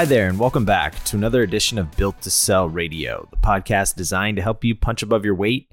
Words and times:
Hi 0.00 0.06
there, 0.06 0.28
and 0.28 0.38
welcome 0.38 0.64
back 0.64 1.04
to 1.04 1.16
another 1.16 1.42
edition 1.42 1.76
of 1.76 1.94
Built 1.94 2.22
to 2.22 2.30
Sell 2.30 2.70
Radio, 2.70 3.28
the 3.30 3.36
podcast 3.36 3.96
designed 3.96 4.38
to 4.38 4.42
help 4.42 4.64
you 4.64 4.74
punch 4.74 5.02
above 5.02 5.26
your 5.26 5.34
weight 5.34 5.70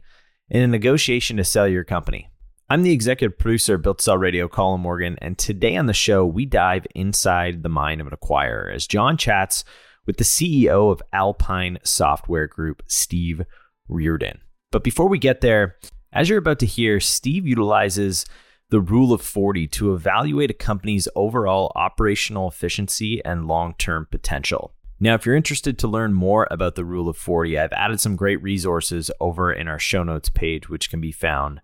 in 0.50 0.62
a 0.62 0.68
negotiation 0.68 1.38
to 1.38 1.46
sell 1.46 1.66
your 1.66 1.86
company. 1.86 2.29
I'm 2.70 2.84
the 2.84 2.91
executive 2.91 3.40
producer 3.40 3.76
of 3.76 3.84
Built 3.84 4.00
to 4.00 4.04
Sell 4.04 4.18
Radio, 4.18 4.50
Colin 4.50 4.82
Morgan, 4.82 5.18
and 5.21 5.38
today 5.38 5.77
on 5.77 5.86
the 5.86 5.94
show, 5.94 6.26
we 6.26 6.45
dive 6.45 6.86
inside 6.94 7.63
the 7.63 7.70
mind 7.70 8.02
of 8.02 8.08
an 8.08 8.13
acquirer 8.13 8.76
as 8.76 8.86
John 8.86 9.16
chats 9.16 9.63
with 10.05 10.18
the 10.18 10.26
CEO 10.26 10.91
of 10.91 11.02
Alpine 11.14 11.78
Software 11.84 12.48
Group, 12.48 12.84
Steve 12.86 13.44
Reardon. 13.88 14.41
But 14.73 14.84
before 14.84 15.07
we 15.07 15.20
get 15.20 15.39
there, 15.39 15.78
as 16.12 16.28
you're 16.28 16.39
about 16.39 16.59
to 16.59 16.66
hear, 16.66 17.00
Steve 17.00 17.48
utilizes 17.48 18.25
the 18.70 18.81
rule 18.81 19.13
of 19.13 19.21
40 19.21 19.67
to 19.67 19.94
evaluate 19.94 20.52
a 20.52 20.53
company's 20.53 21.08
overall 21.16 21.71
operational 21.75 22.48
efficiency 22.48 23.23
and 23.23 23.48
long 23.48 23.75
term 23.77 24.08
potential. 24.09 24.73
Now, 24.99 25.13
if 25.13 25.25
you're 25.25 25.35
interested 25.35 25.77
to 25.80 25.88
learn 25.88 26.13
more 26.13 26.48
about 26.49 26.75
the 26.75 26.85
rule 26.85 27.08
of 27.08 27.17
40, 27.17 27.58
I've 27.58 27.72
added 27.72 27.99
some 27.99 28.16
great 28.16 28.41
resources 28.41 29.11
over 29.20 29.53
in 29.53 29.67
our 29.67 29.77
show 29.77 30.03
notes 30.03 30.30
page, 30.30 30.70
which 30.70 30.89
can 30.89 30.99
be 30.99 31.11
found 31.11 31.61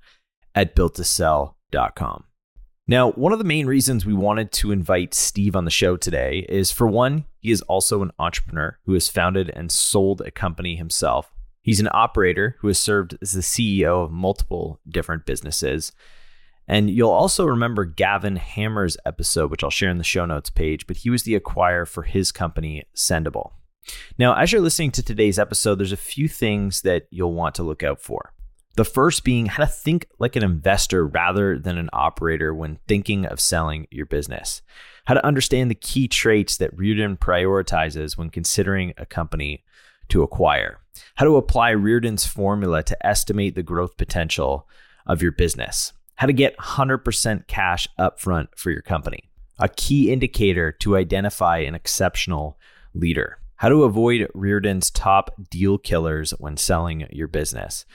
at 0.53 0.75
builttosell.com. 0.75 2.25
Now, 2.87 3.11
one 3.11 3.31
of 3.31 3.39
the 3.39 3.45
main 3.45 3.65
reasons 3.65 4.05
we 4.05 4.13
wanted 4.13 4.51
to 4.53 4.71
invite 4.71 5.13
Steve 5.13 5.55
on 5.55 5.65
the 5.65 5.71
show 5.71 5.97
today 5.97 6.45
is 6.49 6.71
for 6.71 6.85
one, 6.85 7.25
he 7.39 7.49
is 7.49 7.61
also 7.63 8.01
an 8.03 8.11
entrepreneur 8.19 8.77
who 8.85 8.93
has 8.93 9.07
founded 9.07 9.49
and 9.55 9.71
sold 9.71 10.21
a 10.21 10.31
company 10.31 10.75
himself. 10.75 11.33
He's 11.61 11.79
an 11.79 11.89
operator 11.91 12.57
who 12.59 12.67
has 12.67 12.77
served 12.77 13.17
as 13.21 13.31
the 13.31 13.41
CEO 13.41 14.03
of 14.03 14.11
multiple 14.11 14.81
different 14.87 15.25
businesses. 15.25 15.93
And 16.67 16.89
you'll 16.89 17.09
also 17.09 17.45
remember 17.45 17.85
Gavin 17.85 18.37
Hammar's 18.37 18.97
episode, 19.05 19.51
which 19.51 19.63
I'll 19.63 19.69
share 19.69 19.89
in 19.89 19.97
the 19.97 20.03
show 20.03 20.25
notes 20.25 20.49
page, 20.49 20.87
but 20.87 20.97
he 20.97 21.09
was 21.09 21.23
the 21.23 21.39
acquirer 21.39 21.87
for 21.87 22.03
his 22.03 22.31
company, 22.31 22.83
Sendible. 22.95 23.51
Now, 24.17 24.33
as 24.35 24.51
you're 24.51 24.61
listening 24.61 24.91
to 24.91 25.03
today's 25.03 25.37
episode, 25.37 25.75
there's 25.75 25.91
a 25.91 25.97
few 25.97 26.27
things 26.27 26.81
that 26.81 27.07
you'll 27.09 27.33
want 27.33 27.55
to 27.55 27.63
look 27.63 27.83
out 27.83 27.99
for. 27.99 28.31
The 28.75 28.85
first 28.85 29.23
being 29.23 29.47
how 29.47 29.63
to 29.63 29.69
think 29.69 30.07
like 30.19 30.35
an 30.35 30.43
investor 30.43 31.05
rather 31.05 31.59
than 31.59 31.77
an 31.77 31.89
operator 31.93 32.55
when 32.55 32.79
thinking 32.87 33.25
of 33.25 33.39
selling 33.39 33.87
your 33.91 34.05
business. 34.05 34.61
How 35.05 35.13
to 35.13 35.25
understand 35.25 35.69
the 35.69 35.75
key 35.75 36.07
traits 36.07 36.57
that 36.57 36.75
Reardon 36.75 37.17
prioritizes 37.17 38.17
when 38.17 38.29
considering 38.29 38.93
a 38.97 39.05
company 39.05 39.63
to 40.09 40.23
acquire. 40.23 40.79
How 41.15 41.25
to 41.25 41.35
apply 41.35 41.71
Reardon's 41.71 42.25
formula 42.25 42.83
to 42.83 43.05
estimate 43.05 43.55
the 43.55 43.63
growth 43.63 43.97
potential 43.97 44.67
of 45.05 45.21
your 45.21 45.33
business 45.33 45.91
how 46.15 46.27
to 46.27 46.33
get 46.33 46.57
100% 46.57 47.47
cash 47.47 47.87
upfront 47.99 48.47
for 48.55 48.71
your 48.71 48.81
company, 48.81 49.29
a 49.59 49.69
key 49.69 50.11
indicator 50.11 50.71
to 50.71 50.97
identify 50.97 51.59
an 51.59 51.75
exceptional 51.75 52.57
leader, 52.93 53.39
how 53.55 53.69
to 53.69 53.83
avoid 53.83 54.27
Reardon's 54.33 54.89
top 54.91 55.31
deal 55.49 55.77
killers 55.77 56.31
when 56.39 56.57
selling 56.57 57.07
your 57.11 57.27
business, 57.27 57.85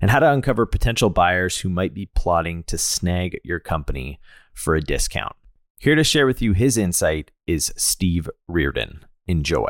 and 0.00 0.10
how 0.10 0.18
to 0.18 0.30
uncover 0.30 0.66
potential 0.66 1.10
buyers 1.10 1.58
who 1.58 1.68
might 1.68 1.94
be 1.94 2.10
plotting 2.14 2.64
to 2.64 2.76
snag 2.76 3.40
your 3.44 3.60
company 3.60 4.20
for 4.52 4.74
a 4.74 4.80
discount. 4.80 5.36
Here 5.78 5.94
to 5.94 6.04
share 6.04 6.26
with 6.26 6.42
you 6.42 6.52
his 6.52 6.76
insight 6.76 7.30
is 7.46 7.72
Steve 7.76 8.28
Reardon. 8.48 9.04
Enjoy. 9.26 9.68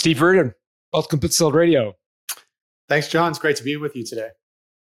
Steve 0.00 0.22
Reardon, 0.22 0.54
welcome 0.94 1.20
to 1.20 1.28
Built 1.28 1.52
Radio. 1.52 1.94
Thanks, 2.88 3.08
John. 3.08 3.28
It's 3.28 3.38
great 3.38 3.56
to 3.56 3.62
be 3.62 3.76
with 3.76 3.94
you 3.94 4.02
today. 4.02 4.28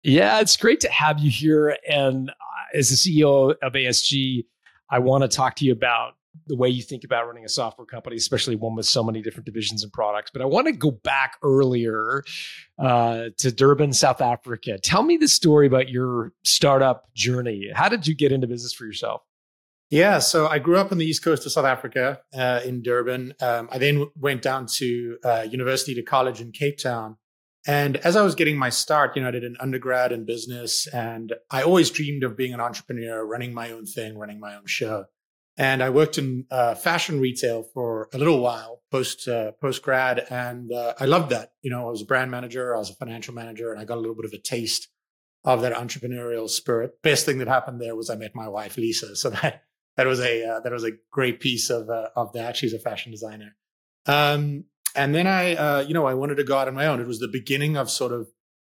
Yeah, 0.02 0.39
it's 0.39 0.56
great 0.56 0.80
to 0.80 0.89
have 0.89 1.20
you 1.20 1.30
here. 1.30 1.75
And 1.89 2.30
uh, 2.30 2.34
as 2.73 2.88
the 2.88 2.96
CEO 2.96 3.53
of 3.62 3.74
ASG, 3.74 4.46
I 4.90 5.00
want 5.00 5.24
to 5.24 5.28
talk 5.28 5.58
to 5.58 5.66
you 5.66 5.74
about 5.74 6.13
the 6.47 6.56
way 6.56 6.69
you 6.69 6.81
think 6.81 7.03
about 7.03 7.28
running 7.28 7.44
a 7.44 7.50
software 7.50 7.85
company, 7.85 8.16
especially 8.16 8.56
one 8.56 8.78
with 8.78 8.85
so 8.85 9.03
many 9.03 9.22
different 9.22 9.46
divisions 9.46 9.84
and 9.84 9.91
products. 9.91 10.31
But 10.31 10.41
I 10.41 10.46
want 10.46 10.68
to 10.68 10.72
go 10.72 10.91
back 10.91 11.35
earlier 11.44 12.24
uh, 12.81 13.25
to 13.40 13.52
Durban, 13.52 13.91
South 13.91 14.22
Africa. 14.22 14.79
Tell 14.79 15.03
me 15.03 15.18
the 15.18 15.28
story 15.28 15.68
about 15.68 15.90
your 15.90 16.31
startup 16.46 17.13
journey. 17.13 17.69
How 17.75 17.90
did 17.90 18.08
you 18.08 18.16
get 18.16 18.31
into 18.31 18.47
business 18.47 18.72
for 18.72 18.85
yourself? 18.85 19.22
Yeah, 19.89 20.19
so 20.19 20.47
I 20.47 20.59
grew 20.59 20.77
up 20.77 20.91
on 20.91 21.00
the 21.00 21.05
east 21.05 21.23
coast 21.23 21.45
of 21.47 21.51
South 21.51 21.66
Africa 21.66 22.19
uh, 22.33 22.61
in 22.63 22.83
Durban. 22.83 23.33
Um, 23.41 23.69
I 23.72 23.79
then 23.79 24.05
went 24.16 24.44
down 24.44 24.67
to 24.75 25.17
uh, 25.23 25.47
university 25.50 25.95
to 25.95 26.03
college 26.03 26.41
in 26.41 26.51
Cape 26.51 26.77
Town. 26.77 27.17
And 27.66 27.97
as 27.97 28.16
I 28.16 28.22
was 28.22 28.35
getting 28.35 28.57
my 28.57 28.69
start, 28.69 29.16
you 29.16 29.22
know, 29.22 29.28
I 29.28 29.31
did 29.31 29.44
an 29.44 29.57
undergrad 29.59 30.11
in 30.11 30.25
business 30.25 30.88
and 30.88 31.33
I 31.49 31.63
always 31.63 31.89
dreamed 31.89 32.23
of 32.23 32.38
being 32.38 32.53
an 32.53 32.61
entrepreneur, 32.61 33.25
running 33.25 33.53
my 33.53 33.72
own 33.72 33.85
thing, 33.85 34.17
running 34.17 34.39
my 34.39 34.55
own 34.55 34.66
show. 34.66 35.05
And 35.57 35.83
I 35.83 35.89
worked 35.89 36.17
in 36.17 36.45
uh, 36.51 36.75
fashion 36.75 37.19
retail 37.19 37.63
for 37.73 38.07
a 38.13 38.17
little 38.17 38.39
while 38.39 38.81
post 38.91 39.28
uh, 39.28 39.51
post 39.59 39.81
grad, 39.83 40.25
and 40.29 40.72
uh, 40.72 40.94
I 40.97 41.03
loved 41.03 41.31
that. 41.31 41.51
You 41.61 41.69
know, 41.69 41.88
I 41.88 41.91
was 41.91 42.01
a 42.01 42.05
brand 42.05 42.31
manager, 42.31 42.73
I 42.73 42.79
was 42.79 42.89
a 42.89 42.95
financial 42.95 43.33
manager, 43.33 43.72
and 43.72 43.79
I 43.79 43.83
got 43.83 43.97
a 43.97 43.99
little 43.99 44.16
bit 44.16 44.23
of 44.23 44.31
a 44.31 44.38
taste 44.38 44.88
of 45.44 45.61
that 45.61 45.73
entrepreneurial 45.73 46.49
spirit. 46.49 47.01
Best 47.03 47.25
thing 47.25 47.39
that 47.39 47.49
happened 47.49 47.81
there 47.81 47.95
was 47.95 48.09
I 48.09 48.16
met 48.16 48.35
my 48.35 48.47
wife 48.47 48.78
Lisa, 48.78 49.17
so 49.17 49.31
that 49.31 49.63
that 49.99 50.07
was 50.07 50.21
a 50.21 50.45
uh, 50.45 50.59
that 50.61 50.71
was 50.71 50.85
a 50.85 50.91
great 51.11 51.41
piece 51.41 51.69
of 51.69 51.89
uh, 51.89 52.07
of 52.15 52.31
that. 52.31 52.55
She's 52.55 52.71
a 52.71 52.79
fashion 52.79 53.11
designer. 53.11 53.57
Um, 54.05 54.63
and 54.95 55.13
then 55.13 55.27
I, 55.27 55.55
uh, 55.55 55.79
you 55.81 55.93
know, 55.93 56.05
I 56.05 56.13
wanted 56.13 56.35
to 56.35 56.45
go 56.45 56.57
out 56.57 56.69
on 56.69 56.73
my 56.73 56.85
own. 56.85 57.01
It 57.01 57.05
was 57.07 57.19
the 57.19 57.27
beginning 57.27 57.75
of 57.75 57.89
sort 57.89 58.13
of 58.13 58.29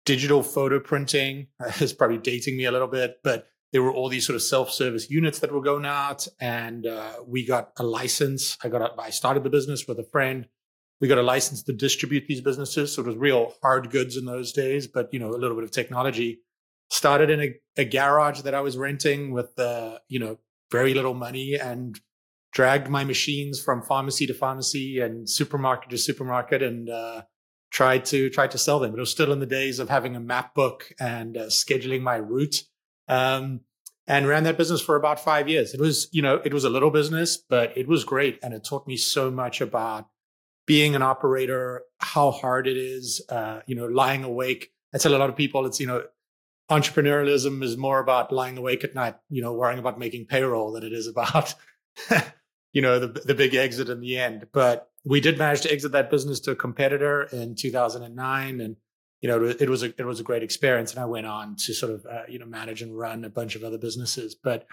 digital 0.04 0.42
photo 0.42 0.80
printing. 0.80 1.46
it's 1.80 1.94
probably 1.94 2.18
dating 2.18 2.58
me 2.58 2.66
a 2.66 2.72
little 2.72 2.88
bit, 2.88 3.20
but 3.24 3.46
there 3.72 3.82
were 3.82 3.90
all 3.90 4.10
these 4.10 4.26
sort 4.26 4.36
of 4.36 4.42
self-service 4.42 5.08
units 5.08 5.38
that 5.38 5.50
were 5.50 5.62
going 5.62 5.86
out, 5.86 6.28
and 6.40 6.86
uh, 6.86 7.14
we 7.26 7.46
got 7.46 7.72
a 7.78 7.84
license. 7.84 8.58
I 8.62 8.68
got, 8.68 8.82
a, 8.82 9.00
I 9.00 9.08
started 9.08 9.44
the 9.44 9.50
business 9.50 9.88
with 9.88 9.98
a 9.98 10.04
friend. 10.04 10.46
We 11.00 11.08
got 11.08 11.16
a 11.16 11.22
license 11.22 11.62
to 11.62 11.72
distribute 11.72 12.26
these 12.28 12.42
businesses, 12.42 12.92
so 12.92 13.00
it 13.00 13.06
was 13.06 13.16
real 13.16 13.54
hard 13.62 13.91
goods 13.91 14.18
in 14.18 14.26
those 14.26 14.52
days, 14.52 14.86
but 14.86 15.08
you 15.10 15.20
know, 15.20 15.30
a 15.30 15.41
little 15.41 15.56
bit 15.56 15.64
of 15.64 15.70
technology. 15.70 16.41
Started 16.91 17.30
in 17.30 17.41
a, 17.41 17.54
a 17.78 17.86
garage 17.86 18.42
that 18.42 18.54
I 18.54 18.60
was 18.60 18.76
renting 18.76 19.32
with, 19.32 19.58
uh, 19.58 19.98
you 20.06 20.18
know, 20.18 20.38
very 20.70 20.94
little 20.94 21.14
money 21.14 21.54
and 21.54 22.00
dragged 22.52 22.88
my 22.88 23.04
machines 23.04 23.60
from 23.60 23.82
pharmacy 23.82 24.26
to 24.26 24.34
pharmacy 24.34 25.00
and 25.00 25.28
supermarket 25.28 25.91
to 25.91 25.98
supermarket 25.98 26.62
and 26.62 26.88
uh, 26.88 27.22
tried 27.70 28.04
to 28.06 28.30
tried 28.30 28.52
to 28.52 28.58
sell 28.58 28.78
them. 28.78 28.91
But 28.91 28.98
it 28.98 29.00
was 29.00 29.10
still 29.10 29.32
in 29.32 29.41
the 29.41 29.47
days 29.47 29.78
of 29.78 29.88
having 29.88 30.16
a 30.16 30.20
map 30.20 30.54
book 30.54 30.92
and 31.00 31.36
uh, 31.36 31.47
scheduling 31.47 32.03
my 32.03 32.16
route. 32.16 32.62
Um, 33.08 33.60
and 34.06 34.26
ran 34.26 34.44
that 34.44 34.58
business 34.58 34.82
for 34.82 34.97
about 34.97 35.19
five 35.19 35.48
years. 35.48 35.72
It 35.72 35.80
was, 35.80 36.08
you 36.12 36.20
know, 36.20 36.41
it 36.44 36.53
was 36.53 36.64
a 36.64 36.70
little 36.70 36.91
business, 36.91 37.38
but 37.38 37.76
it 37.76 37.88
was 37.88 38.04
great, 38.04 38.38
and 38.42 38.53
it 38.53 38.64
taught 38.64 38.86
me 38.86 38.97
so 38.97 39.30
much 39.30 39.60
about 39.60 40.08
being 40.66 40.94
an 40.94 41.03
operator, 41.03 41.82
how 41.98 42.30
hard 42.30 42.66
it 42.66 42.76
is, 42.76 43.22
uh, 43.28 43.60
you 43.66 43.74
know, 43.74 43.86
lying 43.86 44.24
awake. 44.24 44.70
I 44.94 44.98
tell 44.98 45.14
a 45.14 45.19
lot 45.19 45.30
of 45.30 45.36
people, 45.36 45.66
it's 45.66 45.80
you 45.80 45.86
know, 45.86 46.04
entrepreneurialism 46.70 47.62
is 47.62 47.76
more 47.76 47.98
about 47.98 48.32
lying 48.32 48.56
awake 48.56 48.84
at 48.84 48.94
night, 48.94 49.16
you 49.28 49.42
know, 49.42 49.52
worrying 49.52 49.78
about 49.78 49.98
making 49.98 50.26
payroll 50.26 50.72
than 50.72 50.84
it 50.84 50.92
is 50.92 51.06
about, 51.06 51.54
you 52.72 52.82
know, 52.82 52.98
the, 52.98 53.20
the 53.20 53.34
big 53.34 53.54
exit 53.54 53.88
in 53.88 54.00
the 54.00 54.19
end. 54.19 54.47
But 54.52 54.91
we 55.04 55.20
did 55.20 55.38
manage 55.38 55.62
to 55.62 55.72
exit 55.72 55.92
that 55.92 56.10
business 56.10 56.41
to 56.41 56.53
a 56.53 56.56
competitor 56.56 57.24
in 57.24 57.54
2009. 57.54 58.60
And, 58.60 58.76
you 59.20 59.28
know, 59.28 59.44
it 59.44 59.69
was 59.69 59.82
a, 59.82 59.92
it 59.98 60.06
was 60.06 60.20
a 60.20 60.24
great 60.24 60.42
experience. 60.42 60.92
And 60.92 61.00
I 61.00 61.06
went 61.06 61.26
on 61.26 61.56
to 61.66 61.74
sort 61.74 61.92
of, 61.92 62.06
uh, 62.06 62.22
you 62.28 62.38
know, 62.38 62.47
manage 62.47 62.80
and 62.80 62.97
run 62.97 63.24
a 63.24 63.30
bunch 63.30 63.56
of 63.56 63.64
other 63.64 63.78
businesses. 63.78 64.34
But 64.34 64.66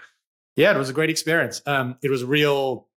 yeah, 0.56 0.74
it 0.74 0.78
was 0.78 0.90
a 0.90 0.94
great 0.94 1.10
experience. 1.10 1.60
Um, 1.66 1.96
it 2.02 2.10
was 2.10 2.24
real, 2.24 2.88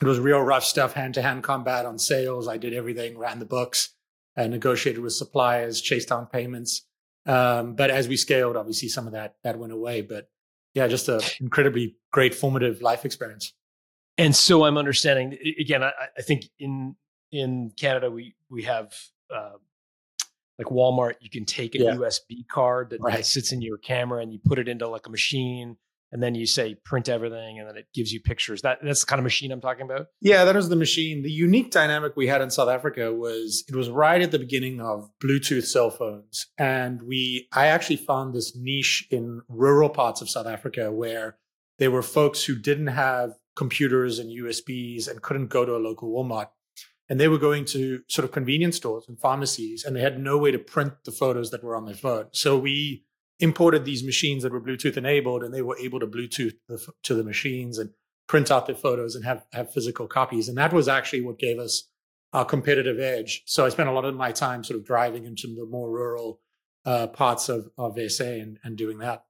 it 0.00 0.06
was 0.06 0.18
real 0.18 0.40
rough 0.40 0.64
stuff, 0.64 0.94
hand 0.94 1.14
to 1.14 1.22
hand 1.22 1.42
combat 1.42 1.84
on 1.84 1.98
sales. 1.98 2.48
I 2.48 2.56
did 2.56 2.72
everything, 2.72 3.18
ran 3.18 3.38
the 3.38 3.44
books, 3.44 3.94
and 4.34 4.50
negotiated 4.50 5.02
with 5.02 5.12
suppliers, 5.12 5.82
chased 5.82 6.08
down 6.08 6.26
payments 6.26 6.86
um, 7.26 7.74
but 7.74 7.90
as 7.90 8.08
we 8.08 8.16
scaled, 8.16 8.56
obviously 8.56 8.88
some 8.88 9.06
of 9.06 9.12
that 9.12 9.34
that 9.44 9.58
went 9.58 9.72
away. 9.72 10.00
But 10.02 10.28
yeah, 10.74 10.86
just 10.88 11.08
an 11.08 11.20
incredibly 11.40 11.96
great 12.12 12.34
formative 12.34 12.82
life 12.82 13.04
experience. 13.04 13.52
And 14.18 14.34
so 14.34 14.64
I'm 14.64 14.76
understanding 14.76 15.36
again. 15.58 15.82
I, 15.82 15.92
I 16.16 16.22
think 16.22 16.44
in 16.58 16.96
in 17.32 17.72
Canada 17.78 18.10
we 18.10 18.34
we 18.48 18.64
have 18.64 18.94
uh, 19.34 19.52
like 20.58 20.66
Walmart. 20.68 21.14
You 21.20 21.30
can 21.30 21.44
take 21.44 21.74
a 21.74 21.78
yeah. 21.78 21.94
USB 21.94 22.46
card 22.48 22.90
that, 22.90 23.00
right. 23.00 23.16
that 23.16 23.26
sits 23.26 23.52
in 23.52 23.62
your 23.62 23.78
camera 23.78 24.20
and 24.20 24.32
you 24.32 24.38
put 24.44 24.58
it 24.58 24.68
into 24.68 24.88
like 24.88 25.06
a 25.06 25.10
machine 25.10 25.76
and 26.12 26.22
then 26.22 26.34
you 26.34 26.46
say 26.46 26.74
print 26.84 27.08
everything 27.08 27.58
and 27.58 27.68
then 27.68 27.76
it 27.76 27.86
gives 27.94 28.12
you 28.12 28.20
pictures. 28.20 28.62
That 28.62 28.78
that's 28.82 29.00
the 29.00 29.06
kind 29.06 29.18
of 29.18 29.24
machine 29.24 29.52
i'm 29.52 29.60
talking 29.60 29.82
about? 29.82 30.06
Yeah 30.20 30.44
that 30.44 30.54
was 30.54 30.68
the 30.68 30.76
machine. 30.76 31.22
The 31.22 31.30
unique 31.30 31.70
dynamic 31.70 32.16
we 32.16 32.26
had 32.26 32.40
in 32.40 32.50
south 32.50 32.68
africa 32.68 33.12
was 33.12 33.64
it 33.68 33.76
was 33.76 33.88
right 33.88 34.20
at 34.20 34.30
the 34.30 34.38
beginning 34.38 34.80
of 34.80 35.10
bluetooth 35.22 35.64
cell 35.64 35.90
phones. 35.90 36.46
And 36.58 37.02
we 37.02 37.48
i 37.52 37.66
actually 37.66 37.96
found 37.96 38.34
this 38.34 38.56
niche 38.56 39.06
in 39.10 39.42
rural 39.48 39.88
parts 39.88 40.20
of 40.20 40.30
south 40.30 40.46
africa 40.46 40.90
where 40.92 41.36
there 41.78 41.90
were 41.90 42.02
folks 42.02 42.44
who 42.44 42.56
didn't 42.56 42.88
have 42.88 43.32
computers 43.56 44.18
and 44.18 44.30
usbs 44.30 45.08
and 45.08 45.22
couldn't 45.22 45.48
go 45.48 45.64
to 45.64 45.76
a 45.76 45.78
local 45.78 46.10
walmart. 46.10 46.48
And 47.08 47.18
they 47.18 47.26
were 47.26 47.38
going 47.38 47.64
to 47.66 48.02
sort 48.06 48.24
of 48.24 48.30
convenience 48.30 48.76
stores 48.76 49.06
and 49.08 49.18
pharmacies 49.18 49.84
and 49.84 49.96
they 49.96 50.00
had 50.00 50.20
no 50.20 50.38
way 50.38 50.52
to 50.52 50.58
print 50.58 50.92
the 51.04 51.10
photos 51.10 51.50
that 51.50 51.64
were 51.64 51.74
on 51.74 51.84
their 51.84 51.94
phone. 51.94 52.26
So 52.32 52.56
we 52.56 53.04
imported 53.40 53.84
these 53.84 54.04
machines 54.04 54.42
that 54.42 54.52
were 54.52 54.60
Bluetooth 54.60 54.96
enabled, 54.96 55.42
and 55.42 55.52
they 55.52 55.62
were 55.62 55.78
able 55.78 56.00
to 56.00 56.06
Bluetooth 56.06 56.54
the, 56.68 56.86
to 57.02 57.14
the 57.14 57.24
machines 57.24 57.78
and 57.78 57.90
print 58.28 58.50
out 58.50 58.66
their 58.66 58.76
photos 58.76 59.16
and 59.16 59.24
have 59.24 59.44
have 59.52 59.72
physical 59.72 60.06
copies. 60.06 60.48
And 60.48 60.56
that 60.58 60.72
was 60.72 60.88
actually 60.88 61.22
what 61.22 61.38
gave 61.38 61.58
us 61.58 61.88
our 62.32 62.44
competitive 62.44 63.00
edge. 63.00 63.42
So 63.46 63.64
I 63.64 63.70
spent 63.70 63.88
a 63.88 63.92
lot 63.92 64.04
of 64.04 64.14
my 64.14 64.30
time 64.30 64.62
sort 64.62 64.78
of 64.78 64.86
driving 64.86 65.24
into 65.24 65.48
the 65.48 65.66
more 65.68 65.90
rural 65.90 66.40
uh, 66.84 67.08
parts 67.08 67.48
of 67.48 67.70
of 67.76 67.98
SA 68.10 68.24
and, 68.24 68.58
and 68.62 68.76
doing 68.76 68.98
that. 68.98 69.24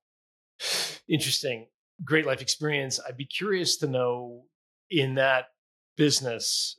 Interesting, 1.09 1.67
great 2.05 2.27
life 2.27 2.43
experience. 2.43 3.01
I'd 3.07 3.17
be 3.17 3.25
curious 3.25 3.77
to 3.79 3.87
know 3.87 4.45
in 4.91 5.15
that 5.15 5.47
business, 5.97 6.79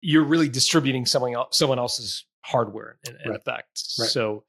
you're 0.00 0.24
really 0.24 0.48
distributing 0.48 1.06
someone 1.06 1.34
else, 1.34 1.56
someone 1.56 1.78
else's 1.78 2.26
hardware 2.42 2.98
in, 3.06 3.16
in 3.24 3.30
right. 3.30 3.40
effect. 3.40 3.82
Right. 3.98 4.08
So 4.08 4.44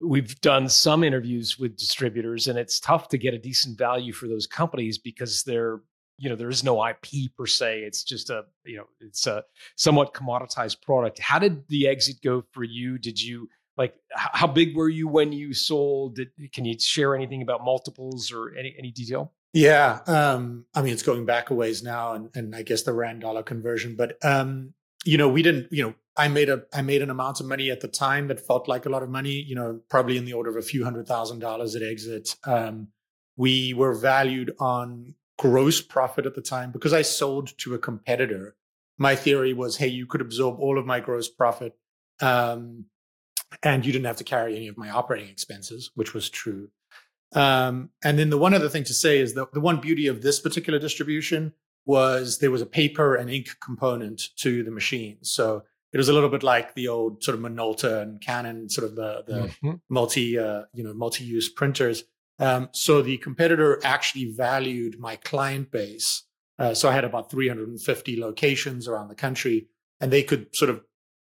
we've 0.00 0.40
done 0.40 0.68
some 0.68 1.02
interviews 1.02 1.58
with 1.58 1.76
distributors 1.76 2.46
and 2.46 2.58
it's 2.58 2.78
tough 2.78 3.08
to 3.08 3.18
get 3.18 3.34
a 3.34 3.38
decent 3.38 3.76
value 3.76 4.12
for 4.12 4.28
those 4.28 4.46
companies 4.46 4.98
because 4.98 5.42
they're 5.42 5.80
you 6.18 6.28
know 6.28 6.36
there 6.36 6.50
is 6.50 6.64
no 6.64 6.84
ip 6.86 7.06
per 7.36 7.46
se. 7.46 7.80
It's 7.80 8.02
just 8.02 8.28
a 8.28 8.44
you 8.64 8.76
know 8.76 8.84
it's 9.00 9.26
a 9.26 9.44
somewhat 9.76 10.12
commoditized 10.14 10.82
product. 10.82 11.18
How 11.20 11.38
did 11.38 11.66
the 11.68 11.88
exit 11.88 12.16
go 12.22 12.42
for 12.52 12.64
you? 12.64 12.98
Did 12.98 13.22
you 13.22 13.48
like 13.76 13.94
how 14.12 14.48
big 14.48 14.76
were 14.76 14.88
you 14.88 15.06
when 15.08 15.32
you 15.32 15.54
sold? 15.54 16.16
Did, 16.16 16.30
can 16.52 16.64
you 16.64 16.78
share 16.78 17.14
anything 17.14 17.42
about 17.42 17.64
multiples 17.64 18.32
or 18.32 18.54
any 18.56 18.74
any 18.78 18.90
detail? 18.90 19.32
Yeah 19.54 20.00
um 20.06 20.66
i 20.74 20.82
mean 20.82 20.92
it's 20.92 21.02
going 21.02 21.24
back 21.24 21.48
a 21.48 21.54
ways 21.54 21.82
now 21.82 22.12
and, 22.12 22.28
and 22.34 22.54
i 22.54 22.62
guess 22.62 22.82
the 22.82 22.92
rand 22.92 23.22
dollar 23.22 23.42
conversion 23.42 23.96
but 23.96 24.18
um 24.22 24.74
you 25.04 25.16
know 25.16 25.28
we 25.28 25.42
didn't 25.42 25.72
you 25.72 25.82
know 25.82 25.94
i 26.16 26.28
made 26.28 26.48
a 26.48 26.62
i 26.72 26.82
made 26.82 27.02
an 27.02 27.10
amount 27.10 27.40
of 27.40 27.46
money 27.46 27.70
at 27.70 27.80
the 27.80 27.88
time 27.88 28.28
that 28.28 28.44
felt 28.44 28.68
like 28.68 28.86
a 28.86 28.88
lot 28.88 29.02
of 29.02 29.08
money 29.08 29.42
you 29.42 29.54
know 29.54 29.80
probably 29.88 30.16
in 30.16 30.24
the 30.24 30.32
order 30.32 30.50
of 30.50 30.56
a 30.56 30.62
few 30.62 30.84
hundred 30.84 31.06
thousand 31.06 31.38
dollars 31.38 31.74
at 31.76 31.82
exit 31.82 32.36
um 32.44 32.88
we 33.38 33.72
were 33.72 33.94
valued 33.94 34.52
on 34.58 35.14
gross 35.38 35.80
profit 35.80 36.26
at 36.26 36.34
the 36.34 36.42
time 36.42 36.72
because 36.72 36.92
I 36.92 37.02
sold 37.02 37.56
to 37.58 37.72
a 37.74 37.78
competitor. 37.78 38.56
My 38.98 39.14
theory 39.14 39.54
was, 39.54 39.76
hey, 39.76 39.86
you 39.86 40.04
could 40.04 40.20
absorb 40.20 40.58
all 40.58 40.78
of 40.78 40.84
my 40.84 41.00
gross 41.00 41.28
profit, 41.28 41.78
um, 42.20 42.86
and 43.62 43.86
you 43.86 43.92
didn't 43.92 44.06
have 44.06 44.16
to 44.16 44.24
carry 44.24 44.56
any 44.56 44.66
of 44.66 44.76
my 44.76 44.90
operating 44.90 45.30
expenses, 45.30 45.92
which 45.94 46.12
was 46.12 46.28
true. 46.28 46.68
Um, 47.32 47.90
and 48.02 48.18
then 48.18 48.30
the 48.30 48.38
one 48.38 48.54
other 48.54 48.68
thing 48.68 48.84
to 48.84 48.94
say 48.94 49.20
is 49.20 49.34
that 49.34 49.52
the 49.52 49.60
one 49.60 49.80
beauty 49.80 50.08
of 50.08 50.22
this 50.22 50.40
particular 50.40 50.78
distribution 50.78 51.52
was 51.88 52.38
there 52.38 52.50
was 52.50 52.60
a 52.60 52.66
paper 52.66 53.16
and 53.16 53.30
ink 53.30 53.48
component 53.60 54.36
to 54.36 54.62
the 54.62 54.70
machine. 54.70 55.16
So 55.22 55.64
it 55.92 55.96
was 55.96 56.10
a 56.10 56.12
little 56.12 56.28
bit 56.28 56.42
like 56.42 56.74
the 56.74 56.86
old 56.86 57.24
sort 57.24 57.36
of 57.36 57.42
Minolta 57.42 58.02
and 58.02 58.20
Canon, 58.20 58.68
sort 58.68 58.86
of 58.86 58.94
the, 58.94 59.24
the 59.26 59.40
mm-hmm. 59.40 59.72
multi, 59.88 60.38
uh, 60.38 60.64
you 60.74 60.84
know, 60.84 60.92
multi-use 60.92 61.48
printers. 61.48 62.04
Um, 62.38 62.68
so 62.72 63.00
the 63.00 63.16
competitor 63.16 63.80
actually 63.82 64.26
valued 64.26 65.00
my 65.00 65.16
client 65.16 65.70
base. 65.70 66.24
Uh, 66.58 66.74
so 66.74 66.90
I 66.90 66.92
had 66.92 67.04
about 67.04 67.30
350 67.30 68.20
locations 68.20 68.86
around 68.86 69.08
the 69.08 69.14
country, 69.14 69.68
and 69.98 70.12
they 70.12 70.22
could 70.22 70.54
sort 70.54 70.70
of 70.70 70.82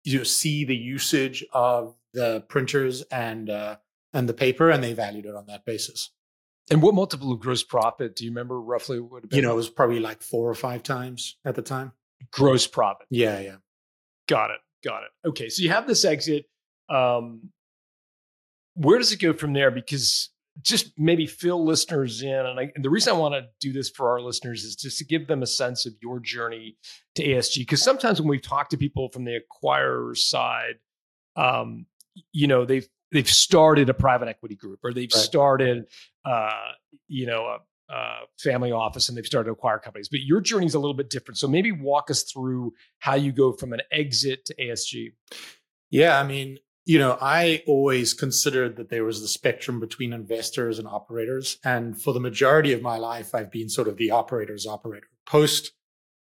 you 0.02 0.18
know, 0.18 0.24
see 0.24 0.64
the 0.64 0.76
usage 0.76 1.44
of 1.52 1.94
the 2.14 2.40
printers 2.48 3.02
and 3.12 3.48
uh, 3.48 3.76
and 4.12 4.28
the 4.28 4.34
paper, 4.34 4.70
and 4.70 4.82
they 4.82 4.92
valued 4.92 5.26
it 5.26 5.36
on 5.36 5.46
that 5.46 5.64
basis. 5.64 6.10
And 6.70 6.82
what 6.82 6.94
multiple 6.94 7.32
of 7.32 7.40
gross 7.40 7.62
profit 7.62 8.16
do 8.16 8.24
you 8.24 8.30
remember 8.30 8.60
roughly? 8.60 9.00
What 9.00 9.32
you 9.32 9.42
know, 9.42 9.52
it 9.52 9.56
was 9.56 9.70
probably 9.70 10.00
like 10.00 10.22
four 10.22 10.48
or 10.48 10.54
five 10.54 10.82
times 10.82 11.36
at 11.44 11.54
the 11.54 11.62
time. 11.62 11.92
Gross 12.30 12.66
profit. 12.66 13.06
Yeah, 13.10 13.40
yeah. 13.40 13.56
Got 14.28 14.50
it. 14.50 14.60
Got 14.84 15.04
it. 15.04 15.28
Okay, 15.28 15.48
so 15.48 15.62
you 15.62 15.70
have 15.70 15.86
this 15.86 16.04
exit. 16.04 16.46
Um, 16.88 17.50
where 18.74 18.98
does 18.98 19.12
it 19.12 19.20
go 19.20 19.32
from 19.32 19.52
there? 19.52 19.70
Because 19.70 20.30
just 20.62 20.92
maybe 20.98 21.26
fill 21.26 21.64
listeners 21.64 22.22
in. 22.22 22.30
And, 22.30 22.58
I, 22.58 22.72
and, 22.74 22.84
the 22.84 22.90
reason 22.90 23.14
I 23.14 23.16
want 23.16 23.34
to 23.34 23.46
do 23.60 23.72
this 23.72 23.90
for 23.90 24.10
our 24.10 24.20
listeners 24.20 24.64
is 24.64 24.76
just 24.76 24.98
to 24.98 25.04
give 25.04 25.26
them 25.26 25.42
a 25.42 25.46
sense 25.46 25.86
of 25.86 25.94
your 26.02 26.20
journey 26.20 26.76
to 27.14 27.24
ASG. 27.24 27.58
Because 27.58 27.82
sometimes 27.82 28.20
when 28.20 28.28
we 28.28 28.40
talk 28.40 28.68
to 28.70 28.76
people 28.76 29.08
from 29.10 29.24
the 29.24 29.38
acquirer 29.38 30.16
side, 30.16 30.76
um, 31.36 31.86
you 32.32 32.46
know, 32.46 32.64
they've 32.64 32.88
they've 33.12 33.28
started 33.28 33.88
a 33.88 33.94
private 33.94 34.28
equity 34.28 34.54
group 34.54 34.80
or 34.82 34.92
they've 34.92 35.10
right. 35.12 35.22
started, 35.22 35.86
uh, 36.24 36.70
you 37.06 37.26
know, 37.26 37.46
a, 37.46 37.58
a, 37.92 38.14
family 38.38 38.72
office 38.72 39.08
and 39.08 39.16
they've 39.16 39.26
started 39.26 39.46
to 39.46 39.52
acquire 39.52 39.78
companies. 39.78 40.08
But 40.08 40.20
your 40.20 40.40
journey 40.40 40.66
is 40.66 40.74
a 40.74 40.78
little 40.78 40.94
bit 40.94 41.10
different. 41.10 41.38
So 41.38 41.48
maybe 41.48 41.72
walk 41.72 42.10
us 42.10 42.22
through 42.22 42.74
how 42.98 43.14
you 43.14 43.32
go 43.32 43.52
from 43.52 43.72
an 43.72 43.80
exit 43.90 44.44
to 44.46 44.54
ASG. 44.56 45.12
Yeah, 45.90 46.20
I 46.20 46.22
mean, 46.22 46.58
you 46.84 46.98
know, 46.98 47.18
I 47.20 47.62
always 47.66 48.14
considered 48.14 48.76
that 48.76 48.88
there 48.88 49.04
was 49.04 49.20
the 49.20 49.28
spectrum 49.28 49.80
between 49.80 50.12
investors 50.12 50.78
and 50.78 50.88
operators. 50.88 51.58
And 51.62 52.00
for 52.00 52.14
the 52.14 52.20
majority 52.20 52.72
of 52.72 52.80
my 52.80 52.96
life, 52.96 53.34
I've 53.34 53.50
been 53.50 53.68
sort 53.68 53.88
of 53.88 53.96
the 53.96 54.10
operator's 54.10 54.66
operator. 54.66 55.08
Post 55.26 55.72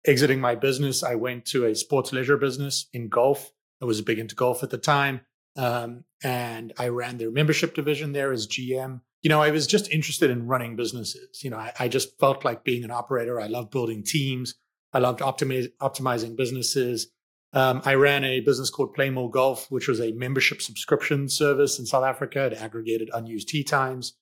exiting 0.07 0.41
my 0.41 0.55
business, 0.55 1.03
I 1.03 1.17
went 1.17 1.45
to 1.47 1.67
a 1.67 1.75
sports 1.75 2.13
leisure 2.13 2.37
business 2.37 2.89
in 2.93 3.09
golf. 3.09 3.53
I 3.83 3.85
was 3.85 4.01
big 4.01 4.19
into 4.19 4.35
golf 4.35 4.63
at 4.63 4.71
the 4.71 4.79
time. 4.79 5.21
Um, 5.57 6.05
and 6.23 6.73
I 6.79 6.89
ran 6.89 7.19
their 7.19 7.31
membership 7.31 7.75
division 7.75 8.13
there 8.13 8.33
as 8.33 8.47
GM. 8.47 9.01
You 9.23 9.31
know, 9.31 9.41
I 9.41 9.51
was 9.51 9.67
just 9.67 9.91
interested 9.91 10.31
in 10.31 10.47
running 10.47 10.77
businesses. 10.77 11.43
You 11.43 11.51
know, 11.51 11.59
I, 11.59 11.73
I 11.79 11.89
just 11.89 12.19
felt 12.19 12.45
like 12.45 12.65
being 12.65 12.85
an 12.85 12.91
operator. 12.91 13.41
I 13.41 13.47
loved 13.47 13.71
building 13.71 14.03
teams. 14.03 14.55
I 14.93 14.99
loved 14.99 15.21
optimiz- 15.21 15.73
optimizing 15.81 16.37
businesses. 16.37 17.09
Um, 17.53 17.83
I 17.85 17.95
ran 17.95 18.25
a 18.25 18.41
business 18.41 18.69
called 18.69 18.95
Play 18.95 19.11
More 19.11 19.31
Golf, 19.31 19.71
which 19.71 19.87
was 19.87 20.01
a 20.01 20.13
membership 20.13 20.61
subscription 20.61 21.29
service 21.29 21.79
in 21.79 21.87
South 21.87 22.05
Africa. 22.05 22.47
It 22.47 22.55
aggregated 22.55 23.11
unused 23.15 23.49
tee 23.49 23.63
times. 23.63 24.15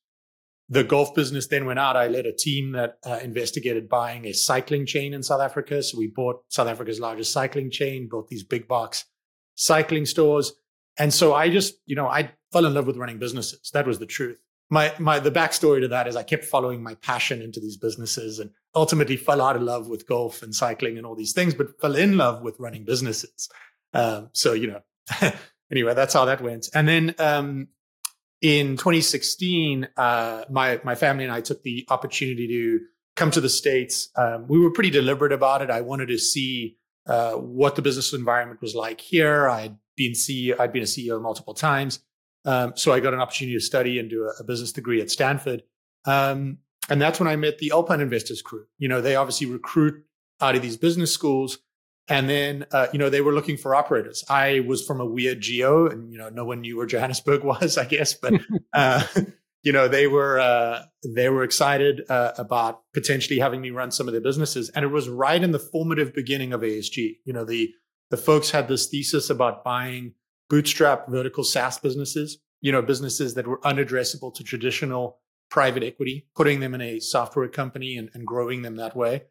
The 0.69 0.85
golf 0.85 1.15
business 1.15 1.49
then 1.49 1.67
went 1.67 1.79
out. 1.79 1.97
I 1.97 2.09
led 2.09 2.27
a 2.27 2.33
team 2.33 2.73
that 2.73 2.99
uh, 3.05 3.19
investigated 3.23 3.89
buying 3.89 4.27
a 4.27 4.33
cycling 4.33 4.87
chain 4.87 5.13
in 5.13 5.23
South 5.23 5.41
Africa. 5.41 5.83
So 5.83 5.99
we 5.99 6.07
bought 6.07 6.45
South 6.49 6.69
Africa's 6.69 7.01
largest 7.01 7.33
cycling 7.33 7.71
chain, 7.71 8.09
built 8.09 8.29
these 8.29 8.45
big 8.45 8.69
box 8.69 9.05
cycling 9.55 10.07
stores. 10.07 10.53
And 10.99 11.13
so 11.13 11.35
I 11.35 11.49
just, 11.49 11.75
you 11.87 11.97
know, 11.97 12.07
I 12.07 12.33
fell 12.53 12.67
in 12.67 12.75
love 12.75 12.87
with 12.87 12.97
running 12.97 13.19
businesses. 13.19 13.71
That 13.73 13.87
was 13.87 13.99
the 13.99 14.07
truth 14.07 14.39
my 14.73 14.91
my 14.99 15.19
the 15.19 15.31
backstory 15.31 15.83
to 15.83 15.89
that 15.89 16.09
is 16.09 16.17
I 16.17 16.23
kept 16.23 16.47
following 16.47 16.83
my 16.83 16.95
passion 16.95 17.43
into 17.43 17.61
these 17.61 17.77
businesses 17.77 18.39
and 18.39 18.51
ultimately 18.75 19.19
fell 19.19 19.43
out 19.43 19.55
of 19.55 19.61
love 19.61 19.87
with 19.87 20.09
golf 20.09 20.43
and 20.43 20.55
cycling 20.55 20.97
and 20.97 21.07
all 21.07 21.15
these 21.15 21.35
things, 21.35 21.53
but 21.53 21.79
fell 21.79 21.95
in 21.95 22.17
love 22.17 22.41
with 22.41 22.59
running 22.59 22.87
businesses. 22.87 23.51
Um, 23.93 24.31
so 24.33 24.55
you 24.55 24.69
know, 24.69 24.81
anyway, 25.71 25.93
that's 25.93 26.15
how 26.15 26.25
that 26.25 26.41
went. 26.41 26.71
And 26.75 26.89
then 26.89 27.15
um, 27.19 27.69
in 28.41 28.79
2016, 28.79 29.89
uh, 29.95 30.45
my 30.49 30.81
my 30.85 30.95
family 30.95 31.25
and 31.25 31.33
I 31.35 31.43
took 31.43 31.63
the 31.63 31.85
opportunity 31.91 32.49
to 32.49 32.81
come 33.15 33.31
to 33.33 33.43
the 33.43 33.51
states. 33.51 34.09
Um, 34.17 34.47
we 34.49 34.59
were 34.59 34.71
pretty 34.71 34.91
deliberate 34.91 35.33
about 35.33 35.61
it. 35.61 35.69
I 35.69 35.83
wanted 35.83 36.07
to 36.07 36.19
see 36.19 36.79
uh, 37.07 37.33
what 37.33 37.77
the 37.77 37.83
business 37.83 38.15
environment 38.15 38.63
was 38.63 38.75
like 38.75 39.03
here. 39.03 39.51
I'd 39.51 39.77
been 39.97 40.13
CEO, 40.13 40.59
I'd 40.59 40.73
been 40.73 40.83
a 40.83 40.87
CEO 40.87 41.21
multiple 41.21 41.55
times. 41.55 42.01
Um, 42.45 42.73
so 42.77 42.93
I 42.93 43.01
got 43.01 43.15
an 43.15 43.21
opportunity 43.21 43.57
to 43.57 43.65
study 43.65 43.99
and 43.99 44.11
do 44.11 44.25
a, 44.25 44.41
a 44.41 44.45
business 44.45 44.73
degree 44.73 45.01
at 45.01 45.11
Stanford. 45.11 45.63
Um, 46.05 46.59
and 46.89 47.01
that's 47.01 47.21
when 47.21 47.29
I 47.29 47.37
met 47.37 47.59
the 47.59 47.71
Alpine 47.71 48.01
Investors 48.01 48.43
crew. 48.43 48.65
You 48.79 48.89
know, 48.89 49.01
they 49.01 49.17
obviously 49.17 49.47
recruit 49.47 50.05
out 50.41 50.57
of 50.57 50.63
these 50.63 50.77
business 50.77 51.13
schools. 51.13 51.59
And 52.09 52.29
then, 52.29 52.67
uh, 52.73 52.89
you 52.93 52.99
know, 52.99 53.09
they 53.09 53.21
were 53.21 53.33
looking 53.33 53.57
for 53.57 53.75
operators. 53.75 54.25
I 54.29 54.61
was 54.61 54.85
from 54.85 55.01
a 55.01 55.07
weird 55.07 55.41
geo 55.41 55.87
and, 55.87 56.13
you 56.13 56.19
know, 56.19 56.29
no 56.29 56.45
one 56.45 56.61
knew 56.61 56.77
where 56.77 56.87
Johannesburg 56.87 57.45
was, 57.45 57.79
I 57.79 57.85
guess. 57.85 58.15
But, 58.15 58.35
uh, 58.73 59.05
you 59.63 59.73
know, 59.73 59.87
they 59.87 60.09
were, 60.09 60.41
uh, 60.41 60.83
they 61.15 61.29
were 61.29 61.45
excited 61.45 62.03
uh, 62.09 62.33
about 62.37 62.83
potentially 62.93 63.39
having 63.39 63.61
me 63.61 63.71
run 63.71 63.93
some 63.93 64.09
of 64.09 64.13
their 64.13 64.21
businesses. 64.21 64.69
And 64.71 64.85
it 64.85 64.89
was 64.89 65.09
right 65.09 65.43
in 65.43 65.53
the 65.53 65.61
formative 65.61 66.13
beginning 66.13 66.53
of 66.53 66.63
ASG. 66.63 67.19
You 67.25 67.33
know, 67.33 67.45
the, 67.45 67.73
the 68.13 68.19
folks 68.19 68.51
had 68.51 68.69
this 68.69 68.89
thesis 68.89 69.31
about 69.31 69.65
buying 69.65 70.13
bootstrap 70.51 71.09
vertical 71.09 71.43
SaaS 71.43 71.79
businesses, 71.79 72.37
you 72.61 72.71
know, 72.71 72.83
businesses 72.83 73.33
that 73.35 73.47
were 73.47 73.59
unaddressable 73.61 74.35
to 74.35 74.45
traditional 74.45 75.19
private 75.51 75.83
equity, 75.83 76.29
putting 76.37 76.61
them 76.61 76.75
in 76.75 76.83
a 76.83 77.01
software 77.01 77.49
company 77.49 77.97
and, 77.97 78.11
and 78.13 78.27
growing 78.27 78.61
them 78.61 78.77
that 78.77 78.95
way. 78.95 79.23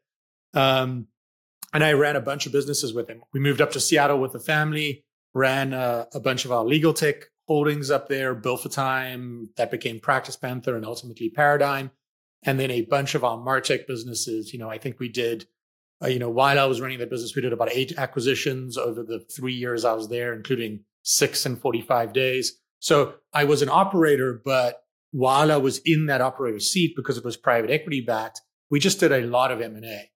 Um, 0.56 1.06
and 1.72 1.84
I 1.84 1.94
ran 1.94 2.16
a 2.16 2.22
bunch 2.22 2.48
of 2.48 2.54
businesses 2.54 2.92
with 2.92 3.08
him. 3.08 3.22
We 3.32 3.40
moved 3.40 3.62
up 3.62 3.72
to 3.74 3.80
Seattle 3.80 4.18
with 4.18 4.32
the 4.32 4.40
family, 4.40 5.06
ran 5.36 5.76
uh, 5.76 6.06
a 6.16 6.20
bunch 6.20 6.46
of 6.46 6.52
our 6.52 6.66
legal 6.66 6.96
tech 6.96 7.26
holdings 7.48 7.92
up 7.92 8.10
there, 8.10 8.34
Bill4Time, 8.34 9.50
that 9.58 9.70
became 9.70 10.00
Practice 10.00 10.38
Panther 10.38 10.76
and 10.76 10.88
ultimately 10.88 11.30
Paradigm. 11.30 11.92
And 12.42 12.60
then 12.60 12.72
a 12.72 12.82
bunch 12.82 13.14
of 13.14 13.24
our 13.24 13.38
Martech 13.38 13.86
businesses. 13.86 14.52
You 14.52 14.58
know, 14.58 14.72
I 14.72 14.80
think 14.80 15.00
we 15.00 15.08
did, 15.08 15.46
uh, 16.04 16.08
you 16.08 16.20
know, 16.20 16.30
while 16.30 16.60
I 16.60 16.66
was 16.66 16.82
running 16.82 17.00
that 17.00 17.10
business, 17.10 17.36
we 17.36 17.42
did 17.42 17.54
about 17.54 17.72
eight 17.72 17.94
acquisitions 17.98 18.78
over 18.78 19.04
the 19.04 19.20
three 19.20 19.54
years 19.54 19.86
I 19.86 19.94
was 19.94 20.10
there, 20.10 20.34
including 20.34 20.84
six 21.04 21.46
and 21.46 21.60
45 21.60 22.14
days. 22.14 22.60
So 22.80 23.16
I 23.34 23.44
was 23.44 23.62
an 23.62 23.70
operator, 23.70 24.42
but 24.44 24.84
while 25.12 25.52
I 25.52 25.58
was 25.58 25.80
in 25.86 26.08
that 26.08 26.22
operator 26.22 26.60
seat 26.60 26.96
because 26.96 27.18
it 27.18 27.26
was 27.26 27.38
private 27.38 27.70
equity 27.70 28.02
backed, 28.02 28.42
we 28.70 28.80
just 28.80 29.00
did 29.00 29.12
a 29.12 29.22
lot 29.22 29.52
of 29.52 29.62
M&A. 29.62 30.10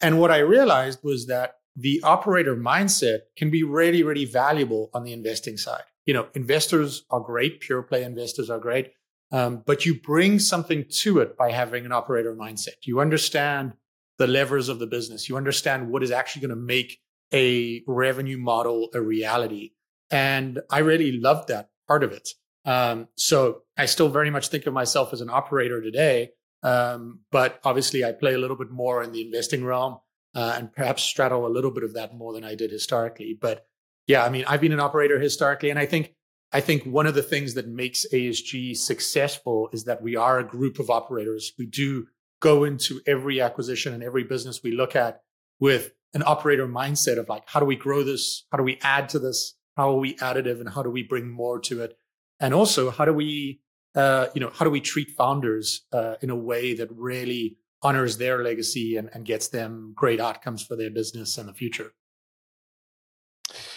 And 0.00 0.18
what 0.18 0.30
I 0.30 0.38
realized 0.38 1.00
was 1.02 1.26
that 1.26 1.54
the 1.76 2.00
operator 2.02 2.56
mindset 2.56 3.20
can 3.36 3.50
be 3.50 3.62
really, 3.62 4.02
really 4.02 4.24
valuable 4.24 4.90
on 4.94 5.04
the 5.04 5.12
investing 5.12 5.56
side. 5.56 5.82
You 6.06 6.14
know, 6.14 6.28
investors 6.34 7.04
are 7.10 7.20
great, 7.20 7.60
pure 7.60 7.82
play 7.82 8.02
investors 8.04 8.48
are 8.50 8.58
great, 8.58 8.92
Um, 9.30 9.62
but 9.66 9.84
you 9.84 10.00
bring 10.00 10.38
something 10.38 10.86
to 11.02 11.18
it 11.18 11.36
by 11.36 11.52
having 11.52 11.84
an 11.84 11.92
operator 11.92 12.34
mindset. 12.34 12.78
You 12.86 13.00
understand 13.00 13.74
the 14.18 14.26
levers 14.26 14.68
of 14.68 14.78
the 14.78 14.86
business. 14.86 15.28
You 15.28 15.36
understand 15.36 15.90
what 15.90 16.02
is 16.02 16.10
actually 16.10 16.42
going 16.42 16.56
to 16.58 16.64
make 16.64 17.00
a 17.32 17.82
revenue 17.86 18.38
model 18.38 18.88
a 18.94 19.00
reality. 19.00 19.72
And 20.10 20.60
I 20.70 20.78
really 20.78 21.12
loved 21.12 21.48
that 21.48 21.70
part 21.86 22.02
of 22.02 22.12
it. 22.12 22.28
Um, 22.64 23.08
so 23.16 23.62
I 23.76 23.86
still 23.86 24.08
very 24.08 24.30
much 24.30 24.48
think 24.48 24.66
of 24.66 24.74
myself 24.74 25.12
as 25.12 25.20
an 25.20 25.30
operator 25.30 25.80
today. 25.80 26.30
Um, 26.62 27.20
but 27.30 27.60
obviously, 27.64 28.04
I 28.04 28.12
play 28.12 28.34
a 28.34 28.38
little 28.38 28.56
bit 28.56 28.70
more 28.70 29.02
in 29.02 29.12
the 29.12 29.24
investing 29.24 29.64
realm 29.64 29.98
uh, 30.34 30.54
and 30.56 30.72
perhaps 30.72 31.02
straddle 31.02 31.46
a 31.46 31.48
little 31.48 31.70
bit 31.70 31.84
of 31.84 31.94
that 31.94 32.14
more 32.14 32.32
than 32.32 32.44
I 32.44 32.54
did 32.54 32.70
historically. 32.70 33.38
But 33.40 33.66
yeah, 34.06 34.24
I 34.24 34.28
mean, 34.28 34.44
I've 34.46 34.60
been 34.60 34.72
an 34.72 34.80
operator 34.80 35.20
historically, 35.20 35.70
and 35.70 35.78
I 35.78 35.86
think 35.86 36.14
I 36.52 36.60
think 36.60 36.84
one 36.84 37.06
of 37.06 37.14
the 37.14 37.22
things 37.22 37.54
that 37.54 37.68
makes 37.68 38.06
ASG 38.12 38.76
successful 38.76 39.68
is 39.72 39.84
that 39.84 40.02
we 40.02 40.16
are 40.16 40.38
a 40.38 40.46
group 40.46 40.78
of 40.78 40.88
operators. 40.88 41.52
We 41.58 41.66
do 41.66 42.06
go 42.40 42.64
into 42.64 43.00
every 43.06 43.40
acquisition 43.40 43.92
and 43.94 44.02
every 44.02 44.24
business 44.24 44.62
we 44.62 44.72
look 44.72 44.94
at 44.94 45.22
with 45.60 45.92
an 46.14 46.22
operator 46.26 46.66
mindset 46.66 47.18
of 47.18 47.28
like, 47.28 47.42
how 47.46 47.60
do 47.60 47.66
we 47.66 47.76
grow 47.76 48.02
this? 48.02 48.44
How 48.50 48.58
do 48.58 48.64
we 48.64 48.78
add 48.82 49.08
to 49.10 49.18
this? 49.18 49.54
How 49.76 49.90
are 49.90 49.98
we 49.98 50.14
additive 50.16 50.60
and 50.60 50.68
how 50.68 50.82
do 50.82 50.90
we 50.90 51.02
bring 51.02 51.28
more 51.28 51.60
to 51.60 51.82
it? 51.82 51.98
And 52.40 52.54
also, 52.54 52.90
how 52.90 53.04
do 53.04 53.12
we, 53.12 53.60
uh, 53.94 54.26
you 54.34 54.40
know, 54.40 54.50
how 54.52 54.64
do 54.64 54.70
we 54.70 54.80
treat 54.80 55.10
founders 55.10 55.82
uh, 55.92 56.14
in 56.22 56.30
a 56.30 56.36
way 56.36 56.74
that 56.74 56.88
really 56.92 57.58
honors 57.82 58.18
their 58.18 58.42
legacy 58.42 58.96
and, 58.96 59.10
and 59.12 59.24
gets 59.24 59.48
them 59.48 59.92
great 59.94 60.20
outcomes 60.20 60.64
for 60.64 60.76
their 60.76 60.90
business 60.90 61.38
in 61.38 61.46
the 61.46 61.52
future? 61.52 61.92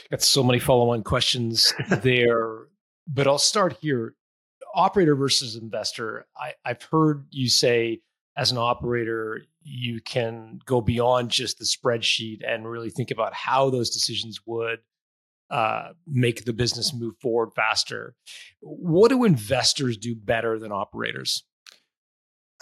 Got 0.10 0.22
so 0.22 0.44
many 0.44 0.60
follow-on 0.60 1.03
questions 1.03 1.74
there, 1.89 2.68
but 3.08 3.27
I'll 3.27 3.38
start 3.38 3.77
here. 3.82 4.15
Operator 4.74 5.15
versus 5.15 5.56
investor. 5.56 6.25
I, 6.38 6.53
I've 6.63 6.84
heard 6.84 7.25
you 7.30 7.50
say 7.50 8.01
as 8.38 8.51
an 8.51 8.57
operator, 8.57 9.41
you 9.63 10.01
can 10.01 10.59
go 10.65 10.81
beyond 10.81 11.29
just 11.29 11.59
the 11.59 11.65
spreadsheet 11.65 12.39
and 12.47 12.69
really 12.69 12.89
think 12.89 13.11
about 13.11 13.33
how 13.33 13.69
those 13.69 13.89
decisions 13.89 14.39
would 14.45 14.79
uh, 15.50 15.89
make 16.07 16.45
the 16.45 16.53
business 16.53 16.93
move 16.93 17.15
forward 17.21 17.50
faster. 17.55 18.15
What 18.61 19.09
do 19.09 19.25
investors 19.25 19.97
do 19.97 20.15
better 20.15 20.57
than 20.57 20.71
operators? 20.71 21.43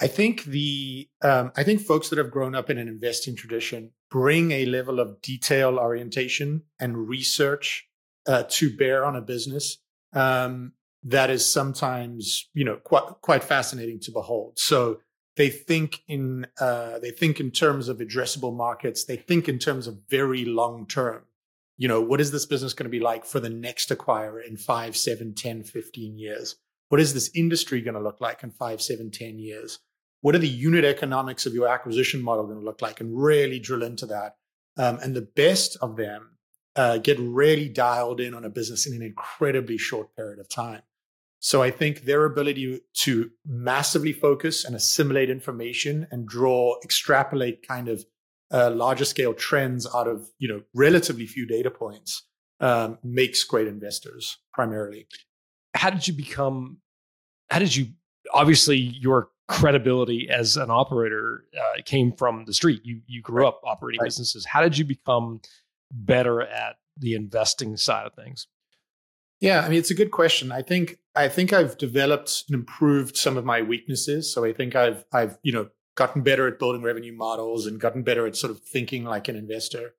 I 0.01 0.07
think 0.07 0.43
the 0.45 1.07
um, 1.21 1.51
I 1.55 1.63
think 1.63 1.81
folks 1.81 2.09
that 2.09 2.17
have 2.17 2.31
grown 2.31 2.55
up 2.55 2.69
in 2.69 2.77
an 2.77 2.87
investing 2.87 3.35
tradition 3.35 3.91
bring 4.09 4.51
a 4.51 4.65
level 4.65 4.99
of 4.99 5.21
detail 5.21 5.77
orientation 5.77 6.63
and 6.79 7.07
research 7.07 7.87
uh, 8.25 8.43
to 8.49 8.75
bear 8.75 9.05
on 9.05 9.15
a 9.15 9.21
business 9.21 9.77
um, 10.13 10.73
that 11.03 11.29
is 11.29 11.45
sometimes 11.45 12.49
you 12.53 12.63
know 12.65 12.77
quite 12.77 13.03
quite 13.21 13.43
fascinating 13.43 13.99
to 14.01 14.11
behold. 14.11 14.57
So 14.57 14.99
they 15.39 15.49
think 15.49 16.03
in 16.07 16.45
uh, 16.61 16.99
they 16.99 17.09
think 17.09 17.39
in 17.39 17.49
terms 17.49 17.87
of 17.87 17.97
addressable 17.97 18.55
markets. 18.55 19.05
They 19.05 19.15
think 19.15 19.49
in 19.49 19.57
terms 19.57 19.87
of 19.87 20.01
very 20.07 20.45
long 20.45 20.85
term. 20.85 21.23
You 21.77 21.87
know, 21.87 22.01
what 22.01 22.21
is 22.21 22.31
this 22.31 22.45
business 22.45 22.73
going 22.73 22.85
to 22.85 22.89
be 22.89 22.99
like 22.99 23.25
for 23.25 23.39
the 23.39 23.49
next 23.49 23.89
acquirer 23.89 24.45
in 24.45 24.57
five, 24.57 24.95
seven, 24.95 25.33
10, 25.33 25.63
15 25.63 26.19
years? 26.19 26.57
What 26.89 27.01
is 27.01 27.13
this 27.13 27.31
industry 27.33 27.81
going 27.81 27.93
to 27.95 28.01
look 28.01 28.21
like 28.21 28.43
in 28.43 28.51
five, 28.51 28.81
seven, 28.81 29.09
10 29.09 29.39
years? 29.39 29.79
what 30.21 30.35
are 30.35 30.39
the 30.39 30.47
unit 30.47 30.83
economics 30.83 31.45
of 31.45 31.53
your 31.53 31.67
acquisition 31.67 32.21
model 32.21 32.45
going 32.45 32.59
to 32.59 32.65
look 32.65 32.81
like 32.81 32.99
and 32.99 33.21
really 33.21 33.59
drill 33.59 33.83
into 33.83 34.05
that 34.05 34.35
um, 34.77 34.99
and 35.01 35.15
the 35.15 35.21
best 35.21 35.77
of 35.81 35.95
them 35.95 36.31
uh, 36.75 36.97
get 36.97 37.19
really 37.19 37.67
dialed 37.67 38.19
in 38.19 38.33
on 38.33 38.45
a 38.45 38.49
business 38.49 38.85
in 38.85 38.93
an 38.93 39.01
incredibly 39.01 39.77
short 39.77 40.15
period 40.15 40.39
of 40.39 40.49
time 40.49 40.81
so 41.39 41.61
i 41.61 41.71
think 41.71 42.01
their 42.01 42.25
ability 42.25 42.81
to 42.93 43.29
massively 43.45 44.13
focus 44.13 44.65
and 44.65 44.75
assimilate 44.75 45.29
information 45.29 46.07
and 46.11 46.27
draw 46.27 46.75
extrapolate 46.83 47.67
kind 47.67 47.87
of 47.87 48.03
uh, 48.51 48.71
larger 48.71 49.05
scale 49.05 49.33
trends 49.33 49.87
out 49.93 50.07
of 50.07 50.27
you 50.39 50.47
know 50.47 50.61
relatively 50.73 51.25
few 51.25 51.45
data 51.45 51.69
points 51.69 52.23
um, 52.61 52.97
makes 53.03 53.43
great 53.43 53.67
investors 53.67 54.37
primarily 54.53 55.07
how 55.75 55.89
did 55.89 56.07
you 56.07 56.13
become 56.13 56.77
how 57.49 57.59
did 57.59 57.75
you 57.75 57.87
obviously 58.33 58.77
your 58.77 59.29
credibility 59.49 60.29
as 60.29 60.57
an 60.57 60.69
operator 60.69 61.43
uh, 61.57 61.81
came 61.83 62.13
from 62.13 62.45
the 62.45 62.53
street. 62.53 62.81
You 62.85 63.01
you 63.07 63.21
grew 63.21 63.47
up 63.47 63.59
operating 63.65 63.99
right. 63.99 64.05
businesses. 64.05 64.45
How 64.45 64.61
did 64.61 64.77
you 64.77 64.85
become 64.85 65.41
better 65.91 66.41
at 66.41 66.77
the 66.97 67.15
investing 67.15 67.75
side 67.75 68.05
of 68.05 68.13
things? 68.13 68.47
Yeah, 69.39 69.61
I 69.61 69.69
mean 69.69 69.79
it's 69.79 69.91
a 69.91 69.95
good 69.95 70.11
question. 70.11 70.51
I 70.51 70.61
think 70.61 70.99
I 71.15 71.27
think 71.27 71.53
I've 71.53 71.77
developed 71.77 72.45
and 72.47 72.55
improved 72.55 73.17
some 73.17 73.37
of 73.37 73.45
my 73.45 73.61
weaknesses. 73.61 74.33
So 74.33 74.43
I 74.43 74.53
think 74.53 74.75
I've 74.75 75.05
I've 75.13 75.37
you 75.43 75.51
know 75.51 75.69
gotten 75.95 76.21
better 76.21 76.47
at 76.47 76.59
building 76.59 76.81
revenue 76.81 77.15
models 77.15 77.65
and 77.65 77.79
gotten 77.79 78.03
better 78.03 78.25
at 78.25 78.35
sort 78.35 78.51
of 78.51 78.61
thinking 78.61 79.03
like 79.03 79.27
an 79.27 79.35
investor. 79.35 79.95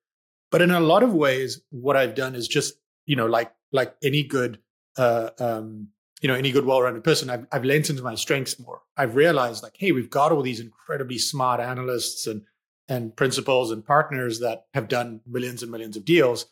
But 0.50 0.62
in 0.62 0.70
a 0.70 0.80
lot 0.80 1.02
of 1.02 1.12
ways, 1.12 1.60
what 1.70 1.96
I've 1.96 2.14
done 2.14 2.34
is 2.34 2.48
just 2.48 2.74
you 3.06 3.16
know 3.16 3.26
like 3.26 3.52
like 3.72 3.94
any 4.02 4.22
good 4.22 4.58
uh, 4.96 5.30
um, 5.38 5.88
you 6.20 6.28
know 6.28 6.34
any 6.34 6.52
good 6.52 6.64
well-rounded 6.64 7.04
person 7.04 7.30
I've, 7.30 7.46
I've 7.50 7.64
lent 7.64 7.90
into 7.90 8.02
my 8.02 8.14
strengths 8.14 8.58
more 8.58 8.82
i've 8.96 9.14
realized 9.14 9.62
like 9.62 9.74
hey 9.76 9.92
we've 9.92 10.10
got 10.10 10.32
all 10.32 10.42
these 10.42 10.60
incredibly 10.60 11.18
smart 11.18 11.60
analysts 11.60 12.26
and 12.26 12.42
and 12.88 13.16
principals 13.16 13.70
and 13.70 13.84
partners 13.84 14.40
that 14.40 14.66
have 14.74 14.88
done 14.88 15.20
millions 15.26 15.62
and 15.62 15.72
millions 15.72 15.96
of 15.96 16.04
deals 16.04 16.46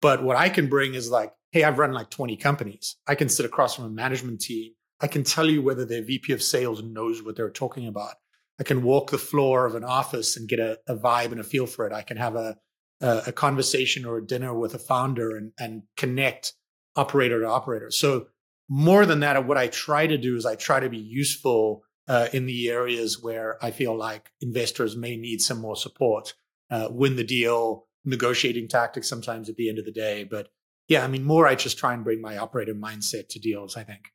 but 0.00 0.22
what 0.22 0.36
i 0.36 0.48
can 0.48 0.68
bring 0.68 0.94
is 0.94 1.10
like 1.10 1.32
hey 1.52 1.64
i've 1.64 1.78
run 1.78 1.92
like 1.92 2.10
20 2.10 2.36
companies. 2.36 2.96
I 3.06 3.14
can 3.14 3.28
sit 3.28 3.46
across 3.46 3.76
from 3.76 3.84
a 3.84 3.90
management 3.90 4.40
team. 4.40 4.72
I 5.00 5.06
can 5.06 5.22
tell 5.24 5.48
you 5.48 5.62
whether 5.62 5.84
their 5.84 6.02
vp 6.02 6.32
of 6.32 6.42
sales 6.42 6.82
knows 6.82 7.22
what 7.22 7.36
they're 7.36 7.50
talking 7.50 7.86
about. 7.86 8.14
I 8.58 8.64
can 8.64 8.82
walk 8.82 9.10
the 9.10 9.18
floor 9.18 9.66
of 9.66 9.74
an 9.74 9.84
office 9.84 10.36
and 10.36 10.48
get 10.48 10.60
a, 10.60 10.78
a 10.86 10.96
vibe 10.96 11.32
and 11.32 11.40
a 11.40 11.44
feel 11.44 11.66
for 11.66 11.86
it. 11.86 11.92
I 11.92 12.02
can 12.02 12.16
have 12.16 12.36
a, 12.36 12.56
a, 13.00 13.22
a 13.28 13.32
conversation 13.32 14.04
or 14.04 14.18
a 14.18 14.26
dinner 14.26 14.56
with 14.56 14.74
a 14.74 14.78
founder 14.78 15.36
and, 15.36 15.52
and 15.58 15.82
connect 15.96 16.54
operator 16.94 17.40
to 17.40 17.48
operator. 17.48 17.90
So 17.90 18.26
more 18.68 19.04
than 19.04 19.20
that, 19.20 19.46
what 19.46 19.58
I 19.58 19.66
try 19.66 20.06
to 20.06 20.18
do 20.18 20.36
is 20.36 20.46
I 20.46 20.54
try 20.54 20.80
to 20.80 20.88
be 20.88 20.98
useful 20.98 21.82
uh, 22.08 22.28
in 22.32 22.46
the 22.46 22.68
areas 22.68 23.22
where 23.22 23.62
I 23.64 23.70
feel 23.70 23.96
like 23.96 24.30
investors 24.40 24.96
may 24.96 25.16
need 25.16 25.40
some 25.40 25.60
more 25.60 25.76
support, 25.76 26.34
uh, 26.70 26.88
win 26.90 27.16
the 27.16 27.24
deal, 27.24 27.86
negotiating 28.04 28.68
tactics 28.68 29.08
sometimes 29.08 29.48
at 29.48 29.56
the 29.56 29.68
end 29.68 29.78
of 29.78 29.84
the 29.84 29.92
day. 29.92 30.24
But 30.24 30.48
yeah, 30.88 31.04
I 31.04 31.06
mean, 31.06 31.24
more 31.24 31.46
I 31.46 31.54
just 31.54 31.78
try 31.78 31.94
and 31.94 32.04
bring 32.04 32.20
my 32.20 32.36
operator 32.36 32.74
mindset 32.74 33.28
to 33.30 33.38
deals, 33.38 33.76
I 33.76 33.84
think. 33.84 34.10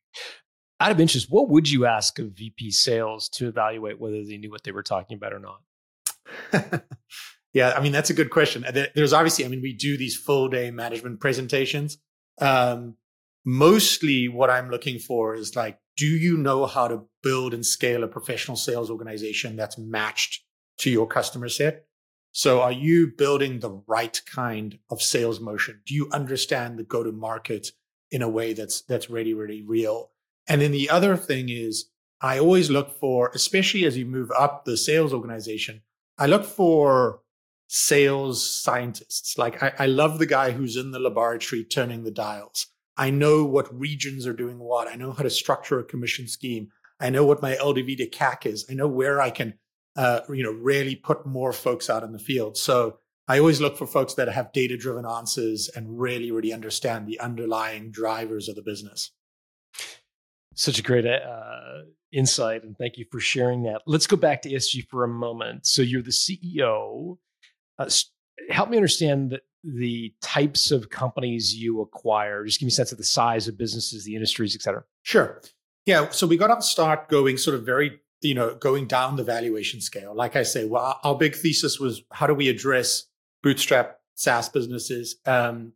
Out 0.80 0.92
of 0.92 1.00
interest, 1.00 1.26
what 1.28 1.48
would 1.48 1.68
you 1.68 1.86
ask 1.86 2.18
of 2.18 2.32
VP 2.36 2.70
sales 2.70 3.28
to 3.30 3.48
evaluate 3.48 4.00
whether 4.00 4.22
they 4.24 4.36
knew 4.36 4.50
what 4.50 4.62
they 4.62 4.72
were 4.72 4.82
talking 4.82 5.16
about 5.16 5.32
or 5.32 5.40
not? 5.40 6.84
yeah, 7.52 7.72
I 7.76 7.80
mean, 7.80 7.92
that's 7.92 8.10
a 8.10 8.14
good 8.14 8.30
question. 8.30 8.64
There's 8.94 9.12
obviously, 9.12 9.44
I 9.44 9.48
mean, 9.48 9.62
we 9.62 9.72
do 9.72 9.96
these 9.96 10.16
full 10.16 10.48
day 10.48 10.70
management 10.70 11.20
presentations. 11.20 11.98
Um, 12.40 12.96
mostly 13.44 14.28
what 14.28 14.50
I'm 14.50 14.70
looking 14.70 14.98
for 14.98 15.34
is 15.34 15.56
like, 15.56 15.78
do 15.96 16.06
you 16.06 16.36
know 16.36 16.66
how 16.66 16.86
to 16.86 17.02
build 17.24 17.54
and 17.54 17.66
scale 17.66 18.04
a 18.04 18.08
professional 18.08 18.56
sales 18.56 18.88
organization 18.88 19.56
that's 19.56 19.76
matched 19.78 20.44
to 20.78 20.90
your 20.90 21.08
customer 21.08 21.48
set? 21.48 21.87
So 22.32 22.60
are 22.60 22.72
you 22.72 23.12
building 23.16 23.60
the 23.60 23.82
right 23.86 24.20
kind 24.26 24.78
of 24.90 25.02
sales 25.02 25.40
motion? 25.40 25.80
Do 25.86 25.94
you 25.94 26.08
understand 26.12 26.78
the 26.78 26.84
go 26.84 27.02
to 27.02 27.12
market 27.12 27.72
in 28.10 28.22
a 28.22 28.28
way 28.28 28.52
that's, 28.52 28.82
that's 28.82 29.10
really, 29.10 29.34
really 29.34 29.62
real? 29.62 30.10
And 30.46 30.60
then 30.60 30.72
the 30.72 30.90
other 30.90 31.16
thing 31.16 31.48
is 31.48 31.90
I 32.20 32.38
always 32.38 32.70
look 32.70 32.98
for, 32.98 33.30
especially 33.34 33.84
as 33.84 33.96
you 33.96 34.06
move 34.06 34.30
up 34.36 34.64
the 34.64 34.76
sales 34.76 35.12
organization, 35.12 35.82
I 36.18 36.26
look 36.26 36.44
for 36.44 37.20
sales 37.68 38.48
scientists. 38.48 39.38
Like 39.38 39.62
I, 39.62 39.72
I 39.78 39.86
love 39.86 40.18
the 40.18 40.26
guy 40.26 40.50
who's 40.50 40.76
in 40.76 40.90
the 40.90 40.98
laboratory 40.98 41.64
turning 41.64 42.04
the 42.04 42.10
dials. 42.10 42.66
I 42.96 43.10
know 43.10 43.44
what 43.44 43.78
regions 43.78 44.26
are 44.26 44.32
doing 44.32 44.58
what. 44.58 44.88
I 44.88 44.96
know 44.96 45.12
how 45.12 45.22
to 45.22 45.30
structure 45.30 45.78
a 45.78 45.84
commission 45.84 46.26
scheme. 46.26 46.68
I 46.98 47.10
know 47.10 47.24
what 47.24 47.42
my 47.42 47.54
LTV 47.54 47.96
to 47.98 48.10
CAC 48.10 48.46
is. 48.46 48.66
I 48.68 48.74
know 48.74 48.88
where 48.88 49.20
I 49.20 49.30
can, 49.30 49.54
uh, 49.98 50.20
you 50.32 50.44
know, 50.44 50.52
really 50.52 50.94
put 50.94 51.26
more 51.26 51.52
folks 51.52 51.90
out 51.90 52.04
in 52.04 52.12
the 52.12 52.20
field. 52.20 52.56
So 52.56 52.98
I 53.26 53.40
always 53.40 53.60
look 53.60 53.76
for 53.76 53.86
folks 53.86 54.14
that 54.14 54.28
have 54.28 54.52
data 54.52 54.76
driven 54.76 55.04
answers 55.04 55.68
and 55.68 55.98
really, 55.98 56.30
really 56.30 56.52
understand 56.52 57.08
the 57.08 57.18
underlying 57.18 57.90
drivers 57.90 58.48
of 58.48 58.54
the 58.54 58.62
business. 58.62 59.10
Such 60.54 60.78
a 60.78 60.82
great 60.82 61.04
uh, 61.04 61.82
insight, 62.12 62.62
and 62.62 62.78
thank 62.78 62.96
you 62.96 63.06
for 63.10 63.18
sharing 63.18 63.64
that. 63.64 63.82
Let's 63.86 64.06
go 64.06 64.16
back 64.16 64.42
to 64.42 64.48
ASG 64.50 64.86
for 64.88 65.02
a 65.02 65.08
moment. 65.08 65.66
So 65.66 65.82
you're 65.82 66.00
the 66.00 66.10
CEO. 66.10 67.18
Uh, 67.76 67.90
help 68.50 68.70
me 68.70 68.76
understand 68.76 69.30
the, 69.32 69.40
the 69.64 70.14
types 70.22 70.70
of 70.70 70.90
companies 70.90 71.56
you 71.56 71.80
acquire. 71.80 72.44
Just 72.44 72.60
give 72.60 72.66
me 72.66 72.70
a 72.70 72.74
sense 72.74 72.92
of 72.92 72.98
the 72.98 73.04
size 73.04 73.48
of 73.48 73.58
businesses, 73.58 74.04
the 74.04 74.14
industries, 74.14 74.54
et 74.54 74.62
cetera. 74.62 74.84
Sure. 75.02 75.42
Yeah. 75.86 76.10
So 76.10 76.26
we 76.26 76.36
got 76.36 76.54
to 76.54 76.62
start 76.62 77.08
going 77.08 77.36
sort 77.36 77.56
of 77.56 77.66
very, 77.66 78.00
you 78.20 78.34
know, 78.34 78.54
going 78.54 78.86
down 78.86 79.16
the 79.16 79.24
valuation 79.24 79.80
scale. 79.80 80.14
Like 80.14 80.36
I 80.36 80.42
say, 80.42 80.64
well, 80.64 80.98
our 81.04 81.16
big 81.16 81.34
thesis 81.36 81.78
was 81.78 82.02
how 82.12 82.26
do 82.26 82.34
we 82.34 82.48
address 82.48 83.04
bootstrap 83.42 83.98
SaaS 84.14 84.48
businesses? 84.48 85.16
Um, 85.26 85.72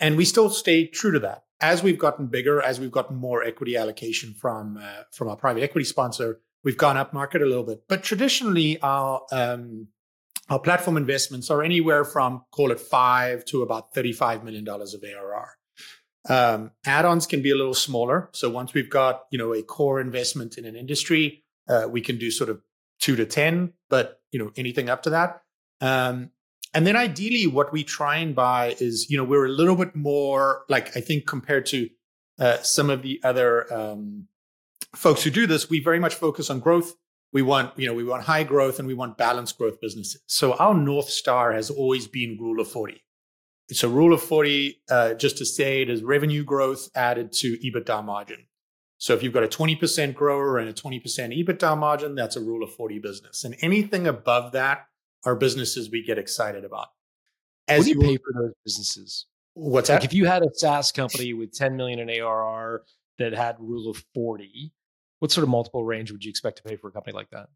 and 0.00 0.16
we 0.16 0.24
still 0.24 0.50
stay 0.50 0.86
true 0.86 1.12
to 1.12 1.18
that. 1.20 1.44
as 1.60 1.82
we've 1.82 1.98
gotten 1.98 2.26
bigger, 2.26 2.62
as 2.62 2.78
we've 2.78 2.92
gotten 2.92 3.16
more 3.16 3.42
equity 3.42 3.76
allocation 3.76 4.34
from 4.34 4.76
uh, 4.76 5.02
from 5.12 5.28
our 5.28 5.36
private 5.36 5.62
equity 5.62 5.84
sponsor, 5.84 6.40
we've 6.64 6.76
gone 6.76 6.96
up 6.96 7.12
market 7.12 7.42
a 7.42 7.46
little 7.46 7.64
bit. 7.64 7.82
But 7.88 8.02
traditionally, 8.02 8.80
our 8.80 9.22
um, 9.32 9.88
our 10.48 10.58
platform 10.58 10.96
investments 10.96 11.50
are 11.50 11.62
anywhere 11.62 12.04
from 12.04 12.44
call 12.52 12.70
it 12.70 12.80
five 12.80 13.44
to 13.46 13.62
about 13.62 13.92
thirty 13.94 14.12
five 14.12 14.44
million 14.44 14.64
dollars 14.64 14.94
of 14.94 15.02
ARR. 15.02 15.56
Um, 16.28 16.72
add-ons 16.84 17.26
can 17.26 17.42
be 17.42 17.50
a 17.50 17.56
little 17.56 17.74
smaller. 17.74 18.28
So 18.32 18.50
once 18.50 18.74
we've 18.74 18.90
got 18.90 19.22
you 19.30 19.38
know 19.38 19.52
a 19.54 19.62
core 19.62 20.00
investment 20.00 20.58
in 20.58 20.64
an 20.64 20.76
industry, 20.76 21.44
uh, 21.68 21.86
we 21.88 22.00
can 22.00 22.18
do 22.18 22.30
sort 22.30 22.50
of 22.50 22.60
two 23.00 23.16
to 23.16 23.26
ten, 23.26 23.72
but 23.88 24.20
you 24.32 24.38
know 24.38 24.52
anything 24.56 24.88
up 24.90 25.02
to 25.02 25.10
that. 25.10 25.42
Um, 25.80 26.30
and 26.74 26.86
then 26.86 26.96
ideally, 26.96 27.46
what 27.46 27.72
we 27.72 27.84
try 27.84 28.16
and 28.16 28.34
buy 28.34 28.76
is, 28.78 29.06
you 29.08 29.16
know, 29.16 29.24
we're 29.24 29.46
a 29.46 29.50
little 29.50 29.76
bit 29.76 29.96
more 29.96 30.64
like 30.68 30.96
I 30.96 31.00
think 31.00 31.26
compared 31.26 31.66
to 31.66 31.88
uh, 32.38 32.58
some 32.58 32.90
of 32.90 33.02
the 33.02 33.20
other 33.24 33.72
um, 33.72 34.28
folks 34.94 35.22
who 35.22 35.30
do 35.30 35.46
this, 35.46 35.70
we 35.70 35.80
very 35.80 35.98
much 35.98 36.14
focus 36.14 36.50
on 36.50 36.60
growth. 36.60 36.94
We 37.32 37.42
want, 37.42 37.78
you 37.78 37.86
know, 37.86 37.94
we 37.94 38.04
want 38.04 38.24
high 38.24 38.44
growth 38.44 38.78
and 38.78 38.88
we 38.88 38.94
want 38.94 39.18
balanced 39.18 39.58
growth 39.58 39.80
businesses. 39.80 40.22
So 40.26 40.54
our 40.54 40.74
north 40.74 41.08
star 41.10 41.52
has 41.52 41.70
always 41.70 42.06
been 42.06 42.38
rule 42.40 42.60
of 42.60 42.68
forty. 42.68 43.02
It's 43.68 43.84
a 43.84 43.88
rule 43.88 44.14
of 44.14 44.22
forty, 44.22 44.82
uh, 44.90 45.14
just 45.14 45.38
to 45.38 45.44
say 45.44 45.82
it 45.82 45.90
is 45.90 46.02
revenue 46.02 46.44
growth 46.44 46.88
added 46.94 47.32
to 47.34 47.58
EBITDA 47.58 48.04
margin. 48.04 48.46
So 48.98 49.14
if 49.14 49.22
you've 49.22 49.32
got 49.32 49.44
a 49.44 49.48
20% 49.48 50.14
grower 50.14 50.58
and 50.58 50.68
a 50.68 50.72
20% 50.72 51.02
EBITDA 51.02 51.78
margin, 51.78 52.14
that's 52.14 52.36
a 52.36 52.40
rule 52.40 52.64
of 52.64 52.72
40 52.72 52.98
business. 52.98 53.44
And 53.44 53.56
anything 53.60 54.06
above 54.06 54.52
that 54.52 54.86
are 55.24 55.36
businesses 55.36 55.90
we 55.90 56.04
get 56.04 56.18
excited 56.18 56.64
about. 56.64 56.88
As 57.68 57.80
what 57.80 57.84
do 57.84 57.90
you, 57.90 57.96
you 57.96 58.00
pay 58.00 58.16
for 58.16 58.42
those 58.42 58.52
businesses? 58.64 59.26
What's 59.54 59.88
like 59.88 60.00
that? 60.00 60.06
if 60.06 60.14
you 60.14 60.26
had 60.26 60.42
a 60.42 60.48
SaaS 60.52 60.90
company 60.92 61.32
with 61.32 61.52
10 61.52 61.76
million 61.76 62.00
in 62.00 62.10
ARR 62.10 62.82
that 63.18 63.32
had 63.34 63.56
rule 63.60 63.88
of 63.88 64.04
40, 64.14 64.72
what 65.20 65.30
sort 65.30 65.42
of 65.42 65.48
multiple 65.48 65.84
range 65.84 66.10
would 66.10 66.24
you 66.24 66.30
expect 66.30 66.56
to 66.58 66.62
pay 66.62 66.76
for 66.76 66.88
a 66.88 66.92
company 66.92 67.14
like 67.14 67.30
that? 67.30 67.48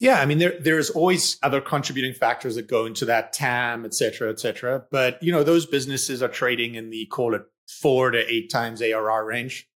Yeah, 0.00 0.20
I 0.20 0.24
mean, 0.24 0.38
there 0.38 0.58
there's 0.58 0.88
always 0.88 1.38
other 1.42 1.60
contributing 1.60 2.14
factors 2.14 2.54
that 2.54 2.66
go 2.66 2.86
into 2.86 3.04
that 3.04 3.34
TAM, 3.34 3.84
et 3.84 3.92
cetera, 3.92 4.30
et 4.30 4.40
cetera. 4.40 4.82
But 4.90 5.22
you 5.22 5.30
know, 5.30 5.44
those 5.44 5.66
businesses 5.66 6.22
are 6.22 6.28
trading 6.28 6.74
in 6.74 6.88
the 6.88 7.04
call 7.06 7.34
it 7.34 7.42
four 7.68 8.10
to 8.10 8.32
eight 8.32 8.50
times 8.50 8.80
ARR 8.80 9.26
range, 9.26 9.68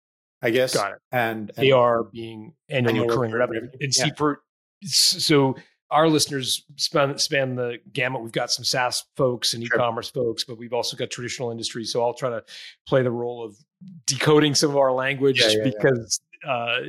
I 0.43 0.49
guess. 0.49 0.75
Got 0.75 0.91
it. 0.93 0.99
And, 1.11 1.51
and 1.57 1.71
ARR 1.71 2.03
being 2.11 2.53
annual, 2.69 2.89
annual 2.89 3.07
recurring 3.07 3.33
revenue. 3.33 3.61
revenue. 3.61 3.77
And 3.81 3.93
see, 3.93 4.11
for 4.17 4.43
so 4.85 5.55
our 5.93 6.09
listeners 6.09 6.65
span 6.75 7.17
span 7.17 7.55
the 7.55 7.77
gamut. 7.93 8.21
We've 8.21 8.31
got 8.31 8.51
some 8.51 8.65
SaaS 8.65 9.05
folks 9.15 9.53
and 9.53 9.63
e-commerce 9.63 10.09
folks, 10.09 10.43
but 10.43 10.57
we've 10.57 10.73
also 10.73 10.97
got 10.97 11.11
traditional 11.11 11.51
industries. 11.51 11.91
So 11.91 12.03
I'll 12.03 12.15
try 12.15 12.31
to 12.31 12.43
play 12.87 13.03
the 13.03 13.11
role 13.11 13.43
of 13.45 13.55
decoding 14.05 14.55
some 14.55 14.71
of 14.71 14.77
our 14.77 14.91
language 14.91 15.41
yeah, 15.41 15.49
yeah, 15.57 15.63
because 15.63 16.19
yeah. 16.19 16.29
Uh, 16.43 16.79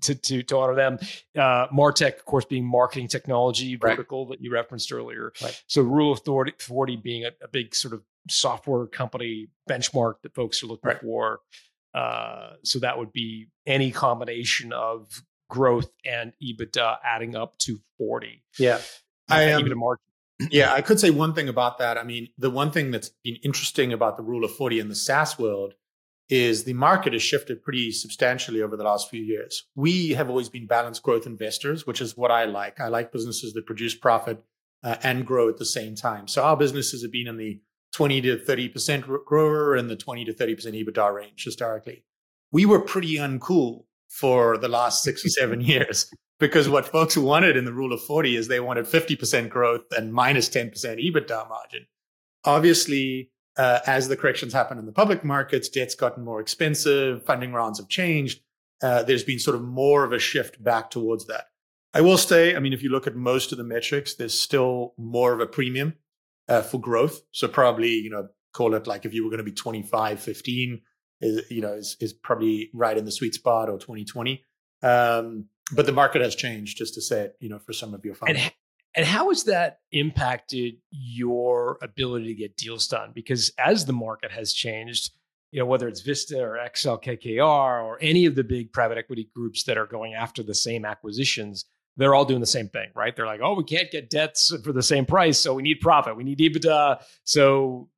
to 0.00 0.14
to 0.14 0.42
to 0.42 0.56
honor 0.56 0.74
them. 0.74 0.98
Uh, 1.36 1.66
Martech, 1.68 2.16
of 2.16 2.24
course, 2.24 2.46
being 2.46 2.64
marketing 2.64 3.08
technology 3.08 3.76
vertical 3.76 4.24
right. 4.24 4.38
that 4.38 4.44
you 4.44 4.50
referenced 4.50 4.90
earlier. 4.90 5.34
Right. 5.42 5.62
So 5.66 5.82
Rule 5.82 6.12
of 6.12 6.24
40, 6.24 6.54
40 6.58 6.96
being 6.96 7.24
a, 7.26 7.30
a, 7.42 7.48
big 7.48 7.74
sort 7.74 7.92
of 7.92 8.02
software 8.30 8.86
company 8.86 9.48
benchmark 9.68 10.14
that 10.22 10.34
folks 10.34 10.62
are 10.62 10.66
looking 10.66 10.88
right. 10.88 11.00
for. 11.00 11.40
Uh, 11.94 12.50
so 12.64 12.78
that 12.78 12.98
would 12.98 13.12
be 13.12 13.48
any 13.66 13.90
combination 13.90 14.72
of 14.72 15.22
growth 15.48 15.90
and 16.04 16.32
EBITDA 16.42 16.96
adding 17.04 17.36
up 17.36 17.58
to 17.58 17.78
40. 17.98 18.42
Yeah. 18.58 18.80
I 19.28 19.42
am. 19.42 19.64
Um, 19.70 19.78
margin. 19.78 20.04
yeah, 20.50 20.72
I 20.72 20.80
could 20.80 20.98
say 20.98 21.10
one 21.10 21.34
thing 21.34 21.48
about 21.48 21.78
that. 21.78 21.98
I 21.98 22.04
mean, 22.04 22.28
the 22.38 22.50
one 22.50 22.70
thing 22.70 22.90
that's 22.90 23.10
been 23.22 23.36
interesting 23.44 23.92
about 23.92 24.16
the 24.16 24.22
rule 24.22 24.44
of 24.44 24.54
40 24.54 24.80
in 24.80 24.88
the 24.88 24.94
SaaS 24.94 25.38
world 25.38 25.74
is 26.28 26.64
the 26.64 26.72
market 26.72 27.12
has 27.12 27.22
shifted 27.22 27.62
pretty 27.62 27.92
substantially 27.92 28.62
over 28.62 28.76
the 28.76 28.84
last 28.84 29.10
few 29.10 29.22
years. 29.22 29.64
We 29.74 30.10
have 30.10 30.30
always 30.30 30.48
been 30.48 30.66
balanced 30.66 31.02
growth 31.02 31.26
investors, 31.26 31.86
which 31.86 32.00
is 32.00 32.16
what 32.16 32.30
I 32.30 32.46
like. 32.46 32.80
I 32.80 32.88
like 32.88 33.12
businesses 33.12 33.52
that 33.52 33.66
produce 33.66 33.94
profit 33.94 34.42
uh, 34.82 34.96
and 35.02 35.26
grow 35.26 35.48
at 35.48 35.58
the 35.58 35.66
same 35.66 35.94
time. 35.94 36.28
So 36.28 36.42
our 36.42 36.56
businesses 36.56 37.02
have 37.02 37.12
been 37.12 37.28
in 37.28 37.36
the 37.36 37.60
20 37.92 38.20
to 38.22 38.36
30% 38.38 39.24
grower 39.24 39.74
and 39.74 39.88
the 39.88 39.96
20 39.96 40.24
to 40.24 40.32
30% 40.32 40.56
EBITDA 40.84 41.14
range 41.14 41.44
historically. 41.44 42.04
We 42.50 42.66
were 42.66 42.80
pretty 42.80 43.16
uncool 43.16 43.84
for 44.08 44.58
the 44.58 44.68
last 44.68 45.02
six 45.02 45.24
or 45.24 45.28
seven 45.28 45.60
years. 45.72 46.10
Because 46.38 46.68
what 46.68 46.88
folks 46.88 47.16
wanted 47.16 47.56
in 47.56 47.64
the 47.64 47.72
rule 47.72 47.92
of 47.92 48.02
40 48.02 48.34
is 48.34 48.48
they 48.48 48.58
wanted 48.58 48.86
50% 48.86 49.48
growth 49.48 49.82
and 49.96 50.12
minus 50.12 50.48
10% 50.48 50.72
EBITDA 50.74 51.48
margin. 51.48 51.86
Obviously, 52.44 53.30
uh, 53.56 53.78
as 53.86 54.08
the 54.08 54.16
corrections 54.16 54.52
happen 54.52 54.76
in 54.76 54.86
the 54.86 54.92
public 54.92 55.22
markets, 55.22 55.68
debt's 55.68 55.94
gotten 55.94 56.24
more 56.24 56.40
expensive, 56.40 57.24
funding 57.24 57.52
rounds 57.52 57.78
have 57.78 57.88
changed. 57.88 58.40
Uh, 58.82 59.04
there's 59.04 59.22
been 59.22 59.38
sort 59.38 59.54
of 59.54 59.62
more 59.62 60.02
of 60.02 60.12
a 60.12 60.18
shift 60.18 60.62
back 60.62 60.90
towards 60.90 61.26
that. 61.26 61.44
I 61.94 62.00
will 62.00 62.18
say, 62.18 62.56
I 62.56 62.58
mean, 62.58 62.72
if 62.72 62.82
you 62.82 62.90
look 62.90 63.06
at 63.06 63.14
most 63.14 63.52
of 63.52 63.58
the 63.58 63.64
metrics, 63.64 64.14
there's 64.14 64.36
still 64.36 64.94
more 64.98 65.32
of 65.32 65.38
a 65.40 65.46
premium 65.46 65.94
uh, 66.52 66.62
for 66.62 66.78
growth. 66.78 67.22
So 67.30 67.48
probably, 67.48 67.94
you 67.94 68.10
know, 68.10 68.28
call 68.52 68.74
it 68.74 68.86
like 68.86 69.06
if 69.06 69.14
you 69.14 69.24
were 69.24 69.30
going 69.30 69.38
to 69.38 69.44
be 69.44 69.52
25, 69.52 70.20
15, 70.20 70.82
is 71.22 71.50
you 71.50 71.60
know 71.60 71.72
is 71.72 71.96
is 72.00 72.12
probably 72.12 72.68
right 72.74 72.98
in 72.98 73.04
the 73.04 73.12
sweet 73.12 73.34
spot 73.34 73.70
or 73.70 73.78
2020. 73.78 74.44
Um, 74.82 75.46
but 75.74 75.86
the 75.86 75.92
market 75.92 76.20
has 76.20 76.34
changed, 76.34 76.76
just 76.76 76.94
to 76.94 77.00
say 77.00 77.22
it, 77.22 77.36
you 77.40 77.48
know, 77.48 77.58
for 77.58 77.72
some 77.72 77.94
of 77.94 78.04
your 78.04 78.14
funds. 78.14 78.38
And, 78.38 78.52
and 78.94 79.06
how 79.06 79.30
has 79.30 79.44
that 79.44 79.78
impacted 79.92 80.74
your 80.90 81.78
ability 81.80 82.26
to 82.26 82.34
get 82.34 82.56
deals 82.56 82.86
done? 82.88 83.12
Because 83.14 83.52
as 83.58 83.86
the 83.86 83.92
market 83.94 84.30
has 84.32 84.52
changed, 84.52 85.12
you 85.52 85.60
know, 85.60 85.66
whether 85.66 85.88
it's 85.88 86.02
Vista 86.02 86.42
or 86.42 86.58
Accel 86.58 87.02
KKR 87.02 87.84
or 87.84 87.98
any 88.02 88.26
of 88.26 88.34
the 88.34 88.44
big 88.44 88.72
private 88.72 88.98
equity 88.98 89.30
groups 89.34 89.64
that 89.64 89.78
are 89.78 89.86
going 89.86 90.12
after 90.12 90.42
the 90.42 90.54
same 90.54 90.84
acquisitions, 90.84 91.64
they're 91.96 92.14
all 92.14 92.24
doing 92.24 92.40
the 92.40 92.46
same 92.46 92.68
thing, 92.68 92.88
right? 92.94 93.14
They're 93.14 93.26
like, 93.26 93.40
oh, 93.42 93.54
we 93.54 93.64
can't 93.64 93.90
get 93.90 94.10
debts 94.10 94.54
for 94.64 94.72
the 94.72 94.82
same 94.82 95.04
price, 95.04 95.38
so 95.38 95.54
we 95.54 95.62
need 95.62 95.80
profit, 95.80 96.16
we 96.16 96.24
need 96.24 96.38
EBITDA. 96.38 97.02
So 97.24 97.88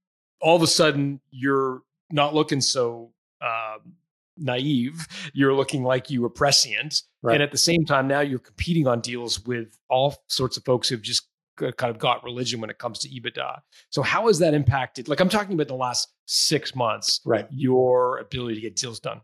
all 0.41 0.57
of 0.57 0.63
a 0.63 0.67
sudden, 0.67 1.21
you're 1.31 1.83
not 2.11 2.35
looking 2.35 2.61
so 2.61 3.13
um, 3.41 3.95
naive. 4.37 5.07
You're 5.33 5.55
looking 5.55 5.85
like 5.85 6.11
you 6.11 6.23
were 6.23 6.31
prescient. 6.31 7.03
Right. 7.23 7.35
And 7.35 7.43
at 7.43 7.53
the 7.53 7.59
same 7.59 7.85
time, 7.85 8.09
now 8.09 8.21
you're 8.21 8.39
competing 8.39 8.87
on 8.87 9.01
deals 9.01 9.45
with 9.45 9.79
all 9.89 10.17
sorts 10.29 10.57
of 10.57 10.65
folks 10.65 10.89
who've 10.89 11.03
just 11.03 11.29
kind 11.57 11.91
of 11.91 11.99
got 11.99 12.25
religion 12.25 12.61
when 12.61 12.69
it 12.69 12.79
comes 12.79 12.99
to 13.01 13.09
EBITDA. 13.09 13.61
So 13.91 14.03
how 14.03 14.27
has 14.27 14.41
that 14.41 14.55
impacted? 14.55 15.09
Like 15.09 15.21
I'm 15.21 15.29
talking 15.29 15.55
about 15.55 15.69
the 15.69 15.77
last 15.77 16.09
six 16.27 16.75
months, 16.75 17.21
right? 17.25 17.47
Your 17.51 18.19
ability 18.19 18.57
to 18.57 18.61
get 18.61 18.77
deals 18.77 18.99
done. 18.99 19.21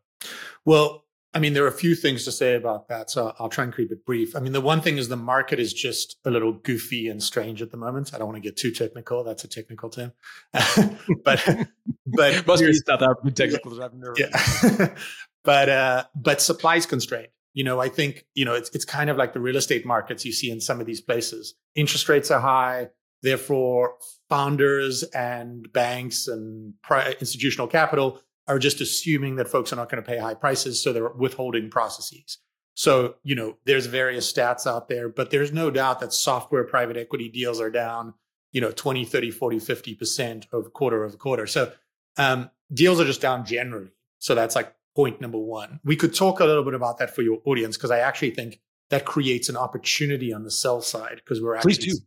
Well, 0.64 1.04
I 1.32 1.38
mean, 1.38 1.52
there 1.52 1.64
are 1.64 1.68
a 1.68 1.72
few 1.72 1.94
things 1.94 2.24
to 2.24 2.32
say 2.32 2.56
about 2.56 2.88
that, 2.88 3.08
so 3.08 3.32
I'll 3.38 3.48
try 3.48 3.62
and 3.62 3.74
keep 3.74 3.92
it 3.92 4.04
brief. 4.04 4.34
I 4.34 4.40
mean, 4.40 4.52
the 4.52 4.60
one 4.60 4.80
thing 4.80 4.98
is 4.98 5.08
the 5.08 5.16
market 5.16 5.60
is 5.60 5.72
just 5.72 6.16
a 6.24 6.30
little 6.30 6.52
goofy 6.52 7.08
and 7.08 7.22
strange 7.22 7.62
at 7.62 7.70
the 7.70 7.76
moment. 7.76 8.12
I 8.12 8.18
don't 8.18 8.26
want 8.26 8.42
to 8.42 8.48
get 8.48 8.56
too 8.56 8.72
technical. 8.72 9.22
That's 9.22 9.44
a 9.44 9.48
technical 9.48 9.90
term, 9.90 10.12
but 10.52 11.68
but 12.06 12.46
must 12.46 12.62
be 12.64 12.72
South 12.72 13.02
African 13.02 13.32
technical. 13.32 14.14
Yeah, 14.16 14.94
but 15.44 15.68
uh, 15.68 16.04
but 16.16 16.40
supply's 16.40 16.84
constrained. 16.84 17.28
You 17.54 17.62
know, 17.62 17.80
I 17.80 17.88
think 17.88 18.24
you 18.34 18.44
know 18.44 18.54
it's 18.54 18.70
it's 18.70 18.84
kind 18.84 19.08
of 19.08 19.16
like 19.16 19.32
the 19.32 19.40
real 19.40 19.56
estate 19.56 19.86
markets 19.86 20.24
you 20.24 20.32
see 20.32 20.50
in 20.50 20.60
some 20.60 20.80
of 20.80 20.86
these 20.86 21.00
places. 21.00 21.54
Interest 21.76 22.08
rates 22.08 22.32
are 22.32 22.40
high, 22.40 22.88
therefore 23.22 23.94
founders 24.28 25.04
and 25.04 25.72
banks 25.72 26.26
and 26.26 26.74
institutional 27.20 27.68
capital 27.68 28.20
are 28.50 28.58
just 28.58 28.80
assuming 28.80 29.36
that 29.36 29.46
folks 29.46 29.72
are 29.72 29.76
not 29.76 29.88
going 29.88 30.02
to 30.02 30.08
pay 30.08 30.18
high 30.18 30.34
prices. 30.34 30.82
So 30.82 30.92
they're 30.92 31.08
withholding 31.08 31.70
processes. 31.70 32.38
So, 32.74 33.14
you 33.22 33.36
know, 33.36 33.56
there's 33.64 33.86
various 33.86 34.30
stats 34.30 34.66
out 34.66 34.88
there, 34.88 35.08
but 35.08 35.30
there's 35.30 35.52
no 35.52 35.70
doubt 35.70 36.00
that 36.00 36.12
software 36.12 36.64
private 36.64 36.96
equity 36.96 37.28
deals 37.28 37.60
are 37.60 37.70
down, 37.70 38.14
you 38.50 38.60
know, 38.60 38.72
20, 38.72 39.04
30, 39.04 39.30
40, 39.30 39.58
50% 39.58 40.46
of 40.52 40.72
quarter 40.72 41.04
over 41.04 41.16
quarter. 41.16 41.46
So 41.46 41.72
um, 42.16 42.50
deals 42.74 43.00
are 43.00 43.04
just 43.04 43.20
down 43.20 43.44
generally. 43.44 43.92
So 44.18 44.34
that's 44.34 44.56
like 44.56 44.74
point 44.96 45.20
number 45.20 45.38
one. 45.38 45.78
We 45.84 45.94
could 45.94 46.12
talk 46.12 46.40
a 46.40 46.44
little 46.44 46.64
bit 46.64 46.74
about 46.74 46.98
that 46.98 47.14
for 47.14 47.22
your 47.22 47.38
audience 47.44 47.76
because 47.76 47.92
I 47.92 48.00
actually 48.00 48.32
think 48.32 48.60
that 48.88 49.04
creates 49.04 49.48
an 49.48 49.56
opportunity 49.56 50.32
on 50.32 50.42
the 50.42 50.50
sell 50.50 50.80
side 50.80 51.16
because 51.24 51.40
we're 51.40 51.54
actually. 51.54 51.74
Please 51.74 51.98
do. 52.00 52.04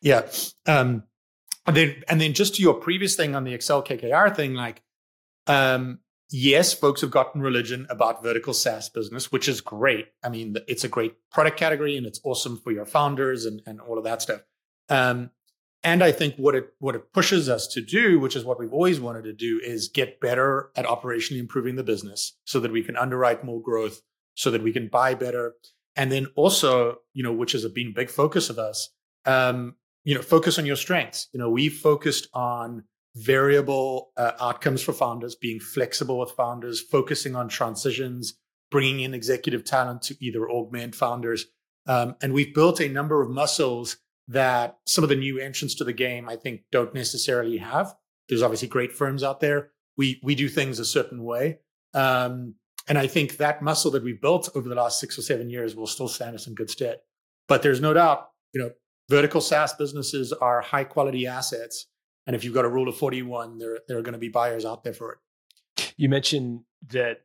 Yeah. 0.00 0.26
Um, 0.66 1.04
and 1.64 1.76
then, 1.76 2.02
and 2.08 2.20
then 2.20 2.32
just 2.32 2.56
to 2.56 2.62
your 2.62 2.74
previous 2.74 3.14
thing 3.14 3.36
on 3.36 3.44
the 3.44 3.56
Accel 3.56 3.86
KKR 3.86 4.34
thing, 4.34 4.54
like 4.54 4.82
um, 5.46 6.00
yes, 6.30 6.72
folks 6.72 7.00
have 7.00 7.10
gotten 7.10 7.40
religion 7.40 7.86
about 7.90 8.22
vertical 8.22 8.54
SaaS 8.54 8.88
business, 8.88 9.32
which 9.32 9.48
is 9.48 9.60
great. 9.60 10.08
I 10.22 10.28
mean, 10.28 10.56
it's 10.68 10.84
a 10.84 10.88
great 10.88 11.14
product 11.30 11.56
category 11.56 11.96
and 11.96 12.06
it's 12.06 12.20
awesome 12.24 12.58
for 12.58 12.72
your 12.72 12.84
founders 12.86 13.44
and, 13.44 13.60
and 13.66 13.80
all 13.80 13.98
of 13.98 14.04
that 14.04 14.22
stuff. 14.22 14.40
Um, 14.88 15.30
and 15.82 16.04
I 16.04 16.12
think 16.12 16.34
what 16.36 16.54
it 16.54 16.74
what 16.78 16.94
it 16.94 17.12
pushes 17.12 17.48
us 17.48 17.66
to 17.68 17.80
do, 17.80 18.20
which 18.20 18.36
is 18.36 18.44
what 18.44 18.58
we've 18.58 18.72
always 18.72 19.00
wanted 19.00 19.24
to 19.24 19.32
do, 19.32 19.60
is 19.64 19.88
get 19.88 20.20
better 20.20 20.70
at 20.76 20.84
operationally 20.84 21.38
improving 21.38 21.76
the 21.76 21.82
business 21.82 22.36
so 22.44 22.60
that 22.60 22.72
we 22.72 22.82
can 22.82 22.96
underwrite 22.96 23.44
more 23.44 23.62
growth, 23.62 24.02
so 24.34 24.50
that 24.50 24.62
we 24.62 24.72
can 24.72 24.88
buy 24.88 25.14
better, 25.14 25.54
and 25.96 26.12
then 26.12 26.26
also, 26.36 26.96
you 27.14 27.22
know, 27.22 27.32
which 27.32 27.52
has 27.52 27.66
been 27.68 27.88
a 27.88 27.94
big 27.94 28.10
focus 28.10 28.50
of 28.50 28.58
us, 28.58 28.90
um, 29.24 29.74
you 30.04 30.14
know, 30.14 30.20
focus 30.22 30.58
on 30.58 30.66
your 30.66 30.76
strengths. 30.76 31.28
You 31.32 31.40
know, 31.40 31.48
we 31.48 31.70
focused 31.70 32.28
on 32.34 32.84
variable 33.16 34.12
uh, 34.16 34.32
outcomes 34.40 34.82
for 34.82 34.92
founders, 34.92 35.34
being 35.34 35.60
flexible 35.60 36.18
with 36.18 36.30
founders, 36.32 36.80
focusing 36.80 37.34
on 37.34 37.48
transitions, 37.48 38.34
bringing 38.70 39.00
in 39.00 39.14
executive 39.14 39.64
talent 39.64 40.02
to 40.02 40.16
either 40.24 40.48
augment 40.48 40.94
founders. 40.94 41.46
Um, 41.86 42.14
and 42.22 42.32
we've 42.32 42.54
built 42.54 42.80
a 42.80 42.88
number 42.88 43.20
of 43.20 43.30
muscles 43.30 43.96
that 44.28 44.78
some 44.86 45.02
of 45.02 45.10
the 45.10 45.16
new 45.16 45.38
entrants 45.38 45.74
to 45.76 45.84
the 45.84 45.92
game, 45.92 46.28
I 46.28 46.36
think, 46.36 46.62
don't 46.70 46.94
necessarily 46.94 47.58
have. 47.58 47.94
There's 48.28 48.42
obviously 48.42 48.68
great 48.68 48.92
firms 48.92 49.24
out 49.24 49.40
there. 49.40 49.70
We 49.96 50.20
we 50.22 50.36
do 50.36 50.48
things 50.48 50.78
a 50.78 50.84
certain 50.84 51.24
way, 51.24 51.58
um, 51.94 52.54
and 52.88 52.96
I 52.96 53.08
think 53.08 53.38
that 53.38 53.60
muscle 53.60 53.90
that 53.90 54.04
we've 54.04 54.20
built 54.20 54.48
over 54.54 54.68
the 54.68 54.76
last 54.76 55.00
six 55.00 55.18
or 55.18 55.22
seven 55.22 55.50
years 55.50 55.74
will 55.74 55.88
still 55.88 56.06
stand 56.08 56.36
us 56.36 56.46
in 56.46 56.54
good 56.54 56.70
stead. 56.70 56.98
But 57.48 57.62
there's 57.62 57.80
no 57.80 57.92
doubt, 57.92 58.28
you 58.54 58.60
know, 58.60 58.70
vertical 59.10 59.40
SaaS 59.40 59.74
businesses 59.74 60.32
are 60.32 60.60
high 60.60 60.84
quality 60.84 61.26
assets, 61.26 61.86
and 62.26 62.36
if 62.36 62.44
you've 62.44 62.54
got 62.54 62.64
a 62.64 62.68
rule 62.68 62.88
of 62.88 62.96
41, 62.96 63.58
there 63.58 63.78
there 63.88 63.98
are 63.98 64.02
going 64.02 64.12
to 64.12 64.18
be 64.18 64.28
buyers 64.28 64.64
out 64.64 64.84
there 64.84 64.92
for 64.92 65.12
it. 65.12 65.92
You 65.96 66.08
mentioned 66.08 66.60
that 66.88 67.22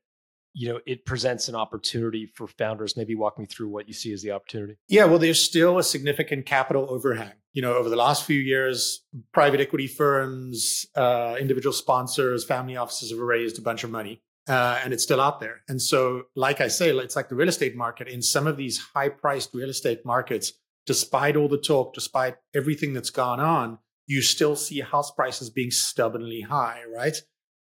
you 0.54 0.70
know 0.70 0.80
it 0.86 1.06
presents 1.06 1.48
an 1.50 1.56
opportunity 1.56 2.26
for 2.26 2.48
founders. 2.48 2.96
Maybe 2.98 3.16
walk 3.16 3.38
me 3.38 3.46
through 3.46 3.70
what 3.70 3.88
you 3.88 3.94
see 3.94 4.14
as 4.14 4.22
the 4.22 4.32
opportunity. 4.32 4.78
Yeah 4.88 5.06
well 5.06 5.20
there's 5.20 5.44
still 5.44 5.78
a 5.78 5.84
significant 5.84 6.46
capital 6.46 6.88
overhang. 6.90 7.34
You 7.54 7.62
know 7.62 7.76
over 7.76 7.90
the 7.90 7.96
last 7.96 8.26
few 8.26 8.40
years 8.40 9.04
private 9.34 9.60
equity 9.60 9.88
firms 9.88 10.86
uh, 10.96 11.36
individual 11.40 11.74
sponsors 11.74 12.46
family 12.46 12.78
offices 12.78 13.12
have 13.12 13.20
raised 13.20 13.60
a 13.60 13.62
bunch 13.62 13.84
of 13.84 13.92
money 13.92 14.22
uh, 14.48 14.80
and 14.84 14.94
it's 14.94 15.04
still 15.04 15.20
out 15.22 15.40
there. 15.40 15.62
And 15.68 15.82
so 15.82 16.24
like 16.36 16.62
i 16.62 16.68
say 16.68 16.90
it's 16.90 17.16
like 17.16 17.30
the 17.30 17.36
real 17.36 17.50
estate 17.50 17.76
market. 17.76 18.08
In 18.08 18.22
some 18.22 18.48
of 18.48 18.58
these 18.58 18.80
high 18.94 19.10
priced 19.10 19.54
real 19.54 19.70
estate 19.70 20.06
markets 20.06 20.54
despite 20.86 21.36
all 21.36 21.48
the 21.48 21.58
talk 21.58 21.94
despite 21.94 22.36
everything 22.54 22.94
that's 22.94 23.10
gone 23.10 23.40
on 23.40 23.80
you 24.08 24.22
still 24.22 24.56
see 24.56 24.80
house 24.82 25.12
prices 25.12 25.50
being 25.50 25.72
stubbornly 25.72 26.41
high 26.41 26.82
right? 26.94 27.18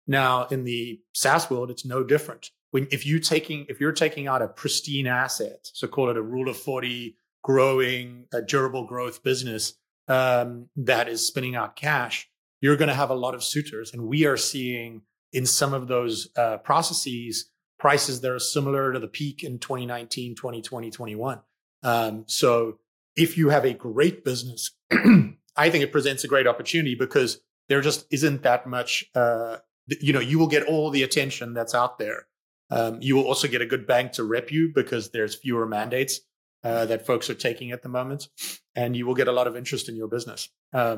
Now 0.07 0.45
in 0.45 0.63
the 0.63 1.01
SaaS 1.13 1.49
world, 1.49 1.71
it's 1.71 1.85
no 1.85 2.03
different. 2.03 2.51
When 2.71 2.87
if 2.91 3.05
you 3.05 3.19
taking 3.19 3.65
if 3.69 3.79
you're 3.79 3.91
taking 3.91 4.27
out 4.27 4.41
a 4.41 4.47
pristine 4.47 5.07
asset, 5.07 5.69
so 5.73 5.87
call 5.87 6.09
it 6.09 6.17
a 6.17 6.21
rule 6.21 6.49
of 6.49 6.57
forty 6.57 7.15
growing, 7.43 8.25
a 8.33 8.41
durable 8.41 8.87
growth 8.87 9.23
business 9.23 9.73
um, 10.07 10.69
that 10.75 11.07
is 11.07 11.25
spinning 11.25 11.55
out 11.55 11.75
cash, 11.75 12.29
you're 12.61 12.77
going 12.77 12.89
to 12.89 12.95
have 12.95 13.09
a 13.09 13.15
lot 13.15 13.35
of 13.35 13.43
suitors, 13.43 13.93
and 13.93 14.07
we 14.07 14.25
are 14.25 14.37
seeing 14.37 15.01
in 15.31 15.45
some 15.45 15.73
of 15.73 15.87
those 15.87 16.29
uh, 16.35 16.57
processes 16.57 17.49
prices 17.79 18.21
that 18.21 18.31
are 18.31 18.39
similar 18.39 18.93
to 18.93 18.99
the 18.99 19.09
peak 19.09 19.43
in 19.43 19.59
2019, 19.59 20.35
2020, 20.35 20.89
21. 20.89 21.41
Um, 21.83 22.23
so 22.27 22.79
if 23.17 23.37
you 23.37 23.49
have 23.49 23.65
a 23.65 23.73
great 23.73 24.23
business, 24.23 24.71
I 25.55 25.69
think 25.69 25.83
it 25.83 25.91
presents 25.91 26.23
a 26.23 26.27
great 26.27 26.47
opportunity 26.47 26.95
because 26.95 27.39
there 27.69 27.81
just 27.81 28.05
isn't 28.11 28.43
that 28.43 28.67
much. 28.67 29.05
Uh, 29.13 29.57
you 30.01 30.13
know, 30.13 30.19
you 30.19 30.39
will 30.39 30.47
get 30.47 30.63
all 30.63 30.89
the 30.89 31.03
attention 31.03 31.53
that's 31.53 31.75
out 31.75 31.99
there 31.99 32.27
um, 32.73 32.97
you 33.01 33.15
will 33.15 33.25
also 33.25 33.47
get 33.47 33.61
a 33.61 33.67
good 33.67 33.85
bank 33.85 34.13
to 34.13 34.23
rep 34.23 34.51
you 34.51 34.71
because 34.73 35.11
there's 35.11 35.35
fewer 35.35 35.67
mandates 35.67 36.21
uh, 36.63 36.85
that 36.85 37.05
folks 37.05 37.29
are 37.29 37.35
taking 37.35 37.71
at 37.71 37.83
the 37.83 37.89
moment, 37.89 38.29
and 38.75 38.95
you 38.95 39.05
will 39.05 39.13
get 39.13 39.27
a 39.27 39.31
lot 39.31 39.45
of 39.45 39.55
interest 39.55 39.89
in 39.89 39.95
your 39.95 40.07
business. 40.07 40.49
Um, 40.73 40.97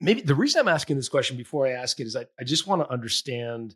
Maybe 0.00 0.20
the 0.20 0.34
reason 0.36 0.60
I'm 0.60 0.68
asking 0.68 0.94
this 0.94 1.08
question 1.08 1.36
before 1.36 1.66
I 1.66 1.72
ask 1.72 1.98
it 1.98 2.06
is 2.06 2.14
I, 2.14 2.26
I 2.38 2.44
just 2.44 2.68
want 2.68 2.82
to 2.82 2.92
understand 2.92 3.74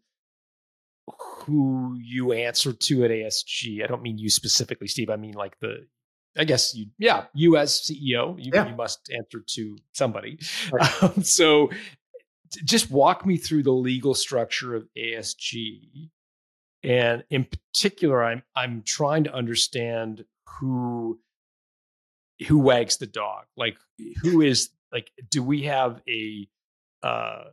who 1.19 1.99
you 2.01 2.33
answer 2.33 2.73
to 2.73 3.05
at 3.05 3.11
ASG. 3.11 3.83
I 3.83 3.89
don't 3.89 4.03
mean 4.03 4.19
you 4.19 4.31
specifically, 4.31 4.87
Steve. 4.87 5.11
I 5.11 5.17
mean 5.17 5.35
like 5.35 5.59
the 5.59 5.89
I 6.37 6.45
guess 6.45 6.75
you, 6.75 6.87
yeah, 6.99 7.25
you 7.35 7.57
as 7.57 7.73
CEO, 7.73 8.37
you, 8.39 8.53
yeah. 8.55 8.69
you 8.69 8.77
must 8.77 9.11
answer 9.13 9.41
to 9.41 9.79
somebody. 9.93 10.39
Right. 10.73 10.91
Um, 11.03 11.23
so, 11.23 11.71
just 12.65 12.91
walk 12.91 13.27
me 13.27 13.37
through 13.37 13.65
the 13.65 13.73
legal 13.73 14.15
structure 14.15 14.75
of 14.75 14.87
ASG 14.97 16.11
and 16.85 17.25
in 17.31 17.45
particular, 17.45 18.23
I'm 18.23 18.43
I'm 18.57 18.83
trying 18.83 19.25
to 19.25 19.35
understand 19.35 20.25
who 20.47 21.21
who 22.49 22.59
wags 22.59 22.97
the 22.97 23.07
dog. 23.07 23.45
Like 23.57 23.77
who 24.23 24.41
is 24.41 24.71
like 24.93 25.11
do 25.31 25.43
we 25.43 25.63
have 25.63 26.03
a 26.09 26.49
uh 27.03 27.45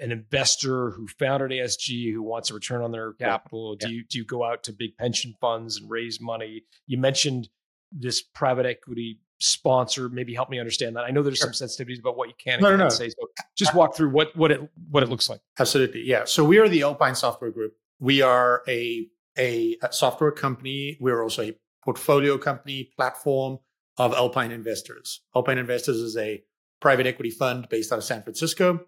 an 0.00 0.10
investor 0.10 0.90
who 0.90 1.06
founded 1.06 1.50
ASG 1.50 2.12
who 2.12 2.22
wants 2.22 2.50
a 2.50 2.54
return 2.54 2.82
on 2.82 2.90
their 2.90 3.12
capital? 3.12 3.76
Yeah. 3.80 3.88
Do 3.88 3.94
you 3.94 4.04
do 4.08 4.18
you 4.18 4.24
go 4.24 4.44
out 4.44 4.62
to 4.64 4.72
big 4.72 4.96
pension 4.96 5.34
funds 5.40 5.76
and 5.76 5.90
raise 5.90 6.20
money? 6.20 6.62
You 6.86 6.96
mentioned 6.98 7.48
this 7.94 8.20
private 8.20 8.66
equity 8.66 9.20
sponsor. 9.38 10.08
Maybe 10.08 10.34
help 10.34 10.50
me 10.50 10.58
understand 10.58 10.96
that. 10.96 11.04
I 11.04 11.10
know 11.10 11.22
there's 11.22 11.38
sure. 11.38 11.52
some 11.52 11.68
sensitivities 11.68 12.00
about 12.00 12.16
what 12.16 12.28
you 12.28 12.34
can 12.38 12.54
and 12.54 12.62
no, 12.62 12.68
can't 12.68 12.78
no, 12.78 12.84
no. 12.84 12.88
say. 12.90 13.08
So 13.08 13.28
just 13.56 13.74
walk 13.74 13.96
through 13.96 14.10
what 14.10 14.36
what 14.36 14.50
it 14.50 14.60
what 14.90 15.02
it 15.02 15.08
looks 15.08 15.28
like. 15.30 15.40
Absolutely, 15.58 16.02
yeah. 16.02 16.24
So 16.24 16.44
we 16.44 16.58
are 16.58 16.68
the 16.68 16.82
Alpine 16.82 17.14
Software 17.14 17.50
Group 17.50 17.74
we 18.04 18.22
are 18.22 18.62
a, 18.68 19.08
a, 19.38 19.76
a 19.82 19.92
software 19.92 20.30
company. 20.30 20.96
We're 21.00 21.22
also 21.22 21.42
a 21.42 21.56
portfolio 21.82 22.38
company 22.38 22.90
platform 22.96 23.58
of 23.96 24.12
Alpine 24.12 24.50
Investors. 24.50 25.22
Alpine 25.34 25.58
Investors 25.58 25.96
is 25.96 26.16
a 26.16 26.42
private 26.80 27.06
equity 27.06 27.30
fund 27.30 27.68
based 27.68 27.92
out 27.92 27.98
of 27.98 28.04
San 28.04 28.22
Francisco. 28.22 28.84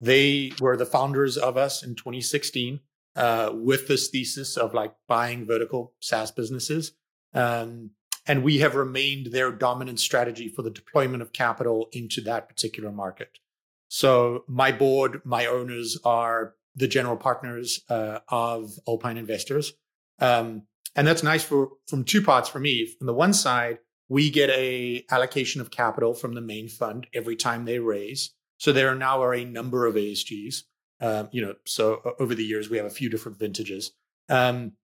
They 0.00 0.52
were 0.60 0.76
the 0.76 0.86
founders 0.86 1.36
of 1.36 1.56
us 1.56 1.82
in 1.82 1.94
2016 1.94 2.80
uh, 3.16 3.50
with 3.54 3.88
this 3.88 4.08
thesis 4.08 4.56
of 4.56 4.74
like 4.74 4.94
buying 5.06 5.46
vertical 5.46 5.94
SaaS 6.00 6.30
businesses. 6.30 6.92
Um, 7.34 7.90
and 8.30 8.44
we 8.44 8.58
have 8.58 8.76
remained 8.76 9.32
their 9.32 9.50
dominant 9.50 9.98
strategy 9.98 10.48
for 10.48 10.62
the 10.62 10.70
deployment 10.70 11.20
of 11.20 11.32
capital 11.32 11.88
into 11.90 12.20
that 12.20 12.48
particular 12.48 12.92
market. 12.92 13.40
So 13.88 14.44
my 14.46 14.70
board, 14.70 15.20
my 15.24 15.46
owners 15.46 15.98
are 16.04 16.54
the 16.76 16.86
general 16.86 17.16
partners 17.16 17.80
uh, 17.88 18.20
of 18.28 18.70
Alpine 18.86 19.16
Investors. 19.16 19.72
Um, 20.20 20.62
and 20.94 21.08
that's 21.08 21.24
nice 21.24 21.42
for 21.42 21.70
from 21.88 22.04
two 22.04 22.22
parts 22.22 22.48
for 22.48 22.60
me. 22.60 22.86
From 22.86 23.08
the 23.08 23.14
one 23.14 23.32
side, 23.32 23.78
we 24.08 24.30
get 24.30 24.48
a 24.50 25.04
allocation 25.10 25.60
of 25.60 25.72
capital 25.72 26.14
from 26.14 26.34
the 26.34 26.40
main 26.40 26.68
fund 26.68 27.08
every 27.12 27.34
time 27.34 27.64
they 27.64 27.80
raise. 27.80 28.32
So 28.58 28.70
there 28.72 28.94
now 28.94 29.20
are 29.24 29.34
a 29.34 29.44
number 29.44 29.86
of 29.86 29.96
ASGs. 29.96 30.62
Um, 31.00 31.30
you 31.32 31.42
know, 31.42 31.54
so 31.66 32.14
over 32.20 32.36
the 32.36 32.44
years 32.44 32.70
we 32.70 32.76
have 32.76 32.86
a 32.86 32.90
few 32.90 33.10
different 33.10 33.40
vintages, 33.40 33.90
um, 34.28 34.74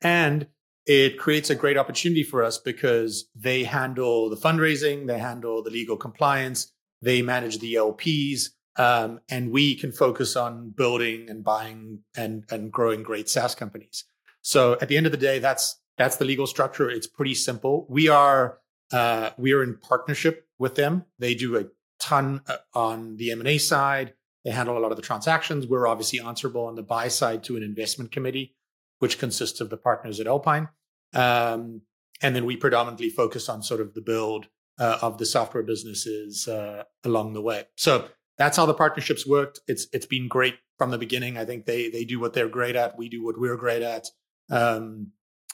and 0.00 0.46
it 0.86 1.18
creates 1.18 1.50
a 1.50 1.54
great 1.54 1.76
opportunity 1.76 2.22
for 2.22 2.42
us 2.42 2.58
because 2.58 3.28
they 3.34 3.64
handle 3.64 4.30
the 4.30 4.36
fundraising, 4.36 5.06
they 5.06 5.18
handle 5.18 5.62
the 5.62 5.70
legal 5.70 5.96
compliance, 5.96 6.72
they 7.02 7.22
manage 7.22 7.58
the 7.58 7.74
LPs, 7.74 8.50
um, 8.76 9.20
and 9.30 9.50
we 9.50 9.74
can 9.74 9.92
focus 9.92 10.36
on 10.36 10.70
building 10.70 11.28
and 11.28 11.44
buying 11.44 12.00
and 12.16 12.44
and 12.50 12.72
growing 12.72 13.02
great 13.02 13.28
SaaS 13.28 13.54
companies. 13.54 14.04
So 14.42 14.78
at 14.80 14.88
the 14.88 14.96
end 14.96 15.06
of 15.06 15.12
the 15.12 15.18
day, 15.18 15.38
that's 15.38 15.80
that's 15.98 16.16
the 16.16 16.24
legal 16.24 16.46
structure. 16.46 16.88
It's 16.88 17.06
pretty 17.06 17.34
simple. 17.34 17.86
We 17.88 18.08
are 18.08 18.58
uh, 18.92 19.30
we 19.36 19.52
are 19.52 19.62
in 19.62 19.76
partnership 19.76 20.46
with 20.58 20.74
them. 20.74 21.04
They 21.18 21.34
do 21.34 21.58
a 21.58 21.66
ton 22.00 22.40
uh, 22.46 22.56
on 22.74 23.16
the 23.16 23.30
M 23.32 23.40
and 23.40 23.48
A 23.48 23.58
side. 23.58 24.14
They 24.44 24.50
handle 24.50 24.78
a 24.78 24.80
lot 24.80 24.90
of 24.90 24.96
the 24.96 25.02
transactions. 25.02 25.66
We're 25.66 25.86
obviously 25.86 26.20
answerable 26.20 26.64
on 26.64 26.74
the 26.74 26.82
buy 26.82 27.08
side 27.08 27.44
to 27.44 27.56
an 27.56 27.62
investment 27.62 28.10
committee, 28.10 28.56
which 29.00 29.18
consists 29.18 29.60
of 29.60 29.68
the 29.68 29.76
partners 29.76 30.20
at 30.20 30.26
Alpine. 30.26 30.68
Um, 31.12 31.82
and 32.22 32.36
then 32.36 32.46
we 32.46 32.56
predominantly 32.56 33.10
focus 33.10 33.48
on 33.48 33.62
sort 33.62 33.80
of 33.80 33.94
the 33.94 34.00
build 34.00 34.46
uh, 34.78 34.98
of 35.02 35.18
the 35.18 35.26
software 35.26 35.62
businesses 35.62 36.46
uh, 36.46 36.84
along 37.04 37.32
the 37.32 37.42
way. 37.42 37.64
So 37.76 38.08
that's 38.38 38.56
how 38.56 38.66
the 38.66 38.74
partnerships 38.74 39.26
worked. 39.26 39.60
It's 39.66 39.86
it's 39.92 40.06
been 40.06 40.28
great 40.28 40.56
from 40.78 40.90
the 40.90 40.98
beginning. 40.98 41.36
I 41.36 41.44
think 41.44 41.66
they 41.66 41.90
they 41.90 42.04
do 42.04 42.20
what 42.20 42.32
they're 42.32 42.48
great 42.48 42.76
at. 42.76 42.96
We 42.96 43.08
do 43.08 43.24
what 43.24 43.38
we're 43.38 43.56
great 43.56 43.82
at, 43.82 44.06
um, 44.50 45.08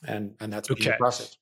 and 0.06 0.34
and 0.40 0.52
that's 0.52 0.70
okay. 0.70 0.90
the 0.90 0.96
process. 0.96 1.36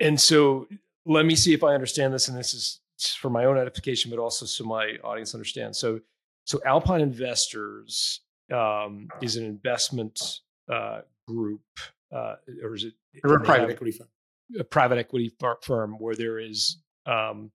And 0.00 0.20
so 0.20 0.66
let 1.06 1.24
me 1.24 1.34
see 1.34 1.54
if 1.54 1.62
I 1.62 1.74
understand 1.74 2.12
this. 2.12 2.28
And 2.28 2.36
this 2.36 2.54
is 2.54 2.80
for 3.20 3.30
my 3.30 3.44
own 3.44 3.58
edification, 3.58 4.10
but 4.10 4.18
also 4.18 4.46
so 4.46 4.64
my 4.64 4.96
audience 5.04 5.34
understands. 5.34 5.78
So 5.78 6.00
so 6.44 6.60
Alpine 6.66 7.00
Investors 7.00 8.20
um, 8.52 9.08
is 9.20 9.36
an 9.36 9.44
investment 9.44 10.40
uh, 10.70 11.02
group, 11.26 11.62
uh, 12.14 12.36
or 12.62 12.74
is 12.74 12.84
it? 12.84 12.94
a 13.24 13.40
private 13.40 13.70
equity 13.70 13.92
firm. 13.92 14.08
A 14.58 14.64
private 14.64 14.98
equity 14.98 15.32
firm 15.62 15.96
where 15.98 16.14
there 16.14 16.38
is 16.38 16.78
um, 17.06 17.50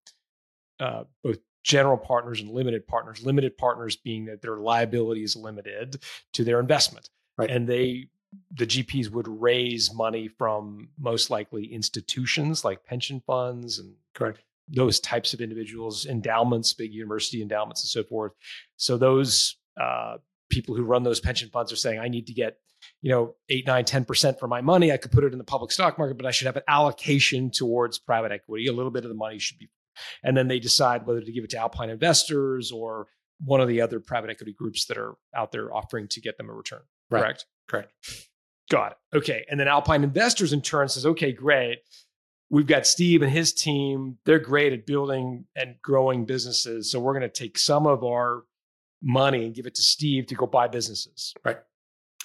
uh, 0.80 1.04
both 1.24 1.38
general 1.64 1.98
partners 1.98 2.42
and 2.42 2.50
limited 2.50 2.88
partners. 2.88 3.24
Limited 3.24 3.58
partners 3.58 3.96
being 3.96 4.26
that 4.26 4.42
their 4.42 4.58
liability 4.58 5.24
is 5.24 5.36
limited 5.36 6.02
to 6.34 6.44
their 6.44 6.60
investment, 6.60 7.10
right. 7.38 7.50
and 7.50 7.68
they 7.68 8.10
the 8.56 8.68
GPs 8.68 9.10
would 9.10 9.28
raise 9.28 9.94
money 9.94 10.28
from 10.28 10.90
most 11.00 11.30
likely 11.30 11.66
institutions 11.74 12.66
like 12.66 12.84
pension 12.84 13.22
funds 13.26 13.80
and 13.80 13.94
correct 14.14 14.42
those 14.68 15.00
types 15.00 15.34
of 15.34 15.40
individuals, 15.42 16.06
endowments, 16.06 16.74
big 16.74 16.94
university 16.94 17.42
endowments, 17.42 17.84
and 17.84 17.90
so 17.90 18.04
forth. 18.04 18.34
So 18.76 18.98
those 18.98 19.56
uh, 19.80 20.18
people 20.50 20.76
who 20.76 20.84
run 20.84 21.04
those 21.04 21.20
pension 21.20 21.50
funds 21.50 21.72
are 21.72 21.78
saying, 21.78 22.00
I 22.00 22.10
need 22.10 22.28
to 22.28 22.34
get 22.34 22.58
you 23.02 23.12
know 23.12 23.36
eight, 23.50 23.66
nine, 23.68 23.86
ten 23.86 24.06
percent 24.06 24.40
for 24.40 24.48
my 24.48 24.62
money. 24.62 24.92
I 24.92 24.98
could 24.98 25.12
put 25.12 25.24
it 25.24 25.32
in 25.32 25.38
the 25.38 25.44
public 25.44 25.72
stock 25.72 25.98
market, 25.98 26.18
but 26.18 26.26
I 26.26 26.32
should 26.32 26.48
have 26.48 26.58
an 26.58 26.64
allocation 26.68 27.52
towards 27.52 28.00
private 28.00 28.32
equity. 28.32 28.68
A 28.68 28.74
little 28.74 28.92
bit 28.92 29.04
of 29.04 29.10
the 29.10 29.16
money 29.16 29.40
should 29.40 29.58
be 29.60 29.70
and 30.24 30.36
then 30.36 30.48
they 30.48 30.60
decide 30.60 31.06
whether 31.06 31.22
to 31.22 31.32
give 31.32 31.44
it 31.44 31.50
to 31.52 31.58
Alpine 31.58 31.90
investors 31.90 32.72
or 32.72 33.08
one 33.44 33.62
of 33.62 33.68
the 33.68 33.82
other 33.82 34.00
private 34.00 34.30
equity 34.30 34.54
groups 34.54 34.86
that 34.86 34.98
are 34.98 35.16
out 35.36 35.52
there 35.52 35.74
offering 35.74 36.08
to 36.10 36.22
get 36.22 36.38
them 36.38 36.50
a 36.50 36.54
return. 36.54 36.82
Right. 37.10 37.22
Correct. 37.22 37.46
Correct. 37.68 37.92
Got 38.70 38.94
it. 38.94 39.18
Okay. 39.18 39.46
And 39.50 39.60
then 39.60 39.68
Alpine 39.68 40.04
Investors 40.04 40.54
in 40.54 40.62
turn 40.62 40.90
says, 40.90 41.06
okay, 41.06 41.32
great. 41.32 41.80
We've 42.50 42.68
got 42.68 42.88
Steve 42.88 43.22
and 43.22 43.32
his 43.32 43.54
team. 43.54 44.18
They're 44.26 44.40
great 44.40 44.74
at 44.74 44.86
building 44.86 45.46
and 45.56 45.76
growing 45.82 46.26
businesses. 46.26 46.92
So 46.92 47.00
we're 47.00 47.14
going 47.14 47.30
to 47.30 47.30
take 47.30 47.58
some 47.58 47.86
of 47.86 48.04
our 48.04 48.44
money 49.02 49.46
and 49.46 49.54
give 49.54 49.68
it 49.68 49.76
to 49.76 49.82
Steve 49.82 50.28
to 50.28 50.36
go 50.36 50.48
buy 50.48 50.68
businesses. 50.68 51.34
Right. 51.46 51.58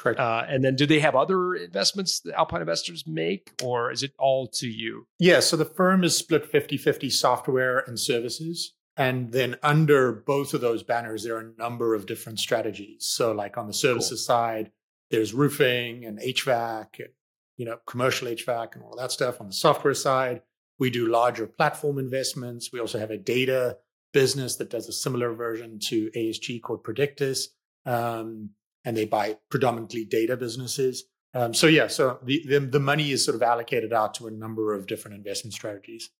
Correct. 0.03 0.19
Uh, 0.19 0.43
and 0.49 0.65
then 0.65 0.75
do 0.75 0.85
they 0.85 0.99
have 0.99 1.15
other 1.15 1.55
investments 1.55 2.21
that 2.21 2.35
Alpine 2.35 2.61
investors 2.61 3.05
make, 3.07 3.53
or 3.63 3.93
is 3.93 4.03
it 4.03 4.13
all 4.19 4.49
to 4.49 4.67
you? 4.67 5.07
Yeah. 5.21 5.39
So 5.39 5.57
the 5.57 5.65
firm 5.65 6.03
is 6.03 6.17
split 6.17 6.45
50 6.45 6.77
50 6.77 7.09
software 7.09 7.79
and 7.79 7.99
services. 7.99 8.75
And 8.97 9.31
then 9.31 9.57
under 9.63 10.13
both 10.13 10.55
of 10.55 10.61
those 10.61 10.83
banners, 10.83 11.23
there 11.23 11.37
are 11.37 11.53
a 11.57 11.63
number 11.63 11.95
of 11.95 12.07
different 12.07 12.41
strategies. 12.41 13.07
So, 13.07 13.33
like 13.33 13.57
on 13.57 13.67
the 13.67 13.73
services 13.73 14.11
cool. 14.11 14.35
side, 14.37 14.73
there's 15.11 15.33
roofing 15.33 16.05
and 16.05 16.19
HVAC, 16.19 16.99
and, 16.99 17.09
you 17.57 17.65
know, 17.65 17.79
commercial 17.87 18.29
HVAC 18.29 18.75
and 18.75 18.83
all 18.83 18.97
that 18.97 19.13
stuff. 19.13 19.41
On 19.41 19.47
the 19.47 19.53
software 19.55 19.95
side, 19.95 20.43
we 20.79 20.91
do 20.91 21.07
larger 21.07 21.47
platform 21.47 21.99
investments. 21.99 22.71
We 22.71 22.81
also 22.81 22.99
have 22.99 23.11
a 23.11 23.17
data 23.17 23.79
business 24.13 24.57
that 24.57 24.69
does 24.69 24.89
a 24.89 24.93
similar 24.93 25.33
version 25.33 25.79
to 25.85 26.11
ASG 26.11 26.61
called 26.61 26.85
Predictus. 26.85 27.49
Um, 27.87 28.51
and 28.85 28.97
they 28.97 29.05
buy 29.05 29.39
predominantly 29.51 30.05
data 30.05 30.37
businesses. 30.37 31.05
Um, 31.35 31.55
so 31.55 31.67
yeah, 31.67 31.87
so 31.87 32.19
the, 32.23 32.45
the, 32.47 32.59
the 32.61 32.81
money 32.81 33.11
is 33.11 33.25
sort 33.25 33.35
of 33.35 33.43
allocated 33.43 33.93
out 33.93 34.15
to 34.15 34.27
a 34.27 34.31
number 34.31 34.75
of 34.75 34.87
different 34.87 35.17
investment 35.17 35.55
strategies. 35.55 36.11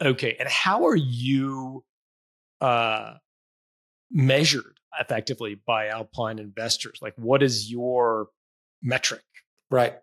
Okay, 0.00 0.36
and 0.38 0.48
how 0.48 0.86
are 0.86 0.96
you 0.96 1.84
uh, 2.60 3.14
measured 4.10 4.78
effectively 4.98 5.60
by 5.66 5.88
Alpine 5.88 6.38
investors? 6.38 6.98
Like, 7.02 7.14
what 7.16 7.42
is 7.42 7.70
your 7.70 8.28
metric? 8.82 9.22
Right. 9.70 9.98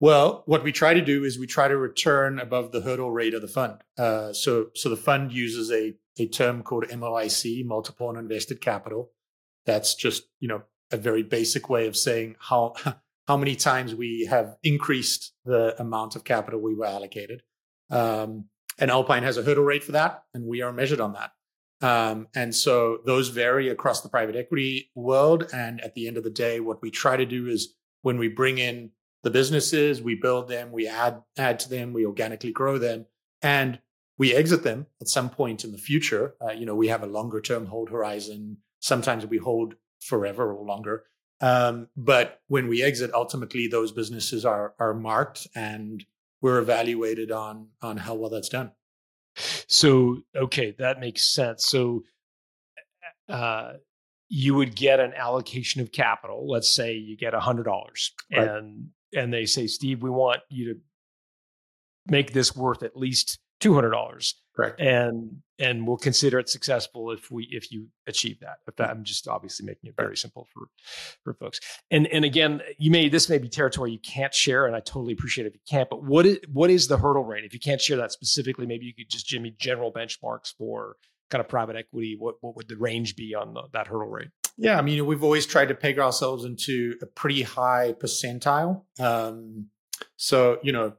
Well, 0.00 0.42
what 0.46 0.64
we 0.64 0.72
try 0.72 0.94
to 0.94 1.00
do 1.00 1.24
is 1.24 1.38
we 1.38 1.46
try 1.46 1.68
to 1.68 1.76
return 1.76 2.38
above 2.38 2.72
the 2.72 2.80
hurdle 2.80 3.10
rate 3.10 3.34
of 3.34 3.42
the 3.42 3.48
fund. 3.48 3.82
Uh, 3.96 4.32
so, 4.32 4.68
so 4.74 4.88
the 4.88 4.96
fund 4.96 5.32
uses 5.32 5.70
a 5.70 5.94
a 6.20 6.26
term 6.26 6.62
called 6.62 6.84
MOIC, 6.84 7.64
multiple 7.64 8.08
on 8.08 8.16
invested 8.16 8.60
capital. 8.60 9.10
That's 9.66 9.94
just 9.94 10.24
you 10.40 10.48
know 10.48 10.62
a 10.90 10.96
very 10.96 11.22
basic 11.22 11.68
way 11.68 11.86
of 11.86 11.96
saying 11.96 12.36
how 12.40 12.74
how 13.28 13.36
many 13.36 13.54
times 13.54 13.94
we 13.94 14.24
have 14.24 14.56
increased 14.62 15.34
the 15.44 15.78
amount 15.80 16.16
of 16.16 16.24
capital 16.24 16.60
we 16.60 16.74
were 16.74 16.86
allocated. 16.86 17.42
Um, 17.90 18.46
and 18.78 18.90
Alpine 18.90 19.22
has 19.22 19.36
a 19.36 19.42
hurdle 19.42 19.64
rate 19.64 19.84
for 19.84 19.92
that, 19.92 20.22
and 20.32 20.46
we 20.46 20.62
are 20.62 20.72
measured 20.72 21.00
on 21.00 21.12
that. 21.12 21.32
Um, 21.80 22.28
and 22.34 22.54
so 22.54 22.98
those 23.04 23.28
vary 23.28 23.68
across 23.68 24.00
the 24.00 24.08
private 24.08 24.34
equity 24.34 24.90
world. 24.94 25.48
And 25.52 25.80
at 25.82 25.94
the 25.94 26.08
end 26.08 26.16
of 26.16 26.24
the 26.24 26.30
day, 26.30 26.60
what 26.60 26.82
we 26.82 26.90
try 26.90 27.16
to 27.16 27.26
do 27.26 27.48
is 27.48 27.74
when 28.02 28.18
we 28.18 28.28
bring 28.28 28.58
in 28.58 28.90
the 29.22 29.30
businesses, 29.30 30.00
we 30.02 30.14
build 30.14 30.48
them, 30.48 30.72
we 30.72 30.88
add 30.88 31.22
add 31.36 31.58
to 31.60 31.68
them, 31.68 31.92
we 31.92 32.06
organically 32.06 32.52
grow 32.52 32.78
them, 32.78 33.06
and 33.42 33.80
we 34.16 34.34
exit 34.34 34.62
them 34.62 34.86
at 35.00 35.08
some 35.08 35.30
point 35.30 35.64
in 35.64 35.72
the 35.72 35.78
future. 35.78 36.34
Uh, 36.40 36.52
you 36.52 36.66
know, 36.66 36.74
we 36.74 36.88
have 36.88 37.02
a 37.02 37.06
longer 37.06 37.40
term 37.40 37.66
hold 37.66 37.90
horizon. 37.90 38.58
Sometimes 38.80 39.26
we 39.26 39.38
hold 39.38 39.74
forever 40.00 40.52
or 40.52 40.64
longer. 40.64 41.04
Um, 41.40 41.88
but 41.96 42.40
when 42.48 42.68
we 42.68 42.82
exit, 42.82 43.12
ultimately 43.14 43.68
those 43.68 43.92
businesses 43.92 44.44
are 44.44 44.74
are 44.78 44.94
marked 44.94 45.46
and 45.54 46.04
we're 46.40 46.58
evaluated 46.58 47.30
on 47.30 47.68
on 47.80 47.96
how 47.96 48.14
well 48.14 48.30
that's 48.30 48.48
done. 48.48 48.72
So 49.68 50.18
okay, 50.34 50.74
that 50.78 50.98
makes 50.98 51.24
sense. 51.24 51.64
So 51.66 52.02
uh, 53.28 53.74
you 54.28 54.54
would 54.54 54.74
get 54.74 55.00
an 55.00 55.12
allocation 55.14 55.80
of 55.80 55.92
capital. 55.92 56.48
Let's 56.48 56.68
say 56.68 56.94
you 56.94 57.16
get 57.16 57.34
a 57.34 57.40
hundred 57.40 57.64
dollars, 57.64 58.12
right. 58.34 58.48
and 58.48 58.88
and 59.14 59.32
they 59.32 59.46
say, 59.46 59.66
Steve, 59.66 60.02
we 60.02 60.10
want 60.10 60.40
you 60.48 60.74
to 60.74 60.80
make 62.06 62.32
this 62.32 62.56
worth 62.56 62.82
at 62.82 62.96
least 62.96 63.38
two 63.60 63.74
hundred 63.74 63.90
dollars. 63.90 64.40
Correct. 64.54 64.80
And 64.80 65.36
and 65.60 65.86
we'll 65.86 65.96
consider 65.96 66.38
it 66.38 66.48
successful 66.48 67.12
if 67.12 67.30
we 67.30 67.48
if 67.50 67.70
you 67.70 67.88
achieve 68.06 68.40
that. 68.40 68.58
If 68.66 68.76
that, 68.76 68.90
I'm 68.90 69.04
just 69.04 69.28
obviously 69.28 69.66
making 69.66 69.88
it 69.88 69.94
very 69.96 70.16
simple 70.16 70.48
for 70.52 70.66
for 71.22 71.34
folks. 71.34 71.60
And 71.90 72.06
and 72.08 72.24
again, 72.24 72.62
you 72.76 72.90
may 72.90 73.08
this 73.08 73.28
may 73.28 73.38
be 73.38 73.48
territory 73.48 73.92
you 73.92 74.00
can't 74.00 74.34
share, 74.34 74.66
and 74.66 74.74
I 74.74 74.80
totally 74.80 75.12
appreciate 75.12 75.44
it 75.44 75.48
if 75.48 75.54
you 75.54 75.60
can't. 75.68 75.88
But 75.88 76.04
what 76.04 76.26
is 76.26 76.38
what 76.52 76.70
is 76.70 76.88
the 76.88 76.98
hurdle 76.98 77.24
rate? 77.24 77.44
If 77.44 77.54
you 77.54 77.60
can't 77.60 77.80
share 77.80 77.96
that 77.98 78.12
specifically, 78.12 78.66
maybe 78.66 78.84
you 78.84 78.94
could 78.94 79.08
just 79.08 79.28
give 79.28 79.40
me 79.40 79.54
general 79.58 79.92
benchmarks 79.92 80.52
for 80.56 80.96
kind 81.30 81.40
of 81.40 81.48
private 81.48 81.76
equity. 81.76 82.16
What 82.18 82.36
what 82.40 82.56
would 82.56 82.68
the 82.68 82.76
range 82.76 83.14
be 83.14 83.34
on 83.34 83.54
the, 83.54 83.62
that 83.72 83.86
hurdle 83.86 84.08
rate? 84.08 84.28
Yeah, 84.56 84.76
I 84.76 84.82
mean, 84.82 85.06
we've 85.06 85.22
always 85.22 85.46
tried 85.46 85.68
to 85.68 85.74
peg 85.76 86.00
ourselves 86.00 86.44
into 86.44 86.96
a 87.00 87.06
pretty 87.06 87.42
high 87.42 87.94
percentile. 87.96 88.82
Um, 88.98 89.68
so 90.16 90.58
you 90.64 90.72
know, 90.72 90.94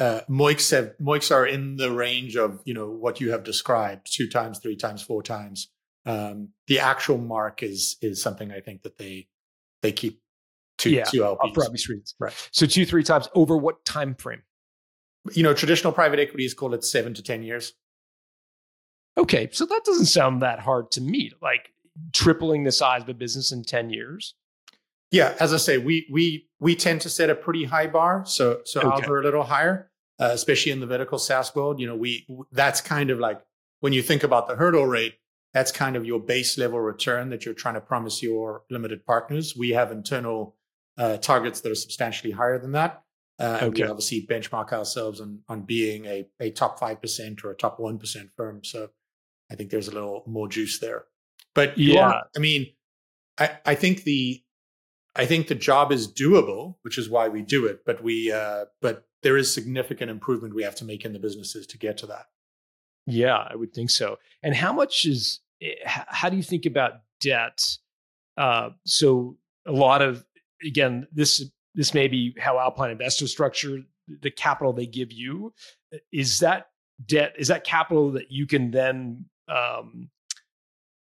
uh, 0.00 0.20
MOICs 0.28 0.70
have 0.72 0.92
MOICs 1.00 1.34
are 1.34 1.46
in 1.46 1.76
the 1.76 1.90
range 1.90 2.36
of 2.36 2.60
you 2.64 2.74
know 2.74 2.90
what 2.90 3.20
you 3.20 3.30
have 3.30 3.44
described 3.44 4.12
two 4.12 4.28
times, 4.28 4.58
three 4.58 4.76
times, 4.76 5.02
four 5.02 5.22
times. 5.22 5.68
Um, 6.06 6.50
the 6.66 6.80
actual 6.80 7.18
mark 7.18 7.62
is 7.62 7.96
is 8.02 8.20
something 8.22 8.50
I 8.50 8.60
think 8.60 8.82
that 8.82 8.98
they 8.98 9.28
they 9.82 9.92
keep 9.92 10.20
to 10.78 10.90
yeah, 10.90 11.04
two 11.04 11.20
LPs. 11.20 11.54
For 11.54 11.64
obvious 11.64 11.88
reasons. 11.88 12.14
Right. 12.18 12.48
So 12.50 12.66
two, 12.66 12.84
three 12.84 13.04
times 13.04 13.28
over 13.34 13.56
what 13.56 13.84
time 13.84 14.14
frame? 14.14 14.42
You 15.32 15.42
know, 15.42 15.54
traditional 15.54 15.92
private 15.92 16.18
equity 16.18 16.44
is 16.44 16.54
called 16.54 16.74
it 16.74 16.84
seven 16.84 17.14
to 17.14 17.22
ten 17.22 17.42
years. 17.42 17.74
Okay, 19.16 19.48
so 19.52 19.64
that 19.64 19.82
doesn't 19.84 20.06
sound 20.06 20.42
that 20.42 20.58
hard 20.58 20.90
to 20.92 21.00
meet. 21.00 21.34
Like 21.40 21.72
tripling 22.12 22.64
the 22.64 22.72
size 22.72 23.02
of 23.02 23.08
a 23.08 23.14
business 23.14 23.52
in 23.52 23.62
ten 23.62 23.90
years. 23.90 24.34
Yeah, 25.14 25.36
as 25.38 25.54
I 25.54 25.58
say, 25.58 25.78
we 25.78 26.08
we 26.10 26.48
we 26.58 26.74
tend 26.74 27.02
to 27.02 27.08
set 27.08 27.30
a 27.30 27.36
pretty 27.36 27.62
high 27.62 27.86
bar, 27.86 28.24
so 28.26 28.62
so 28.64 28.80
okay. 28.80 28.88
ours 28.88 29.08
are 29.08 29.20
a 29.20 29.22
little 29.22 29.44
higher, 29.44 29.88
uh, 30.18 30.30
especially 30.32 30.72
in 30.72 30.80
the 30.80 30.88
vertical 30.88 31.20
SaaS 31.20 31.54
world. 31.54 31.78
You 31.78 31.86
know, 31.86 31.94
we 31.94 32.26
that's 32.50 32.80
kind 32.80 33.10
of 33.10 33.20
like 33.20 33.40
when 33.78 33.92
you 33.92 34.02
think 34.02 34.24
about 34.24 34.48
the 34.48 34.56
hurdle 34.56 34.86
rate, 34.86 35.14
that's 35.52 35.70
kind 35.70 35.94
of 35.94 36.04
your 36.04 36.18
base 36.18 36.58
level 36.58 36.80
return 36.80 37.30
that 37.30 37.44
you're 37.44 37.54
trying 37.54 37.74
to 37.74 37.80
promise 37.80 38.24
your 38.24 38.64
limited 38.70 39.06
partners. 39.06 39.54
We 39.56 39.70
have 39.70 39.92
internal 39.92 40.56
uh, 40.98 41.18
targets 41.18 41.60
that 41.60 41.70
are 41.70 41.76
substantially 41.76 42.32
higher 42.32 42.58
than 42.58 42.72
that. 42.72 43.04
Uh, 43.38 43.58
and 43.62 43.72
we 43.72 43.84
obviously 43.84 44.26
benchmark 44.28 44.72
ourselves 44.72 45.20
on 45.20 45.42
on 45.48 45.62
being 45.62 46.06
a 46.06 46.26
a 46.40 46.50
top 46.50 46.80
five 46.80 47.00
percent 47.00 47.44
or 47.44 47.52
a 47.52 47.56
top 47.56 47.78
one 47.78 47.98
percent 48.00 48.30
firm. 48.36 48.64
So 48.64 48.88
I 49.48 49.54
think 49.54 49.70
there's 49.70 49.86
a 49.86 49.92
little 49.92 50.24
more 50.26 50.48
juice 50.48 50.80
there. 50.80 51.04
But 51.54 51.78
yeah, 51.78 52.00
are, 52.00 52.22
I 52.36 52.40
mean, 52.40 52.66
I 53.38 53.58
I 53.64 53.74
think 53.76 54.02
the 54.02 54.43
I 55.16 55.26
think 55.26 55.46
the 55.46 55.54
job 55.54 55.92
is 55.92 56.12
doable, 56.12 56.76
which 56.82 56.98
is 56.98 57.08
why 57.08 57.28
we 57.28 57.42
do 57.42 57.66
it. 57.66 57.84
But 57.86 58.02
we, 58.02 58.32
uh, 58.32 58.66
but 58.80 59.06
there 59.22 59.36
is 59.36 59.52
significant 59.52 60.10
improvement 60.10 60.54
we 60.54 60.64
have 60.64 60.74
to 60.76 60.84
make 60.84 61.04
in 61.04 61.12
the 61.12 61.18
businesses 61.18 61.66
to 61.68 61.78
get 61.78 61.96
to 61.98 62.06
that. 62.06 62.26
Yeah, 63.06 63.36
I 63.36 63.54
would 63.54 63.72
think 63.72 63.90
so. 63.90 64.18
And 64.42 64.54
how 64.54 64.72
much 64.72 65.04
is? 65.04 65.40
Eh, 65.62 65.74
how 65.84 66.28
do 66.28 66.36
you 66.36 66.42
think 66.42 66.66
about 66.66 66.92
debt? 67.20 67.76
Uh, 68.36 68.70
so 68.84 69.36
a 69.66 69.72
lot 69.72 70.02
of 70.02 70.24
again, 70.64 71.06
this 71.12 71.44
this 71.74 71.94
may 71.94 72.08
be 72.08 72.34
how 72.38 72.58
Alpine 72.58 72.90
Investor 72.90 73.26
structure 73.26 73.80
the 74.20 74.30
capital 74.30 74.72
they 74.72 74.86
give 74.86 75.12
you. 75.12 75.52
Is 76.12 76.40
that 76.40 76.68
debt? 77.06 77.34
Is 77.38 77.48
that 77.48 77.64
capital 77.64 78.12
that 78.12 78.30
you 78.30 78.46
can 78.46 78.70
then 78.70 79.26
um, 79.48 80.10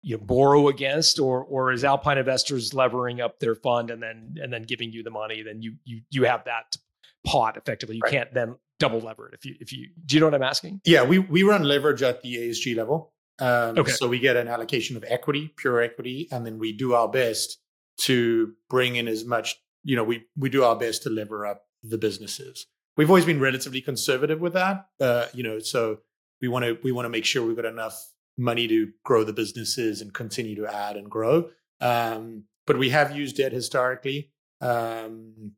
you 0.03 0.17
know, 0.17 0.23
borrow 0.23 0.69
against, 0.69 1.19
or 1.19 1.45
or 1.45 1.73
is 1.73 1.85
Alpine 1.85 2.19
Investors 2.19 2.75
levering 2.75 3.21
up 3.21 3.39
their 3.39 3.55
fund 3.55 3.91
and 3.91 4.03
then 4.03 4.37
and 4.43 4.53
then 4.53 4.63
giving 4.63 4.93
you 4.93 5.03
the 5.03 5.11
money? 5.11 5.43
Then 5.43 5.63
you 5.63 5.75
you 5.85 6.03
you 6.11 6.25
have 6.25 6.45
that 6.45 6.77
pot 7.25 7.57
effectively. 7.57 7.97
You 7.97 8.03
right. 8.05 8.13
can't 8.13 8.35
then 8.35 8.57
double 8.79 9.01
lever 9.01 9.29
it 9.29 9.35
if 9.35 9.45
you 9.45 9.55
if 9.61 9.73
you 9.73 9.89
do 10.07 10.17
you 10.17 10.21
know 10.21 10.27
what 10.27 10.35
I'm 10.35 10.43
asking? 10.43 10.81
Yeah, 10.85 11.05
we 11.05 11.19
we 11.19 11.43
run 11.43 11.65
leverage 11.65 12.03
at 12.03 12.23
the 12.23 12.37
ASG 12.37 12.77
level. 12.77 13.13
Um, 13.39 13.79
okay. 13.79 13.93
So 13.93 14.09
we 14.09 14.19
get 14.19 14.37
an 14.37 14.49
allocation 14.49 14.97
of 14.97 15.05
equity, 15.07 15.53
pure 15.57 15.81
equity, 15.81 16.29
and 16.31 16.45
then 16.45 16.59
we 16.59 16.73
do 16.73 16.95
our 16.95 17.09
best 17.09 17.59
to 18.03 18.53
bring 18.69 18.97
in 18.97 19.09
as 19.09 19.25
much. 19.25 19.57
You 19.85 19.97
know, 19.97 20.05
we 20.05 20.25
we 20.37 20.51
do 20.51 20.65
our 20.65 20.77
best 20.77 21.05
to 21.05 21.11
lever 21.11 21.47
up 21.47 21.63
the 21.83 21.99
businesses. 21.99 22.67
We've 22.97 23.09
always 23.09 23.25
been 23.25 23.41
relatively 23.41 23.81
conservative 23.81 24.41
with 24.41 24.53
that. 24.55 24.87
Uh, 25.01 25.27
you 25.33 25.43
know, 25.43 25.59
so 25.59 25.99
we 26.41 26.49
want 26.49 26.65
to 26.65 26.79
we 26.83 26.93
want 26.93 27.07
to 27.07 27.11
make 27.11 27.25
sure 27.25 27.47
we've 27.47 27.57
got 27.57 27.65
enough 27.65 27.99
money 28.41 28.67
to 28.67 28.91
grow 29.05 29.23
the 29.23 29.33
businesses 29.33 30.01
and 30.01 30.13
continue 30.13 30.57
to 30.57 30.67
add 30.67 30.97
and 30.97 31.11
grow. 31.11 31.51
Um, 31.81 32.45
but 32.67 32.79
we 32.79 32.91
have 32.91 33.15
used 33.15 33.37
debt 33.37 33.53
historically, 33.53 34.31
um, 34.61 35.53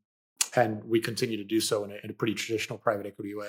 and 0.57 0.83
we 0.85 1.01
continue 1.01 1.37
to 1.37 1.45
do 1.45 1.61
so 1.61 1.85
in 1.85 1.92
a, 1.92 1.97
in 2.03 2.11
a, 2.11 2.12
pretty 2.12 2.35
traditional 2.35 2.79
private 2.79 3.07
equity 3.07 3.35
way. 3.35 3.49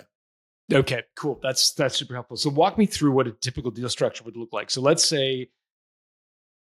Okay, 0.72 1.04
cool. 1.16 1.40
That's 1.44 1.74
that's 1.74 1.96
super 1.96 2.14
helpful. 2.14 2.38
So 2.38 2.50
walk 2.50 2.78
me 2.78 2.86
through 2.86 3.12
what 3.12 3.28
a 3.28 3.32
typical 3.32 3.72
deal 3.72 3.90
structure 3.90 4.24
would 4.24 4.38
look 4.38 4.54
like. 4.54 4.70
So 4.70 4.82
let's 4.82 5.08
say, 5.08 5.50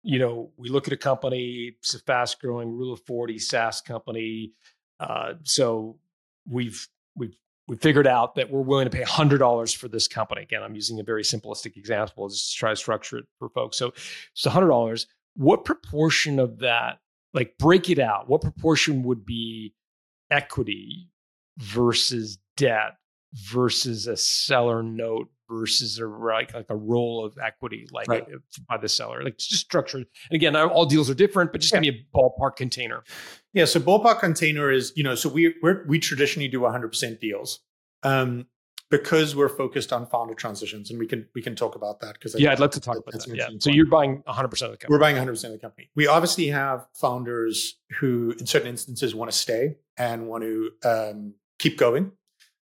you 0.03 0.19
know, 0.19 0.51
we 0.57 0.69
look 0.69 0.87
at 0.87 0.93
a 0.93 0.97
company, 0.97 1.75
it's 1.79 1.93
a 1.93 1.99
fast 1.99 2.41
growing 2.41 2.77
Rule 2.77 2.93
of 2.93 3.01
Forty 3.05 3.39
SaaS 3.39 3.81
company. 3.81 4.53
Uh, 4.99 5.33
so 5.43 5.99
we've 6.47 6.87
we've 7.15 7.35
we 7.67 7.77
figured 7.77 8.07
out 8.07 8.35
that 8.35 8.51
we're 8.51 8.61
willing 8.61 8.89
to 8.89 8.89
pay 8.89 9.03
$100 9.03 9.75
for 9.75 9.87
this 9.87 10.07
company. 10.07 10.41
Again, 10.41 10.63
I'm 10.63 10.75
using 10.75 10.99
a 10.99 11.03
very 11.03 11.23
simplistic 11.23 11.77
example 11.77 12.27
just 12.27 12.51
to 12.51 12.57
try 12.57 12.69
to 12.71 12.75
structure 12.75 13.17
it 13.19 13.25
for 13.39 13.49
folks. 13.49 13.77
So 13.77 13.87
it's 13.87 14.45
$100. 14.45 15.05
what 15.35 15.65
proportion 15.65 16.39
of 16.39 16.59
that, 16.59 16.99
like 17.33 17.57
break 17.57 17.89
it 17.89 17.99
out, 17.99 18.29
what 18.29 18.41
proportion 18.41 19.03
would 19.03 19.25
be 19.25 19.73
equity 20.29 21.09
versus 21.57 22.37
debt 22.57 22.97
versus 23.33 24.07
a 24.07 24.17
seller 24.17 24.83
note 24.83 25.29
versus 25.53 25.99
a 25.99 26.07
like, 26.07 26.53
like 26.53 26.65
a 26.69 26.75
roll 26.75 27.23
of 27.23 27.37
equity 27.37 27.87
like 27.91 28.07
right. 28.07 28.25
by 28.67 28.77
the 28.77 28.89
seller 28.89 29.23
like 29.23 29.37
just 29.37 29.61
structured 29.61 30.05
and 30.29 30.35
again 30.35 30.55
all 30.55 30.85
deals 30.85 31.09
are 31.09 31.13
different 31.13 31.51
but 31.51 31.61
just 31.61 31.73
yeah. 31.73 31.79
give 31.81 31.93
me 31.93 32.01
a 32.01 32.17
ballpark 32.17 32.55
container. 32.55 33.03
Yeah 33.53 33.65
so 33.65 33.79
ballpark 33.79 34.19
container 34.19 34.71
is 34.71 34.93
you 34.95 35.03
know 35.03 35.15
so 35.15 35.29
we 35.29 35.53
we 35.61 35.73
we 35.87 35.99
traditionally 35.99 36.47
do 36.47 36.59
100% 36.61 37.19
deals 37.19 37.59
um 38.03 38.45
because 38.89 39.35
we're 39.35 39.49
focused 39.49 39.91
on 39.91 40.05
founder 40.07 40.33
transitions 40.33 40.89
and 40.89 40.99
we 40.99 41.07
can 41.07 41.27
we 41.35 41.41
can 41.41 41.55
talk 41.55 41.75
about 41.75 41.99
that 42.01 42.13
because 42.13 42.39
yeah 42.39 42.51
i'd 42.51 42.59
love 42.59 42.71
to 42.71 42.79
talk 42.79 42.97
about 42.97 43.13
that 43.13 43.35
yeah. 43.35 43.47
so 43.59 43.69
you're 43.69 43.87
buying 43.87 44.21
100% 44.27 44.43
of 44.43 44.51
the 44.51 44.65
company. 44.77 44.87
We're 44.89 44.99
buying 44.99 45.15
100% 45.15 45.43
of 45.45 45.51
the 45.51 45.57
company. 45.57 45.89
We 45.95 46.07
obviously 46.07 46.47
have 46.47 46.85
founders 46.93 47.79
who 47.99 48.35
in 48.39 48.45
certain 48.45 48.67
instances 48.69 49.15
want 49.15 49.31
to 49.31 49.37
stay 49.37 49.77
and 49.97 50.27
want 50.27 50.43
to 50.43 50.71
um, 50.83 51.33
keep 51.59 51.77
going 51.77 52.11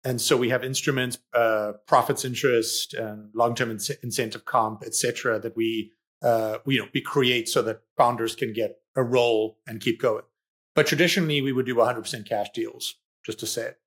and 0.08 0.22
so 0.22 0.38
we 0.38 0.48
have 0.48 0.64
instruments, 0.64 1.20
uh, 1.34 1.74
profits 1.86 2.24
interest, 2.24 2.94
and 2.94 3.30
long-term 3.34 3.72
in- 3.72 3.80
incentive 4.02 4.46
comp, 4.46 4.84
et 4.86 4.96
cetera, 4.96 5.38
that 5.38 5.58
we, 5.58 5.92
uh, 6.22 6.60
we, 6.66 6.76
you 6.76 6.82
know, 6.82 6.88
we 6.94 7.02
create 7.02 7.50
so 7.50 7.62
that 7.64 7.82
founders 7.98 8.34
can 8.34 8.54
get 8.54 8.78
a 8.96 9.04
role 9.04 9.58
and 9.68 9.82
keep 9.82 10.00
going. 10.00 10.24
But 10.76 10.88
traditionally, 10.88 11.42
we 11.42 11.52
would 11.52 11.66
do 11.66 11.76
100% 11.76 12.26
cash 12.26 12.48
deals, 12.54 12.96
just 13.26 13.40
to 13.40 13.46
say 13.46 13.64
it. 13.64 13.80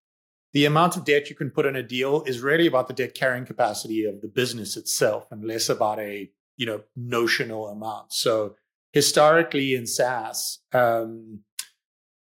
The 0.52 0.66
amount 0.66 0.98
of 0.98 1.06
debt 1.06 1.30
you 1.30 1.36
can 1.36 1.50
put 1.50 1.64
in 1.64 1.74
a 1.74 1.82
deal 1.82 2.22
is 2.24 2.40
really 2.40 2.66
about 2.66 2.88
the 2.88 2.94
debt 2.94 3.14
carrying 3.14 3.46
capacity 3.46 4.04
of 4.04 4.20
the 4.20 4.28
business 4.28 4.76
itself 4.76 5.26
and 5.30 5.42
less 5.42 5.70
about 5.70 6.00
a, 6.00 6.30
you 6.58 6.66
know, 6.66 6.82
notional 6.94 7.68
amount. 7.68 8.12
So 8.12 8.56
historically 8.92 9.74
in 9.74 9.86
SaaS, 9.86 10.58
um, 10.74 11.44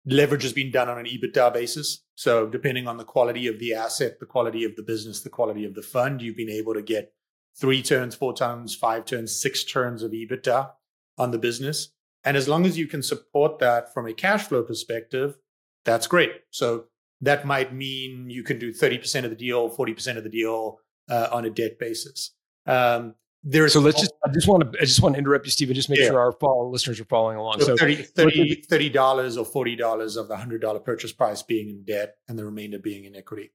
leverage 0.09 0.43
has 0.43 0.53
been 0.53 0.71
done 0.71 0.89
on 0.89 0.99
an 0.99 1.07
EBITDA 1.07 1.53
basis. 1.53 2.05
So 2.15 2.47
depending 2.47 2.89
on 2.89 2.97
the 2.97 3.05
quality 3.05 3.47
of 3.47 3.59
the 3.59 3.75
asset, 3.75 4.19
the 4.21 4.27
quality 4.27 4.65
of 4.65 4.75
the 4.77 4.83
business, 4.83 5.23
the 5.23 5.31
quality 5.31 5.65
of 5.65 5.75
the 5.75 5.83
fund, 5.83 6.23
you've 6.23 6.37
been 6.37 6.51
able 6.51 6.75
to 6.75 6.83
get 6.83 7.13
three 7.57 7.83
turns, 7.83 8.15
four 8.15 8.35
turns, 8.35 8.75
five 8.75 9.05
turns, 9.05 9.41
six 9.41 9.65
turns 9.65 10.03
of 10.03 10.13
EBITDA 10.13 10.71
on 11.19 11.31
the 11.31 11.39
business. 11.39 11.93
And 12.25 12.37
as 12.37 12.49
long 12.49 12.67
as 12.67 12.79
you 12.79 12.87
can 12.87 13.03
support 13.03 13.59
that 13.59 13.93
from 13.93 14.07
a 14.07 14.13
cash 14.13 14.47
flow 14.47 14.63
perspective, 14.63 15.39
that's 15.85 16.07
great. 16.07 16.33
So 16.51 16.85
that 17.21 17.47
might 17.47 17.75
mean 17.75 18.31
you 18.31 18.43
can 18.43 18.59
do 18.59 18.73
30% 18.73 19.25
of 19.25 19.31
the 19.31 19.37
deal, 19.37 19.71
40% 19.71 20.17
of 20.17 20.25
the 20.25 20.31
deal 20.31 20.79
uh, 21.11 21.29
on 21.33 21.45
a 21.45 21.51
debt 21.51 21.79
basis. 21.79 22.35
Um, 22.67 23.15
there's 23.51 23.73
so 23.73 23.81
let's 23.81 23.99
just 23.99 24.13
I 24.25 24.31
just 24.31 24.47
want 24.47 24.73
to 24.73 24.79
I 24.79 24.85
just 24.85 25.01
want 25.01 25.15
to 25.15 25.19
interrupt 25.19 25.47
you, 25.47 25.51
Stephen. 25.51 25.75
Just 25.75 25.89
make 25.89 26.01
yeah. 26.01 26.09
sure 26.09 26.21
our 26.21 26.33
follow, 26.33 26.69
listeners 26.69 27.01
are 27.01 27.05
following 27.05 27.39
along. 27.39 27.61
So, 27.61 27.77
so 27.77 27.87
30 27.87 28.89
dollars 28.91 29.37
or 29.37 29.45
forty 29.45 29.75
dollars 29.75 30.17
of 30.17 30.29
the 30.29 30.37
hundred 30.37 30.61
dollar 30.61 30.81
purchase 30.81 31.13
price 31.13 31.43
being 31.43 31.71
in 31.71 31.85
debt 31.85 32.17
and 32.29 32.39
the 32.39 32.45
remainder 32.45 32.79
being 32.79 33.05
in 33.05 33.17
equity. 33.17 33.53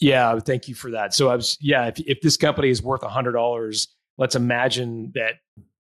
Yeah, 0.00 0.38
thank 0.40 0.68
you 0.68 0.74
for 0.74 0.92
that. 0.92 1.14
So 1.14 1.28
I 1.28 1.36
was 1.36 1.58
yeah, 1.60 1.86
if 1.86 2.00
if 2.00 2.20
this 2.22 2.36
company 2.36 2.70
is 2.70 2.82
worth 2.82 3.02
a 3.02 3.08
hundred 3.08 3.32
dollars, 3.32 3.88
let's 4.16 4.34
imagine 4.34 5.12
that 5.14 5.34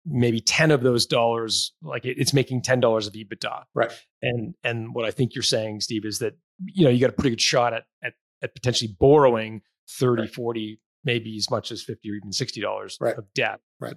maybe 0.08 0.39
10 0.39 0.71
of 0.71 0.84
those 0.84 1.05
dollars 1.05 1.73
like 1.81 2.05
it, 2.05 2.17
it's 2.19 2.34
making 2.34 2.62
$10 2.62 3.08
of 3.08 3.13
ebitda 3.13 3.63
right 3.73 3.91
and 4.21 4.53
and 4.63 4.93
what 4.93 5.03
i 5.03 5.10
think 5.10 5.34
you're 5.34 5.41
saying 5.41 5.81
steve 5.81 6.05
is 6.05 6.19
that 6.19 6.38
you 6.63 6.84
know 6.84 6.91
you 6.91 6.99
got 6.99 7.10
a 7.10 7.13
pretty 7.13 7.31
good 7.31 7.41
shot 7.41 7.73
at 7.73 7.86
at, 8.03 8.13
at 8.43 8.53
potentially 8.53 8.95
borrowing 8.99 9.62
30 9.89 10.21
right. 10.21 10.31
40 10.31 10.79
maybe 11.06 11.38
as 11.38 11.50
much 11.50 11.72
as 11.72 11.84
50 11.84 12.12
or 12.12 12.15
even 12.15 12.32
$60 12.32 12.98
right. 13.00 13.15
of 13.15 13.26
debt. 13.34 13.60
Right. 13.80 13.96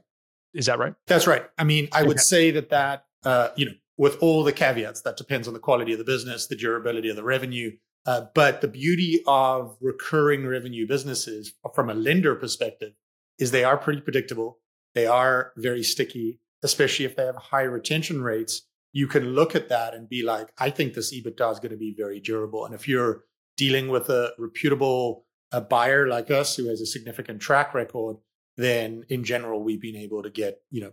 Is 0.55 0.67
that 0.67 0.79
right? 0.79 0.95
That's 1.07 1.27
right. 1.27 1.45
I 1.59 1.65
mean, 1.65 1.89
I 1.93 2.01
okay. 2.01 2.09
would 2.09 2.21
say 2.21 2.51
that 2.53 2.71
that, 2.71 3.05
uh, 3.25 3.49
you 3.57 3.67
know, 3.67 3.73
with 3.97 4.17
all 4.23 4.45
the 4.45 4.53
caveats, 4.53 5.03
that 5.03 5.17
depends 5.17 5.49
on 5.49 5.55
the 5.55 5.61
quality 5.61 5.93
of 5.93 5.99
the 5.99 6.05
business, 6.05 6.47
the 6.47 6.57
durability 6.57 7.09
of 7.09 7.17
the 7.17 7.25
revenue. 7.25 7.73
Uh, 8.07 8.27
but 8.35 8.61
the 8.61 8.69
beauty 8.69 9.23
of 9.27 9.77
recurring 9.81 10.47
revenue 10.47 10.87
businesses 10.87 11.53
from 11.75 11.91
a 11.91 11.95
lender 11.95 12.35
perspective 12.35 12.93
is 13.39 13.51
they 13.51 13.65
are 13.65 13.77
pretty 13.77 14.01
predictable. 14.01 14.59
They 14.95 15.07
are 15.07 15.53
very 15.57 15.83
sticky, 15.83 16.41
especially 16.63 17.05
if 17.05 17.17
they 17.17 17.27
have 17.27 17.37
high 17.37 17.63
retention 17.63 18.23
rates. 18.23 18.63
You 18.93 19.07
can 19.07 19.35
look 19.35 19.55
at 19.55 19.69
that 19.69 19.95
and 19.95 20.09
be 20.09 20.23
like, 20.23 20.53
I 20.59 20.71
think 20.71 20.95
this 20.95 21.15
EBITDA 21.15 21.53
is 21.53 21.59
going 21.59 21.73
to 21.73 21.77
be 21.77 21.95
very 21.97 22.21
durable. 22.21 22.65
And 22.65 22.75
if 22.75 22.89
you're 22.89 23.25
dealing 23.57 23.89
with 23.89 24.09
a 24.09 24.33
reputable 24.39 25.27
a 25.53 25.61
buyer 25.61 26.09
like 26.09 26.31
us 26.31 26.57
who 26.57 26.69
has 26.69 26.81
a 26.81 26.87
significant 26.87 27.41
track 27.41 27.75
record, 27.75 28.17
then 28.57 29.05
in 29.09 29.25
general 29.25 29.63
we've 29.63 29.81
been 29.81 29.97
able 29.97 30.23
to 30.23 30.31
get 30.31 30.61
you 30.71 30.81
know 30.81 30.93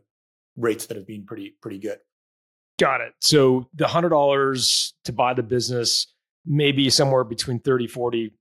rates 0.56 0.86
that 0.88 0.98
have 0.98 1.08
been 1.08 1.26
pretty 1.26 1.56
pretty 1.62 1.80
good. 1.80 2.00
Got 2.78 3.02
it. 3.02 3.14
So 3.22 3.70
the 3.74 3.88
hundred 3.88 4.10
dollars 4.10 4.94
to 5.06 5.14
buy 5.14 5.34
the 5.34 5.44
business, 5.44 6.14
maybe 6.46 6.90
somewhere 6.90 7.24
between 7.24 7.60
30, 7.60 7.88
40 7.88 8.34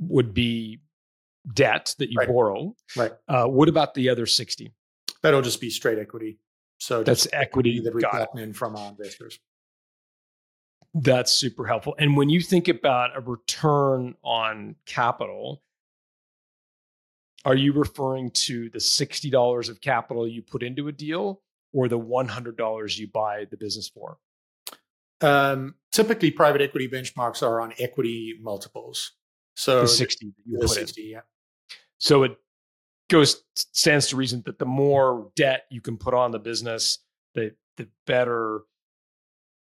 would 0.00 0.32
be 0.32 0.80
debt 1.52 1.94
that 1.98 2.10
you 2.10 2.18
right. 2.18 2.28
borrow. 2.28 2.74
Right. 2.96 3.12
Uh, 3.28 3.46
what 3.46 3.68
about 3.68 3.94
the 3.94 4.08
other 4.10 4.26
60? 4.26 4.72
That'll 5.22 5.42
just 5.42 5.60
be 5.60 5.70
straight 5.70 5.98
equity. 5.98 6.38
So 6.78 7.02
that's 7.02 7.28
equity 7.32 7.80
that 7.80 7.94
we've 7.94 8.02
gotten 8.02 8.40
in 8.40 8.52
from 8.52 8.76
our 8.76 8.90
investors. 8.90 9.38
That's 10.94 11.32
super 11.32 11.66
helpful. 11.66 11.94
And 11.98 12.16
when 12.16 12.28
you 12.28 12.40
think 12.40 12.68
about 12.68 13.16
a 13.16 13.20
return 13.20 14.14
on 14.22 14.76
capital, 14.84 15.62
are 17.44 17.56
you 17.56 17.72
referring 17.72 18.30
to 18.30 18.68
the 18.70 18.78
$60 18.78 19.68
of 19.70 19.80
capital 19.80 20.28
you 20.28 20.42
put 20.42 20.62
into 20.62 20.88
a 20.88 20.92
deal 20.92 21.40
or 21.72 21.88
the 21.88 21.98
$100 21.98 22.98
you 22.98 23.08
buy 23.08 23.46
the 23.50 23.56
business 23.56 23.88
for? 23.88 24.18
Um, 25.22 25.76
typically, 25.92 26.30
private 26.30 26.60
equity 26.60 26.88
benchmarks 26.88 27.42
are 27.42 27.60
on 27.60 27.72
equity 27.78 28.38
multiples. 28.40 29.12
So 29.54 29.82
the 29.82 29.88
60 29.88 30.32
you 30.46 30.58
the 30.58 30.68
60, 30.68 31.02
in. 31.02 31.08
yeah. 31.10 31.20
So 31.98 32.24
it 32.24 32.36
goes 33.08 33.42
stands 33.54 34.08
to 34.08 34.16
reason 34.16 34.42
that 34.46 34.58
the 34.58 34.66
more 34.66 35.30
debt 35.36 35.66
you 35.70 35.80
can 35.80 35.96
put 35.96 36.14
on 36.14 36.32
the 36.32 36.38
business, 36.38 36.98
the 37.34 37.54
the 37.76 37.88
better 38.06 38.62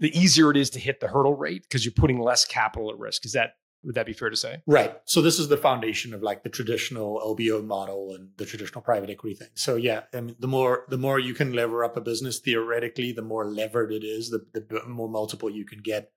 the 0.00 0.16
easier 0.18 0.50
it 0.50 0.56
is 0.56 0.70
to 0.70 0.78
hit 0.78 1.00
the 1.00 1.08
hurdle 1.08 1.34
rate 1.34 1.62
because 1.62 1.84
you're 1.84 1.92
putting 1.92 2.20
less 2.20 2.44
capital 2.44 2.90
at 2.90 2.98
risk. 2.98 3.24
Is 3.24 3.32
that 3.32 3.54
would 3.86 3.94
that 3.94 4.06
be 4.06 4.12
fair 4.12 4.30
to 4.30 4.36
say? 4.36 4.62
Right. 4.66 4.96
So 5.04 5.22
this 5.22 5.38
is 5.38 5.48
the 5.48 5.56
foundation 5.56 6.12
of 6.12 6.22
like 6.22 6.42
the 6.42 6.48
traditional 6.48 7.20
LBO 7.20 7.64
model 7.64 8.14
and 8.14 8.30
the 8.36 8.44
traditional 8.44 8.82
private 8.82 9.10
equity 9.10 9.36
thing. 9.36 9.48
So 9.54 9.76
yeah, 9.76 10.02
I 10.12 10.20
mean, 10.20 10.34
the 10.40 10.48
more 10.48 10.84
the 10.88 10.98
more 10.98 11.20
you 11.20 11.34
can 11.34 11.52
lever 11.52 11.84
up 11.84 11.96
a 11.96 12.00
business 12.00 12.40
theoretically, 12.40 13.12
the 13.12 13.22
more 13.22 13.46
levered 13.46 13.92
it 13.92 14.02
is, 14.02 14.30
the, 14.30 14.44
the 14.52 14.82
more 14.86 15.08
multiple 15.08 15.48
you 15.48 15.64
can 15.64 15.78
get 15.78 16.10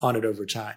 on 0.00 0.14
it 0.14 0.24
over 0.24 0.46
time. 0.46 0.76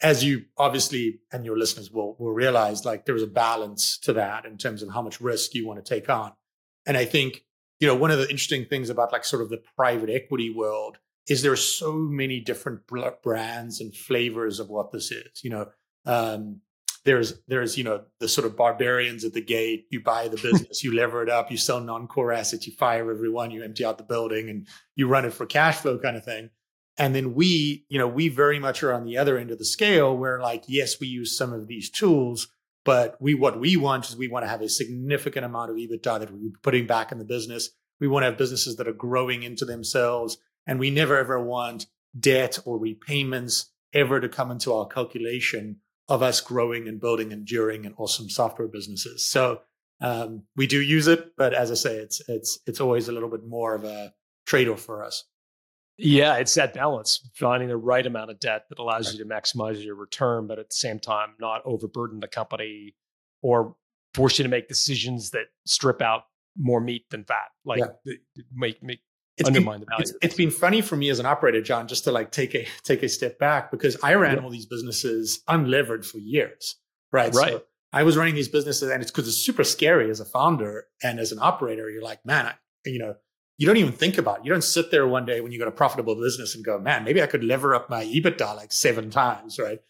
As 0.00 0.24
you 0.24 0.46
obviously 0.56 1.20
and 1.30 1.44
your 1.44 1.58
listeners 1.58 1.90
will 1.90 2.16
will 2.18 2.32
realize, 2.32 2.84
like 2.84 3.04
there's 3.04 3.22
a 3.22 3.26
balance 3.26 3.98
to 3.98 4.14
that 4.14 4.46
in 4.46 4.56
terms 4.56 4.82
of 4.82 4.90
how 4.90 5.02
much 5.02 5.20
risk 5.20 5.54
you 5.54 5.66
want 5.66 5.84
to 5.84 5.94
take 5.94 6.08
on. 6.08 6.32
And 6.86 6.96
I 6.96 7.04
think 7.04 7.44
you 7.80 7.86
know 7.86 7.94
one 7.94 8.10
of 8.10 8.18
the 8.18 8.24
interesting 8.30 8.64
things 8.64 8.88
about 8.88 9.12
like 9.12 9.24
sort 9.24 9.42
of 9.42 9.50
the 9.50 9.60
private 9.76 10.08
equity 10.08 10.48
world 10.48 10.98
is 11.28 11.42
there 11.42 11.56
so 11.56 11.92
many 11.92 12.40
different 12.40 12.80
brands 13.22 13.80
and 13.80 13.94
flavors 13.94 14.60
of 14.60 14.68
what 14.68 14.92
this 14.92 15.10
is. 15.10 15.42
You 15.42 15.50
know, 15.50 15.66
um, 16.04 16.60
there's 17.04 17.40
there's 17.48 17.76
you 17.76 17.84
know 17.84 18.02
the 18.20 18.28
sort 18.28 18.46
of 18.46 18.56
barbarians 18.56 19.24
at 19.24 19.32
the 19.32 19.40
gate. 19.40 19.86
You 19.90 20.02
buy 20.02 20.28
the 20.28 20.36
business, 20.42 20.82
you 20.82 20.94
lever 20.94 21.22
it 21.22 21.28
up, 21.28 21.50
you 21.50 21.56
sell 21.56 21.80
non-core 21.80 22.32
assets, 22.32 22.66
you 22.66 22.72
fire 22.74 23.10
everyone, 23.10 23.50
you 23.50 23.62
empty 23.62 23.84
out 23.84 23.98
the 23.98 24.04
building, 24.04 24.48
and 24.48 24.66
you 24.96 25.06
run 25.06 25.24
it 25.24 25.32
for 25.32 25.46
cash 25.46 25.76
flow 25.76 25.98
kind 25.98 26.16
of 26.16 26.24
thing. 26.24 26.50
And 26.98 27.14
then 27.14 27.34
we, 27.34 27.86
you 27.88 27.98
know, 27.98 28.06
we 28.06 28.28
very 28.28 28.58
much 28.58 28.82
are 28.82 28.92
on 28.92 29.04
the 29.04 29.16
other 29.16 29.38
end 29.38 29.50
of 29.50 29.58
the 29.58 29.64
scale 29.64 30.14
where 30.14 30.40
like, 30.40 30.64
yes, 30.68 31.00
we 31.00 31.06
use 31.06 31.36
some 31.36 31.52
of 31.52 31.66
these 31.66 31.88
tools, 31.90 32.48
but 32.84 33.16
we 33.20 33.34
what 33.34 33.58
we 33.58 33.76
want 33.76 34.08
is 34.08 34.16
we 34.16 34.28
want 34.28 34.44
to 34.44 34.48
have 34.48 34.60
a 34.60 34.68
significant 34.68 35.46
amount 35.46 35.70
of 35.70 35.76
EBITDA 35.76 36.20
that 36.20 36.30
we're 36.30 36.50
putting 36.62 36.86
back 36.86 37.10
in 37.10 37.18
the 37.18 37.24
business. 37.24 37.70
We 38.00 38.08
want 38.08 38.24
to 38.24 38.26
have 38.26 38.38
businesses 38.38 38.76
that 38.76 38.88
are 38.88 38.92
growing 38.92 39.44
into 39.44 39.64
themselves 39.64 40.36
and 40.66 40.78
we 40.78 40.90
never 40.90 41.16
ever 41.16 41.40
want 41.40 41.86
debt 42.18 42.58
or 42.64 42.78
repayments 42.78 43.70
ever 43.92 44.20
to 44.20 44.28
come 44.28 44.50
into 44.50 44.72
our 44.72 44.86
calculation 44.86 45.76
of 46.08 46.22
us 46.22 46.40
growing 46.40 46.88
and 46.88 47.00
building 47.00 47.32
enduring 47.32 47.86
and 47.86 47.94
awesome 47.98 48.28
software 48.28 48.68
businesses. 48.68 49.24
So 49.24 49.60
um, 50.00 50.42
we 50.56 50.66
do 50.66 50.80
use 50.80 51.06
it, 51.06 51.36
but 51.36 51.54
as 51.54 51.70
I 51.70 51.74
say, 51.74 51.96
it's 51.96 52.20
it's 52.28 52.58
it's 52.66 52.80
always 52.80 53.08
a 53.08 53.12
little 53.12 53.30
bit 53.30 53.46
more 53.46 53.74
of 53.74 53.84
a 53.84 54.12
trade-off 54.46 54.80
for 54.80 55.04
us. 55.04 55.24
Yeah, 55.98 56.36
it's 56.36 56.54
that 56.54 56.74
balance, 56.74 57.30
finding 57.34 57.68
the 57.68 57.76
right 57.76 58.04
amount 58.04 58.30
of 58.30 58.40
debt 58.40 58.64
that 58.68 58.78
allows 58.78 59.06
right. 59.06 59.18
you 59.18 59.24
to 59.24 59.30
maximize 59.30 59.84
your 59.84 59.94
return, 59.94 60.46
but 60.46 60.58
at 60.58 60.70
the 60.70 60.74
same 60.74 60.98
time 60.98 61.34
not 61.38 61.62
overburden 61.64 62.18
the 62.18 62.28
company 62.28 62.96
or 63.42 63.76
force 64.14 64.38
you 64.38 64.42
to 64.42 64.48
make 64.48 64.68
decisions 64.68 65.30
that 65.30 65.46
strip 65.66 66.02
out 66.02 66.22
more 66.58 66.80
meat 66.80 67.04
than 67.10 67.24
fat, 67.24 67.50
like 67.64 67.80
yeah. 68.04 68.14
make 68.52 68.82
make 68.82 69.00
it's 69.42 69.48
undermine 69.48 69.80
been, 69.80 69.80
the 69.80 69.86
value. 69.86 70.02
It's, 70.02 70.12
it's 70.22 70.34
been 70.34 70.50
funny 70.50 70.80
for 70.80 70.96
me 70.96 71.10
as 71.10 71.18
an 71.18 71.26
operator, 71.26 71.60
John, 71.60 71.86
just 71.86 72.04
to 72.04 72.12
like 72.12 72.32
take 72.32 72.54
a 72.54 72.66
take 72.82 73.02
a 73.02 73.08
step 73.08 73.38
back 73.38 73.70
because 73.70 73.96
I 74.02 74.14
ran 74.14 74.38
all 74.38 74.50
these 74.50 74.66
businesses 74.66 75.40
unlevered 75.48 76.04
for 76.04 76.18
years, 76.18 76.76
right? 77.12 77.34
Right. 77.34 77.52
So 77.52 77.62
I 77.92 78.04
was 78.04 78.16
running 78.16 78.34
these 78.34 78.48
businesses, 78.48 78.90
and 78.90 79.02
it's 79.02 79.10
because 79.10 79.28
it's 79.28 79.36
super 79.36 79.64
scary 79.64 80.10
as 80.10 80.20
a 80.20 80.24
founder 80.24 80.86
and 81.02 81.20
as 81.20 81.32
an 81.32 81.38
operator. 81.40 81.90
You're 81.90 82.02
like, 82.02 82.24
man, 82.24 82.46
I, 82.46 82.54
you 82.86 82.98
know, 82.98 83.16
you 83.58 83.66
don't 83.66 83.76
even 83.76 83.92
think 83.92 84.18
about 84.18 84.40
it. 84.40 84.44
You 84.44 84.52
don't 84.52 84.64
sit 84.64 84.90
there 84.90 85.06
one 85.06 85.26
day 85.26 85.40
when 85.40 85.52
you 85.52 85.58
got 85.58 85.68
a 85.68 85.72
profitable 85.72 86.14
business 86.14 86.54
and 86.54 86.64
go, 86.64 86.78
man, 86.78 87.04
maybe 87.04 87.22
I 87.22 87.26
could 87.26 87.44
lever 87.44 87.74
up 87.74 87.90
my 87.90 88.04
EBITDA 88.04 88.56
like 88.56 88.72
seven 88.72 89.10
times, 89.10 89.58
right? 89.58 89.80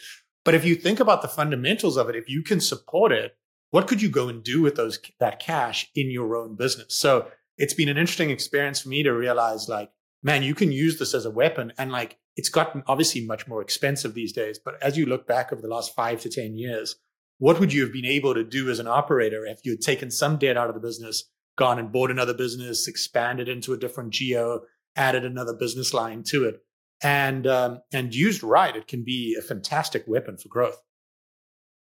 But 0.44 0.54
if 0.54 0.64
you 0.64 0.74
think 0.74 1.00
about 1.00 1.22
the 1.22 1.28
fundamentals 1.28 1.96
of 1.96 2.08
it, 2.08 2.16
if 2.16 2.28
you 2.28 2.42
can 2.42 2.60
support 2.60 3.12
it, 3.12 3.36
what 3.70 3.86
could 3.86 4.02
you 4.02 4.10
go 4.10 4.28
and 4.28 4.42
do 4.42 4.60
with 4.60 4.74
those 4.74 4.98
that 5.20 5.40
cash 5.40 5.90
in 5.94 6.10
your 6.10 6.36
own 6.36 6.56
business? 6.56 6.94
So 6.94 7.28
it's 7.58 7.74
been 7.74 7.88
an 7.88 7.98
interesting 7.98 8.30
experience 8.30 8.80
for 8.80 8.88
me 8.88 9.02
to 9.02 9.12
realize 9.12 9.68
like, 9.68 9.90
man, 10.22 10.42
you 10.42 10.54
can 10.54 10.72
use 10.72 10.98
this 10.98 11.14
as 11.14 11.24
a 11.24 11.30
weapon. 11.30 11.72
And 11.78 11.92
like 11.92 12.18
it's 12.36 12.48
gotten 12.48 12.82
obviously 12.86 13.26
much 13.26 13.46
more 13.46 13.60
expensive 13.60 14.14
these 14.14 14.32
days. 14.32 14.58
But 14.62 14.82
as 14.82 14.96
you 14.96 15.06
look 15.06 15.26
back 15.26 15.52
over 15.52 15.60
the 15.60 15.68
last 15.68 15.94
five 15.94 16.20
to 16.22 16.30
10 16.30 16.56
years, 16.56 16.96
what 17.38 17.58
would 17.58 17.72
you 17.72 17.82
have 17.82 17.92
been 17.92 18.04
able 18.04 18.34
to 18.34 18.44
do 18.44 18.70
as 18.70 18.78
an 18.78 18.86
operator 18.86 19.44
if 19.44 19.60
you 19.64 19.72
had 19.72 19.80
taken 19.80 20.10
some 20.10 20.38
debt 20.38 20.56
out 20.56 20.68
of 20.68 20.74
the 20.74 20.80
business, 20.80 21.28
gone 21.56 21.78
and 21.78 21.92
bought 21.92 22.10
another 22.10 22.34
business, 22.34 22.86
expanded 22.86 23.48
into 23.48 23.72
a 23.72 23.78
different 23.78 24.10
geo, 24.10 24.60
added 24.96 25.24
another 25.24 25.54
business 25.54 25.92
line 25.92 26.22
to 26.28 26.44
it? 26.44 26.60
And 27.02 27.48
um, 27.48 27.80
and 27.92 28.14
used 28.14 28.44
right, 28.44 28.76
it 28.76 28.86
can 28.86 29.02
be 29.02 29.36
a 29.36 29.42
fantastic 29.42 30.04
weapon 30.06 30.36
for 30.38 30.48
growth 30.48 30.80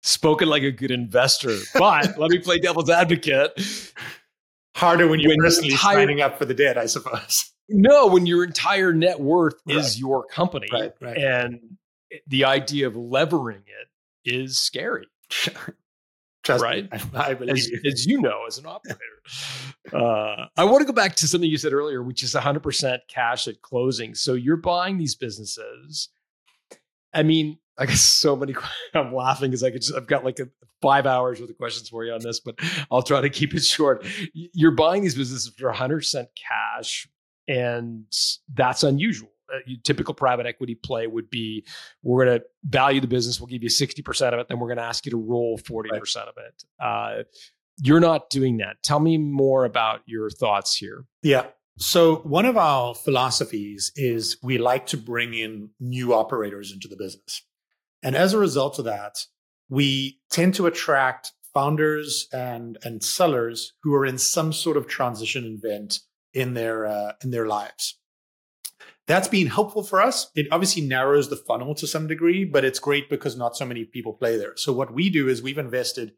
spoken 0.04 0.48
like 0.48 0.62
a 0.62 0.70
good 0.70 0.90
investor. 0.90 1.56
But 1.74 2.18
let 2.18 2.30
me 2.30 2.38
play 2.38 2.58
devil's 2.58 2.90
advocate. 2.90 3.58
Harder 4.74 5.06
when 5.08 5.20
you're 5.20 5.30
when 5.30 5.38
personally 5.38 5.72
entire, 5.72 5.96
signing 5.96 6.20
up 6.20 6.38
for 6.38 6.44
the 6.44 6.54
debt, 6.54 6.76
I 6.76 6.86
suppose. 6.86 7.50
No, 7.68 8.06
when 8.06 8.26
your 8.26 8.44
entire 8.44 8.92
net 8.92 9.20
worth 9.20 9.54
right. 9.66 9.76
is 9.76 9.98
your 9.98 10.24
company. 10.26 10.66
Right, 10.72 10.92
right. 11.00 11.16
And 11.16 11.60
the 12.26 12.44
idea 12.44 12.86
of 12.86 12.96
levering 12.96 13.62
it 13.66 14.30
is 14.30 14.58
scary. 14.58 15.06
Trust 16.44 16.62
right? 16.62 16.92
Me, 16.92 16.98
I, 17.14 17.30
I 17.30 17.34
believe 17.34 17.54
as, 17.54 17.70
you. 17.70 17.80
as 17.86 18.06
you 18.06 18.20
know, 18.20 18.44
as 18.46 18.58
an 18.58 18.66
operator. 18.66 18.98
uh, 19.94 20.46
I 20.56 20.64
want 20.64 20.80
to 20.80 20.84
go 20.84 20.92
back 20.92 21.16
to 21.16 21.26
something 21.26 21.48
you 21.48 21.56
said 21.56 21.72
earlier, 21.72 22.02
which 22.02 22.22
is 22.22 22.34
100% 22.34 22.98
cash 23.08 23.48
at 23.48 23.62
closing. 23.62 24.14
So 24.14 24.34
you're 24.34 24.58
buying 24.58 24.98
these 24.98 25.14
businesses. 25.14 26.10
I 27.14 27.22
mean, 27.22 27.58
I 27.78 27.86
got 27.86 27.96
so 27.96 28.36
many. 28.36 28.54
I'm 28.94 29.14
laughing 29.14 29.50
because 29.50 29.62
I 29.62 29.70
could. 29.70 29.82
Just, 29.82 29.94
I've 29.94 30.06
got 30.06 30.24
like 30.24 30.38
a, 30.38 30.48
five 30.82 31.06
hours 31.06 31.40
worth 31.40 31.50
of 31.50 31.56
questions 31.56 31.88
for 31.88 32.04
you 32.04 32.12
on 32.12 32.20
this, 32.20 32.40
but 32.40 32.56
I'll 32.90 33.02
try 33.02 33.20
to 33.20 33.30
keep 33.30 33.54
it 33.54 33.64
short. 33.64 34.06
You're 34.32 34.72
buying 34.72 35.02
these 35.02 35.14
businesses 35.14 35.52
for 35.56 35.68
100 35.68 35.98
percent 35.98 36.28
cash, 36.36 37.08
and 37.48 38.04
that's 38.52 38.82
unusual. 38.82 39.30
Uh, 39.52 39.58
typical 39.82 40.14
private 40.14 40.46
equity 40.46 40.74
play 40.74 41.06
would 41.06 41.28
be 41.28 41.66
we're 42.02 42.24
going 42.24 42.38
to 42.38 42.44
value 42.64 42.98
the 42.98 43.06
business, 43.06 43.38
we'll 43.38 43.46
give 43.46 43.62
you 43.62 43.68
60% 43.68 44.32
of 44.32 44.40
it, 44.40 44.48
then 44.48 44.58
we're 44.58 44.68
going 44.68 44.78
to 44.78 44.82
ask 44.82 45.04
you 45.04 45.10
to 45.10 45.18
roll 45.18 45.58
40% 45.58 46.16
of 46.16 46.34
it. 46.38 46.64
Uh, 46.82 47.24
you're 47.82 48.00
not 48.00 48.30
doing 48.30 48.56
that. 48.58 48.82
Tell 48.82 49.00
me 49.00 49.18
more 49.18 49.66
about 49.66 50.00
your 50.06 50.30
thoughts 50.30 50.74
here. 50.74 51.04
Yeah. 51.22 51.46
So, 51.76 52.16
one 52.18 52.46
of 52.46 52.56
our 52.56 52.94
philosophies 52.94 53.90
is 53.96 54.38
we 54.42 54.58
like 54.58 54.86
to 54.86 54.96
bring 54.96 55.34
in 55.34 55.70
new 55.80 56.14
operators 56.14 56.72
into 56.72 56.86
the 56.86 56.96
business. 56.96 57.42
And 58.04 58.14
as 58.14 58.34
a 58.34 58.38
result 58.38 58.78
of 58.78 58.84
that, 58.84 59.16
we 59.68 60.20
tend 60.30 60.54
to 60.54 60.66
attract 60.66 61.32
founders 61.54 62.28
and, 62.32 62.76
and 62.84 63.02
sellers 63.02 63.72
who 63.82 63.94
are 63.94 64.04
in 64.04 64.18
some 64.18 64.52
sort 64.52 64.76
of 64.76 64.86
transition 64.86 65.44
event 65.44 66.00
in 66.34 66.54
their, 66.54 66.86
uh, 66.86 67.12
in 67.22 67.30
their 67.30 67.46
lives. 67.46 67.98
That's 69.06 69.28
been 69.28 69.46
helpful 69.46 69.82
for 69.82 70.00
us. 70.02 70.30
It 70.34 70.46
obviously 70.50 70.82
narrows 70.82 71.30
the 71.30 71.36
funnel 71.36 71.74
to 71.76 71.86
some 71.86 72.06
degree, 72.06 72.44
but 72.44 72.64
it's 72.64 72.78
great 72.78 73.08
because 73.08 73.36
not 73.36 73.56
so 73.56 73.64
many 73.64 73.84
people 73.84 74.14
play 74.14 74.36
there. 74.36 74.52
So 74.56 74.72
what 74.72 74.92
we 74.92 75.10
do 75.10 75.28
is 75.28 75.42
we've 75.42 75.58
invested 75.58 76.12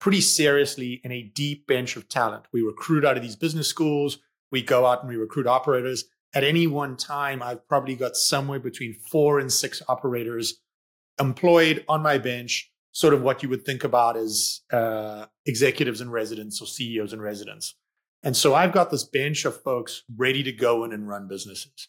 pretty 0.00 0.20
seriously 0.20 1.00
in 1.04 1.12
a 1.12 1.22
deep 1.22 1.66
bench 1.66 1.96
of 1.96 2.08
talent. 2.08 2.44
We 2.52 2.62
recruit 2.62 3.04
out 3.04 3.16
of 3.16 3.22
these 3.22 3.36
business 3.36 3.68
schools. 3.68 4.18
We 4.50 4.62
go 4.62 4.86
out 4.86 5.00
and 5.00 5.08
we 5.08 5.16
recruit 5.16 5.46
operators. 5.46 6.04
At 6.32 6.44
any 6.44 6.66
one 6.66 6.96
time, 6.96 7.42
I've 7.42 7.66
probably 7.68 7.96
got 7.96 8.16
somewhere 8.16 8.60
between 8.60 8.94
four 8.94 9.38
and 9.38 9.52
six 9.52 9.82
operators 9.88 10.60
employed 11.20 11.84
on 11.88 12.02
my 12.02 12.18
bench, 12.18 12.70
sort 12.92 13.14
of 13.14 13.22
what 13.22 13.42
you 13.42 13.48
would 13.48 13.64
think 13.64 13.84
about 13.84 14.16
as 14.16 14.60
uh, 14.72 15.26
executives 15.46 16.00
in 16.00 16.10
residence 16.10 16.60
or 16.60 16.66
CEOs 16.66 17.12
in 17.12 17.20
residence. 17.20 17.74
And 18.22 18.36
so 18.36 18.54
I've 18.54 18.72
got 18.72 18.90
this 18.90 19.04
bench 19.04 19.44
of 19.44 19.62
folks 19.62 20.02
ready 20.16 20.42
to 20.42 20.52
go 20.52 20.84
in 20.84 20.92
and 20.92 21.08
run 21.08 21.28
businesses. 21.28 21.88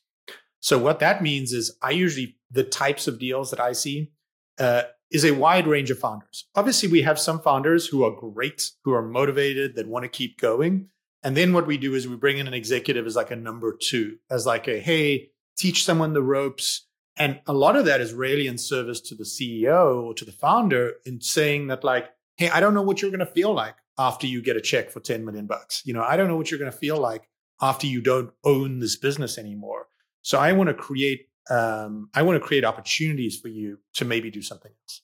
So 0.60 0.78
what 0.78 1.00
that 1.00 1.24
means 1.24 1.54
is 1.54 1.76
I 1.82 1.92
usually, 1.92 2.38
the 2.52 2.64
types 2.64 3.08
of 3.08 3.20
deals 3.20 3.50
that 3.52 3.60
I 3.60 3.72
see 3.72 4.12
uh, 4.60 4.84
is 5.12 5.26
a 5.26 5.32
wide 5.32 5.68
range 5.68 5.90
of 5.90 6.00
founders. 6.00 6.48
Obviously, 6.56 6.90
we 6.90 7.02
have 7.02 7.20
some 7.20 7.40
founders 7.40 7.88
who 7.88 8.04
are 8.04 8.12
great, 8.12 8.72
who 8.84 8.92
are 8.92 9.02
motivated, 9.02 9.76
that 9.76 9.88
want 9.88 10.04
to 10.04 10.10
keep 10.10 10.40
going. 10.40 10.90
And 11.24 11.36
then 11.36 11.54
what 11.54 11.68
we 11.68 11.78
do 11.78 11.96
is 11.96 12.08
we 12.08 12.16
bring 12.16 12.38
in 12.38 12.48
an 12.48 12.54
executive 12.54 13.06
as 13.06 13.16
like 13.16 13.32
a 13.32 13.36
number 13.36 13.76
two, 13.76 14.18
as 14.30 14.46
like 14.46 14.68
a, 14.68 14.80
hey, 14.80 15.32
teach 15.58 15.84
someone 15.84 16.14
the 16.14 16.22
ropes, 16.22 16.88
and 17.20 17.42
a 17.46 17.54
lot 17.54 17.76
of 17.76 17.86
that 17.86 18.00
is 18.00 18.14
really 18.14 18.48
in 18.48 18.58
service 18.58 19.02
to 19.02 19.16
the 19.16 19.26
CEO 19.26 20.02
or 20.04 20.14
to 20.14 20.24
the 20.24 20.32
founder 20.32 20.94
in 21.06 21.20
saying 21.20 21.68
that, 21.68 21.84
like, 21.84 22.10
hey, 22.38 22.50
I 22.50 22.62
don't 22.62 22.74
know 22.74 22.82
what 22.82 23.02
you're 23.02 23.12
going 23.12 23.20
to 23.20 23.26
feel 23.26 23.54
like 23.54 23.76
after 23.98 24.26
you 24.26 24.42
get 24.42 24.56
a 24.56 24.62
check 24.62 24.90
for 24.90 25.02
10 25.02 25.26
million 25.26 25.46
bucks. 25.46 25.82
You 25.86 25.94
know, 25.94 26.02
I 26.02 26.16
don't 26.16 26.30
know 26.30 26.38
what 26.38 26.50
you're 26.50 26.60
going 26.60 26.72
to 26.72 26.78
feel 26.78 26.98
like 26.98 27.28
after 27.62 27.86
you 27.86 28.00
don't 28.00 28.32
own 28.46 28.80
this 28.80 28.96
business 28.96 29.38
anymore. 29.38 29.88
So 30.22 30.40
I 30.40 30.54
want 30.54 30.70
to 30.70 30.74
create, 30.74 31.28
um, 31.50 32.10
I 32.14 32.22
want 32.22 32.42
to 32.42 32.48
create 32.48 32.64
opportunities 32.64 33.38
for 33.38 33.50
you 33.50 33.80
to 33.96 34.06
maybe 34.06 34.32
do 34.32 34.42
something 34.42 34.72
else. 34.72 35.02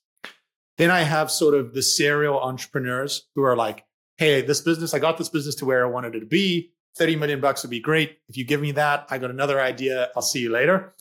Then 0.78 0.91
I 0.91 1.01
have 1.01 1.30
sort 1.30 1.53
of 1.53 1.74
the 1.74 1.84
serial 1.84 2.39
entrepreneurs 2.39 3.28
who 3.36 3.43
are 3.43 3.57
like, 3.57 3.86
hey, 4.18 4.41
this 4.41 4.61
business, 4.61 4.93
I 4.93 4.99
got 4.99 5.18
this 5.18 5.30
business 5.30 5.55
to 5.55 5.66
where 5.66 5.86
I 5.86 5.89
wanted 5.89 6.16
it 6.16 6.22
to 6.22 6.26
be. 6.26 6.72
30 6.97 7.18
million 7.18 7.41
bucks 7.41 7.63
would 7.63 7.72
be 7.72 7.82
great. 7.82 8.20
If 8.30 8.38
you 8.38 8.45
give 8.45 8.61
me 8.61 8.72
that, 8.74 9.07
I 9.09 9.18
got 9.18 9.30
another 9.30 9.59
idea. 9.59 10.09
I'll 10.16 10.22
see 10.22 10.39
you 10.39 10.49
later. 10.49 10.93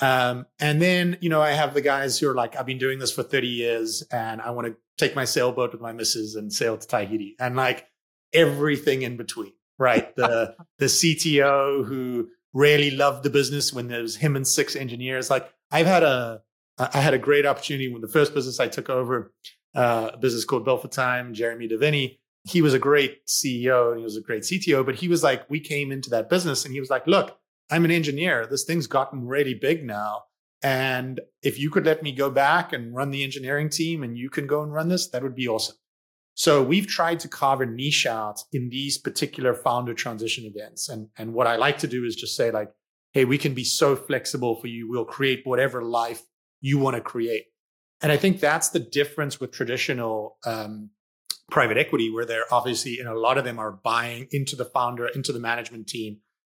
Um, 0.00 0.46
and 0.60 0.80
then, 0.80 1.18
you 1.20 1.28
know, 1.28 1.42
I 1.42 1.50
have 1.50 1.74
the 1.74 1.80
guys 1.80 2.18
who 2.18 2.28
are 2.28 2.34
like, 2.34 2.56
I've 2.56 2.66
been 2.66 2.78
doing 2.78 2.98
this 2.98 3.12
for 3.12 3.22
30 3.22 3.48
years 3.48 4.02
and 4.12 4.40
I 4.40 4.50
want 4.50 4.68
to 4.68 4.76
take 4.96 5.16
my 5.16 5.24
sailboat 5.24 5.72
with 5.72 5.80
my 5.80 5.92
missus 5.92 6.34
and 6.34 6.52
sail 6.52 6.76
to 6.76 6.86
Tahiti 6.86 7.34
and 7.40 7.56
like 7.56 7.86
everything 8.32 9.02
in 9.02 9.16
between, 9.16 9.52
right? 9.78 10.14
The, 10.16 10.54
the 10.78 10.86
CTO 10.86 11.84
who 11.86 12.28
really 12.52 12.90
loved 12.90 13.24
the 13.24 13.30
business 13.30 13.72
when 13.72 13.88
there 13.88 14.02
was 14.02 14.16
him 14.16 14.36
and 14.36 14.46
six 14.46 14.76
engineers. 14.76 15.30
Like 15.30 15.52
I've 15.70 15.86
had 15.86 16.02
a, 16.02 16.42
I 16.78 17.00
had 17.00 17.14
a 17.14 17.18
great 17.18 17.44
opportunity 17.44 17.92
when 17.92 18.00
the 18.00 18.08
first 18.08 18.34
business 18.34 18.60
I 18.60 18.68
took 18.68 18.88
over, 18.88 19.32
uh, 19.74 20.10
a 20.14 20.16
business 20.16 20.44
called 20.44 20.64
Bill4Time, 20.64 21.32
Jeremy 21.32 21.68
Deviney. 21.68 22.18
He 22.44 22.62
was 22.62 22.72
a 22.72 22.78
great 22.78 23.26
CEO 23.26 23.90
and 23.90 23.98
he 23.98 24.04
was 24.04 24.16
a 24.16 24.20
great 24.20 24.42
CTO, 24.42 24.86
but 24.86 24.94
he 24.94 25.08
was 25.08 25.24
like, 25.24 25.48
we 25.50 25.58
came 25.58 25.90
into 25.90 26.10
that 26.10 26.30
business 26.30 26.64
and 26.64 26.72
he 26.72 26.78
was 26.78 26.88
like, 26.88 27.06
look, 27.06 27.36
I'm 27.70 27.84
an 27.84 27.90
engineer. 27.90 28.46
This 28.46 28.64
thing's 28.64 28.86
gotten 28.86 29.26
really 29.26 29.54
big 29.54 29.84
now. 29.84 30.22
And 30.62 31.20
if 31.42 31.58
you 31.58 31.70
could 31.70 31.86
let 31.86 32.02
me 32.02 32.12
go 32.12 32.30
back 32.30 32.72
and 32.72 32.94
run 32.94 33.10
the 33.10 33.22
engineering 33.22 33.68
team 33.68 34.02
and 34.02 34.18
you 34.18 34.28
can 34.28 34.46
go 34.46 34.62
and 34.62 34.72
run 34.72 34.88
this, 34.88 35.08
that 35.10 35.22
would 35.22 35.36
be 35.36 35.48
awesome. 35.48 35.76
So 36.34 36.62
we've 36.62 36.86
tried 36.86 37.20
to 37.20 37.28
carve 37.28 37.60
a 37.60 37.66
niche 37.66 38.06
out 38.06 38.40
in 38.52 38.68
these 38.70 38.98
particular 38.98 39.54
founder 39.54 39.94
transition 39.94 40.44
events. 40.44 40.88
And, 40.88 41.08
and 41.16 41.34
what 41.34 41.46
I 41.46 41.56
like 41.56 41.78
to 41.78 41.86
do 41.86 42.04
is 42.04 42.16
just 42.16 42.36
say 42.36 42.50
like, 42.50 42.70
Hey, 43.12 43.24
we 43.24 43.38
can 43.38 43.54
be 43.54 43.64
so 43.64 43.96
flexible 43.96 44.60
for 44.60 44.66
you. 44.66 44.88
We'll 44.88 45.04
create 45.04 45.40
whatever 45.44 45.82
life 45.82 46.22
you 46.60 46.78
want 46.78 46.96
to 46.96 47.00
create. 47.00 47.44
And 48.00 48.12
I 48.12 48.16
think 48.16 48.38
that's 48.38 48.68
the 48.68 48.78
difference 48.78 49.40
with 49.40 49.50
traditional 49.50 50.36
um, 50.44 50.90
private 51.50 51.78
equity, 51.78 52.10
where 52.10 52.26
they're 52.26 52.52
obviously, 52.52 52.98
and 53.00 53.08
a 53.08 53.18
lot 53.18 53.38
of 53.38 53.44
them 53.44 53.58
are 53.58 53.72
buying 53.72 54.28
into 54.30 54.54
the 54.54 54.66
founder, 54.66 55.08
into 55.08 55.32
the 55.32 55.40
management 55.40 55.88
team 55.88 56.18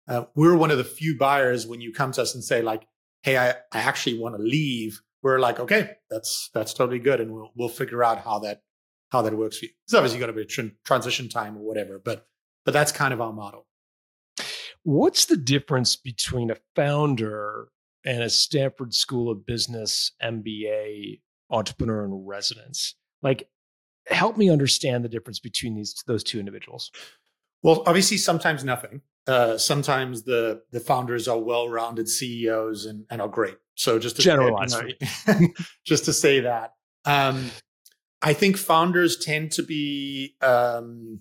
uh, 0.10 0.26
we're 0.36 0.56
one 0.56 0.72
of 0.72 0.78
the 0.78 0.84
few 0.84 1.18
buyers 1.18 1.68
when 1.68 1.82
you 1.82 1.94
come 1.94 2.12
to 2.12 2.22
us 2.22 2.34
and 2.34 2.44
say 2.44 2.62
like, 2.62 2.88
"Hey, 3.22 3.38
I, 3.38 3.52
I 3.72 3.80
actually 3.80 4.20
want 4.20 4.36
to 4.36 4.42
leave." 4.42 5.02
We're 5.22 5.40
like, 5.40 5.60
"Okay, 5.60 5.92
that's 6.10 6.50
that's 6.54 6.74
totally 6.74 7.00
good, 7.00 7.22
and 7.22 7.32
we'll 7.32 7.52
we'll 7.56 7.70
figure 7.70 8.04
out 8.04 8.20
how 8.20 8.40
that 8.40 8.64
how 9.12 9.22
that 9.22 9.38
works 9.38 9.60
for 9.60 9.66
you." 9.66 9.72
It's 9.86 9.94
obviously 9.94 10.20
got 10.20 10.28
to 10.28 10.34
be 10.34 10.42
a 10.42 10.46
tr- 10.46 10.76
transition 10.84 11.30
time 11.30 11.56
or 11.56 11.62
whatever, 11.62 12.02
but 12.04 12.28
but 12.66 12.74
that's 12.74 12.92
kind 12.92 13.14
of 13.14 13.22
our 13.22 13.32
model. 13.32 13.68
What's 14.84 15.26
the 15.26 15.38
difference 15.38 15.96
between 15.96 16.50
a 16.50 16.58
founder 16.76 17.68
and 18.06 18.24
a 18.24 18.30
Stanford 18.30 18.94
School 18.94 19.30
of 19.30 19.46
Business 19.46 20.14
MBA 20.24 21.22
entrepreneur 21.52 22.06
in 22.06 22.26
residence? 22.26 22.96
Like, 23.22 23.50
help 24.08 24.38
me 24.38 24.50
understand 24.50 25.04
the 25.04 25.10
difference 25.10 25.40
between 25.40 25.76
these 25.76 26.02
those 26.08 26.24
two 26.24 26.40
individuals. 26.40 26.92
Well, 27.62 27.84
obviously, 27.86 28.18
sometimes 28.18 28.64
nothing. 28.64 29.02
Uh, 29.28 29.58
sometimes 29.58 30.24
the 30.24 30.64
the 30.72 30.80
founders 30.80 31.28
are 31.28 31.38
well-rounded 31.38 32.10
CEOs 32.10 32.86
and, 32.86 33.06
and 33.10 33.22
are 33.22 33.28
great. 33.28 33.58
So 33.76 34.00
just 34.00 34.16
to 34.16 34.22
generalize, 34.22 34.74
say, 34.74 34.98
just 35.86 36.06
to 36.06 36.14
say 36.14 36.42
that, 36.42 36.74
um, 37.06 37.52
I 38.22 38.34
think 38.34 38.58
founders 38.58 39.18
tend 39.18 39.52
to 39.54 39.64
be 39.64 40.36
um, 40.42 41.20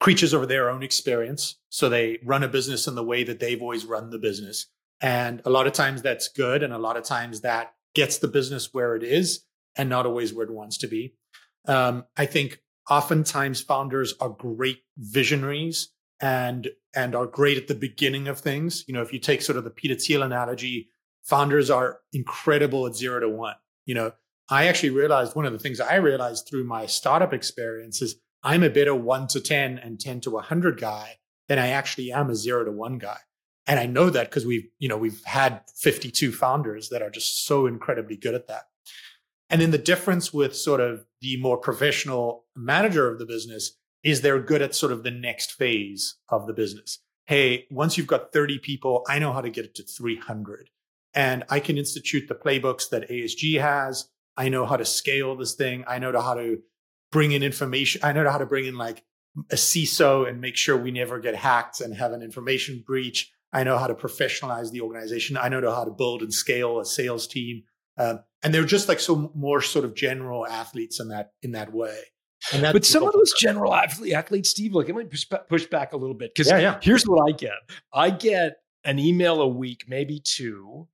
creatures 0.00 0.32
of 0.32 0.48
their 0.48 0.70
own 0.70 0.82
experience. 0.82 1.58
So 1.68 1.88
they 1.88 2.18
run 2.24 2.42
a 2.42 2.48
business 2.48 2.86
in 2.86 2.96
the 2.96 3.04
way 3.04 3.22
that 3.24 3.38
they've 3.38 3.62
always 3.62 3.86
run 3.86 4.10
the 4.10 4.18
business, 4.18 4.66
and 5.00 5.40
a 5.44 5.50
lot 5.50 5.66
of 5.66 5.72
times 5.72 6.02
that's 6.02 6.28
good, 6.28 6.62
and 6.62 6.72
a 6.72 6.78
lot 6.78 6.96
of 6.96 7.04
times 7.04 7.42
that 7.42 7.74
gets 7.94 8.18
the 8.18 8.28
business 8.28 8.70
where 8.72 8.96
it 8.96 9.02
is, 9.02 9.44
and 9.76 9.88
not 9.88 10.04
always 10.06 10.34
where 10.34 10.46
it 10.46 10.52
wants 10.52 10.78
to 10.78 10.88
be. 10.88 11.14
Um, 11.66 12.04
I 12.16 12.26
think 12.26 12.60
oftentimes 12.88 13.60
founders 13.60 14.14
are 14.20 14.30
great 14.30 14.82
visionaries 14.96 15.88
and 16.20 16.68
and 16.94 17.14
are 17.14 17.26
great 17.26 17.56
at 17.56 17.68
the 17.68 17.74
beginning 17.74 18.28
of 18.28 18.38
things. 18.38 18.84
You 18.88 18.94
know, 18.94 19.02
if 19.02 19.12
you 19.12 19.18
take 19.18 19.42
sort 19.42 19.58
of 19.58 19.64
the 19.64 19.70
Peter 19.70 19.94
Thiel 19.94 20.22
analogy, 20.22 20.90
founders 21.22 21.70
are 21.70 22.00
incredible 22.12 22.86
at 22.86 22.96
zero 22.96 23.20
to 23.20 23.28
one. 23.28 23.54
You 23.86 23.94
know, 23.94 24.12
I 24.48 24.66
actually 24.66 24.90
realized 24.90 25.36
one 25.36 25.46
of 25.46 25.52
the 25.52 25.58
things 25.58 25.80
I 25.80 25.96
realized 25.96 26.48
through 26.48 26.64
my 26.64 26.86
startup 26.86 27.32
experience 27.32 28.02
is 28.02 28.16
I'm 28.42 28.62
a 28.62 28.70
better 28.70 28.94
one 28.94 29.28
to 29.28 29.40
10 29.40 29.78
and 29.78 30.00
10 30.00 30.22
to 30.22 30.30
a 30.30 30.34
100 30.34 30.80
guy 30.80 31.18
than 31.48 31.58
I 31.58 31.68
actually 31.68 32.10
am 32.12 32.30
a 32.30 32.34
zero 32.34 32.64
to 32.64 32.72
one 32.72 32.98
guy. 32.98 33.18
And 33.66 33.78
I 33.78 33.86
know 33.86 34.10
that 34.10 34.30
because 34.30 34.46
we've, 34.46 34.68
you 34.78 34.88
know, 34.88 34.96
we've 34.96 35.22
had 35.24 35.60
52 35.76 36.32
founders 36.32 36.88
that 36.88 37.02
are 37.02 37.10
just 37.10 37.46
so 37.46 37.66
incredibly 37.66 38.16
good 38.16 38.34
at 38.34 38.48
that. 38.48 38.62
And 39.50 39.60
then 39.60 39.72
the 39.72 39.78
difference 39.78 40.32
with 40.32 40.56
sort 40.56 40.80
of 40.80 41.04
the 41.20 41.36
more 41.40 41.58
professional 41.58 42.44
manager 42.56 43.10
of 43.10 43.18
the 43.18 43.26
business 43.26 43.72
is 44.02 44.20
they're 44.20 44.40
good 44.40 44.62
at 44.62 44.74
sort 44.74 44.92
of 44.92 45.02
the 45.02 45.10
next 45.10 45.52
phase 45.52 46.16
of 46.28 46.46
the 46.46 46.52
business. 46.52 47.00
Hey, 47.26 47.66
once 47.70 47.98
you've 47.98 48.06
got 48.06 48.32
30 48.32 48.60
people, 48.60 49.04
I 49.08 49.18
know 49.18 49.32
how 49.32 49.40
to 49.40 49.50
get 49.50 49.64
it 49.64 49.74
to 49.76 49.82
300. 49.82 50.70
And 51.12 51.44
I 51.50 51.60
can 51.60 51.76
institute 51.76 52.28
the 52.28 52.34
playbooks 52.34 52.88
that 52.90 53.10
ASG 53.10 53.60
has. 53.60 54.08
I 54.36 54.48
know 54.48 54.64
how 54.64 54.76
to 54.76 54.84
scale 54.84 55.36
this 55.36 55.54
thing. 55.54 55.84
I 55.86 55.98
know 55.98 56.18
how 56.20 56.34
to 56.34 56.60
bring 57.12 57.32
in 57.32 57.42
information. 57.42 58.00
I 58.04 58.12
know 58.12 58.28
how 58.30 58.38
to 58.38 58.46
bring 58.46 58.66
in 58.66 58.78
like 58.78 59.04
a 59.50 59.56
CISO 59.56 60.28
and 60.28 60.40
make 60.40 60.56
sure 60.56 60.76
we 60.76 60.92
never 60.92 61.18
get 61.18 61.34
hacked 61.34 61.80
and 61.80 61.94
have 61.94 62.12
an 62.12 62.22
information 62.22 62.82
breach. 62.86 63.32
I 63.52 63.64
know 63.64 63.78
how 63.78 63.88
to 63.88 63.94
professionalize 63.94 64.70
the 64.70 64.80
organization. 64.80 65.36
I 65.36 65.48
know 65.48 65.60
how 65.74 65.84
to 65.84 65.90
build 65.90 66.22
and 66.22 66.32
scale 66.32 66.78
a 66.78 66.84
sales 66.84 67.26
team. 67.26 67.64
Um, 67.98 68.20
and 68.42 68.54
they're 68.54 68.64
just 68.64 68.88
like 68.88 69.00
so 69.00 69.30
more 69.34 69.60
sort 69.60 69.84
of 69.84 69.94
general 69.94 70.46
athletes 70.46 71.00
in 71.00 71.08
that 71.08 71.32
in 71.42 71.52
that 71.52 71.72
way. 71.72 71.98
but 72.52 72.84
some 72.84 73.02
of 73.02 73.12
those 73.12 73.34
general 73.38 73.74
athletes, 73.74 74.50
Steve, 74.50 74.72
look, 74.72 74.86
let 74.86 74.96
me 74.96 75.04
push, 75.04 75.26
push 75.48 75.66
back 75.66 75.92
a 75.92 75.96
little 75.96 76.14
bit 76.14 76.32
because 76.34 76.50
yeah, 76.50 76.58
yeah. 76.58 76.78
here's 76.82 77.04
what 77.04 77.28
I 77.28 77.32
get: 77.36 77.52
I 77.92 78.10
get 78.10 78.54
an 78.84 78.98
email 78.98 79.42
a 79.42 79.48
week, 79.48 79.84
maybe 79.88 80.22
two, 80.24 80.88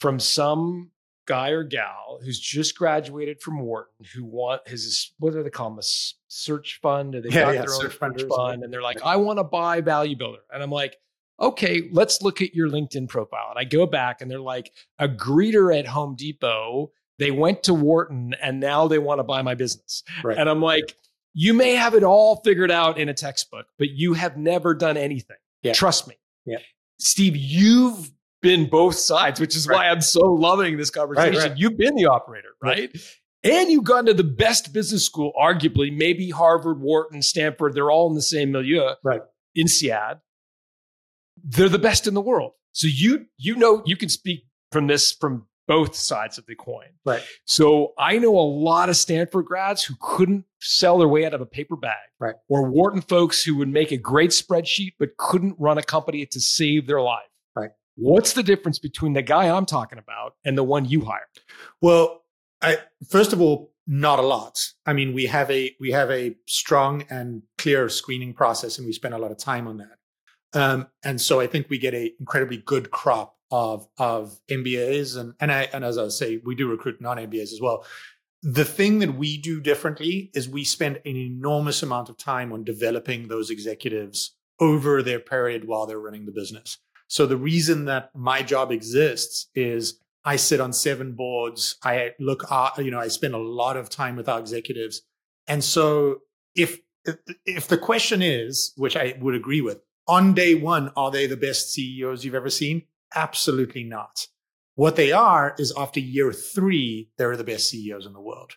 from 0.00 0.18
some 0.18 0.90
guy 1.26 1.50
or 1.50 1.64
gal 1.64 2.20
who's 2.24 2.38
just 2.38 2.78
graduated 2.78 3.40
from 3.42 3.58
Wharton 3.58 4.06
who 4.14 4.24
want 4.24 4.66
his 4.66 5.12
what 5.18 5.32
do 5.32 5.42
they 5.42 5.50
call 5.50 5.70
them 5.70 5.80
a 5.80 5.86
search 6.28 6.78
fund 6.80 7.14
or 7.16 7.20
they 7.20 7.28
yeah, 7.28 7.42
got 7.42 7.54
yeah, 7.54 7.60
their 7.62 7.74
own 7.74 7.80
search 7.80 7.98
search 7.98 8.22
fund 8.28 8.62
and 8.62 8.72
they're 8.72 8.82
like 8.82 9.02
I 9.02 9.16
want 9.16 9.38
to 9.40 9.44
buy 9.44 9.80
Value 9.80 10.16
Builder 10.16 10.38
and 10.52 10.62
I'm 10.62 10.70
like 10.70 10.96
okay 11.40 11.88
let's 11.92 12.22
look 12.22 12.40
at 12.42 12.54
your 12.54 12.68
LinkedIn 12.68 13.08
profile 13.08 13.48
and 13.50 13.58
I 13.58 13.64
go 13.64 13.86
back 13.86 14.20
and 14.20 14.30
they're 14.30 14.40
like 14.40 14.72
a 14.98 15.08
greeter 15.08 15.76
at 15.76 15.86
Home 15.86 16.14
Depot 16.16 16.90
they 17.18 17.30
went 17.30 17.62
to 17.64 17.74
Wharton 17.74 18.34
and 18.42 18.60
now 18.60 18.88
they 18.88 18.98
want 18.98 19.18
to 19.18 19.24
buy 19.24 19.42
my 19.42 19.54
business 19.54 20.02
right. 20.22 20.36
and 20.36 20.48
I'm 20.48 20.60
like 20.60 20.96
you 21.34 21.52
may 21.52 21.74
have 21.74 21.94
it 21.94 22.02
all 22.02 22.40
figured 22.44 22.70
out 22.70 22.98
in 22.98 23.08
a 23.08 23.14
textbook 23.14 23.66
but 23.78 23.90
you 23.90 24.14
have 24.14 24.36
never 24.36 24.74
done 24.74 24.96
anything 24.96 25.36
yeah. 25.62 25.72
trust 25.72 26.08
me 26.08 26.16
yeah 26.44 26.58
Steve 26.98 27.36
you've 27.36 28.10
been 28.46 28.68
both 28.68 28.94
sides, 28.94 29.40
which 29.40 29.56
is 29.56 29.66
right. 29.66 29.76
why 29.76 29.88
I'm 29.88 30.00
so 30.00 30.20
loving 30.20 30.76
this 30.76 30.90
conversation. 30.90 31.40
Right. 31.40 31.56
You've 31.56 31.76
been 31.76 31.94
the 31.94 32.06
operator, 32.06 32.50
right? 32.62 32.94
And 33.42 33.70
you've 33.70 33.84
gone 33.84 34.06
to 34.06 34.14
the 34.14 34.24
best 34.24 34.72
business 34.72 35.04
school, 35.04 35.32
arguably, 35.40 35.96
maybe 35.96 36.30
Harvard, 36.30 36.80
Wharton, 36.80 37.22
Stanford. 37.22 37.74
They're 37.74 37.90
all 37.90 38.08
in 38.08 38.14
the 38.14 38.22
same 38.22 38.52
milieu, 38.52 38.94
right? 39.04 39.20
INSEAD. 39.56 40.20
They're 41.42 41.68
the 41.68 41.78
best 41.78 42.06
in 42.06 42.14
the 42.14 42.20
world. 42.20 42.52
So 42.72 42.86
you 42.86 43.26
you 43.38 43.56
know 43.56 43.82
you 43.86 43.96
can 43.96 44.08
speak 44.08 44.46
from 44.72 44.86
this 44.86 45.12
from 45.12 45.46
both 45.66 45.94
sides 45.94 46.38
of 46.38 46.46
the 46.46 46.54
coin. 46.54 46.86
Right. 47.04 47.22
So 47.44 47.92
I 47.98 48.18
know 48.18 48.36
a 48.36 48.40
lot 48.40 48.88
of 48.88 48.96
Stanford 48.96 49.46
grads 49.46 49.84
who 49.84 49.94
couldn't 50.00 50.44
sell 50.60 50.98
their 50.98 51.08
way 51.08 51.24
out 51.24 51.34
of 51.34 51.40
a 51.40 51.46
paper 51.46 51.76
bag. 51.76 51.96
Right. 52.20 52.34
Or 52.48 52.68
Wharton 52.68 53.00
folks 53.00 53.42
who 53.42 53.56
would 53.56 53.68
make 53.68 53.90
a 53.90 53.96
great 53.96 54.30
spreadsheet 54.30 54.92
but 54.98 55.16
couldn't 55.16 55.56
run 55.58 55.78
a 55.78 55.82
company 55.82 56.24
to 56.26 56.40
save 56.40 56.86
their 56.86 57.00
life. 57.00 57.24
Right. 57.54 57.70
What's 57.96 58.34
the 58.34 58.42
difference 58.42 58.78
between 58.78 59.14
the 59.14 59.22
guy 59.22 59.48
I'm 59.48 59.66
talking 59.66 59.98
about 59.98 60.34
and 60.44 60.56
the 60.56 60.64
one 60.64 60.84
you 60.84 61.02
hired? 61.02 61.26
Well, 61.80 62.22
I, 62.62 62.78
first 63.08 63.32
of 63.32 63.40
all, 63.40 63.72
not 63.86 64.18
a 64.18 64.22
lot. 64.22 64.58
I 64.84 64.92
mean, 64.92 65.14
we 65.14 65.26
have 65.26 65.50
a 65.50 65.74
we 65.78 65.92
have 65.92 66.10
a 66.10 66.34
strong 66.46 67.04
and 67.08 67.42
clear 67.56 67.88
screening 67.88 68.34
process, 68.34 68.78
and 68.78 68.86
we 68.86 68.92
spend 68.92 69.14
a 69.14 69.18
lot 69.18 69.30
of 69.30 69.38
time 69.38 69.68
on 69.68 69.76
that. 69.78 69.95
Um, 70.52 70.88
and 71.04 71.20
so 71.20 71.40
I 71.40 71.46
think 71.46 71.68
we 71.68 71.78
get 71.78 71.94
a 71.94 72.12
incredibly 72.18 72.58
good 72.58 72.90
crop 72.90 73.36
of 73.50 73.86
of 73.98 74.38
MBAs, 74.50 75.18
and 75.18 75.34
and 75.40 75.52
I 75.52 75.68
and 75.72 75.84
as 75.84 75.98
I 75.98 76.08
say, 76.08 76.40
we 76.44 76.54
do 76.54 76.68
recruit 76.68 77.00
non 77.00 77.18
MBAs 77.18 77.52
as 77.52 77.60
well. 77.60 77.84
The 78.42 78.64
thing 78.64 79.00
that 79.00 79.16
we 79.16 79.38
do 79.38 79.60
differently 79.60 80.30
is 80.34 80.48
we 80.48 80.64
spend 80.64 81.00
an 81.04 81.16
enormous 81.16 81.82
amount 81.82 82.08
of 82.08 82.16
time 82.16 82.52
on 82.52 82.64
developing 82.64 83.28
those 83.28 83.50
executives 83.50 84.36
over 84.60 85.02
their 85.02 85.18
period 85.18 85.66
while 85.66 85.86
they're 85.86 85.98
running 85.98 86.26
the 86.26 86.32
business. 86.32 86.78
So 87.08 87.26
the 87.26 87.36
reason 87.36 87.84
that 87.86 88.10
my 88.14 88.42
job 88.42 88.72
exists 88.72 89.48
is 89.54 90.00
I 90.24 90.36
sit 90.36 90.60
on 90.60 90.72
seven 90.72 91.12
boards. 91.12 91.76
I 91.84 92.12
look, 92.18 92.44
you 92.78 92.90
know, 92.90 92.98
I 92.98 93.08
spend 93.08 93.34
a 93.34 93.38
lot 93.38 93.76
of 93.76 93.88
time 93.88 94.16
with 94.16 94.28
our 94.28 94.40
executives. 94.40 95.02
And 95.46 95.62
so 95.62 96.22
if, 96.54 96.78
if 97.44 97.68
the 97.68 97.78
question 97.78 98.22
is, 98.22 98.72
which 98.76 98.96
I 98.96 99.16
would 99.20 99.36
agree 99.36 99.60
with, 99.60 99.80
on 100.08 100.34
day 100.34 100.54
one, 100.54 100.92
are 100.96 101.10
they 101.10 101.26
the 101.26 101.36
best 101.36 101.72
CEOs 101.72 102.24
you've 102.24 102.34
ever 102.34 102.50
seen? 102.50 102.82
Absolutely 103.14 103.84
not. 103.84 104.26
What 104.74 104.96
they 104.96 105.10
are 105.12 105.54
is 105.58 105.72
after 105.76 106.00
year 106.00 106.32
three, 106.32 107.10
they're 107.16 107.36
the 107.36 107.44
best 107.44 107.70
CEOs 107.70 108.06
in 108.06 108.12
the 108.12 108.20
world. 108.20 108.52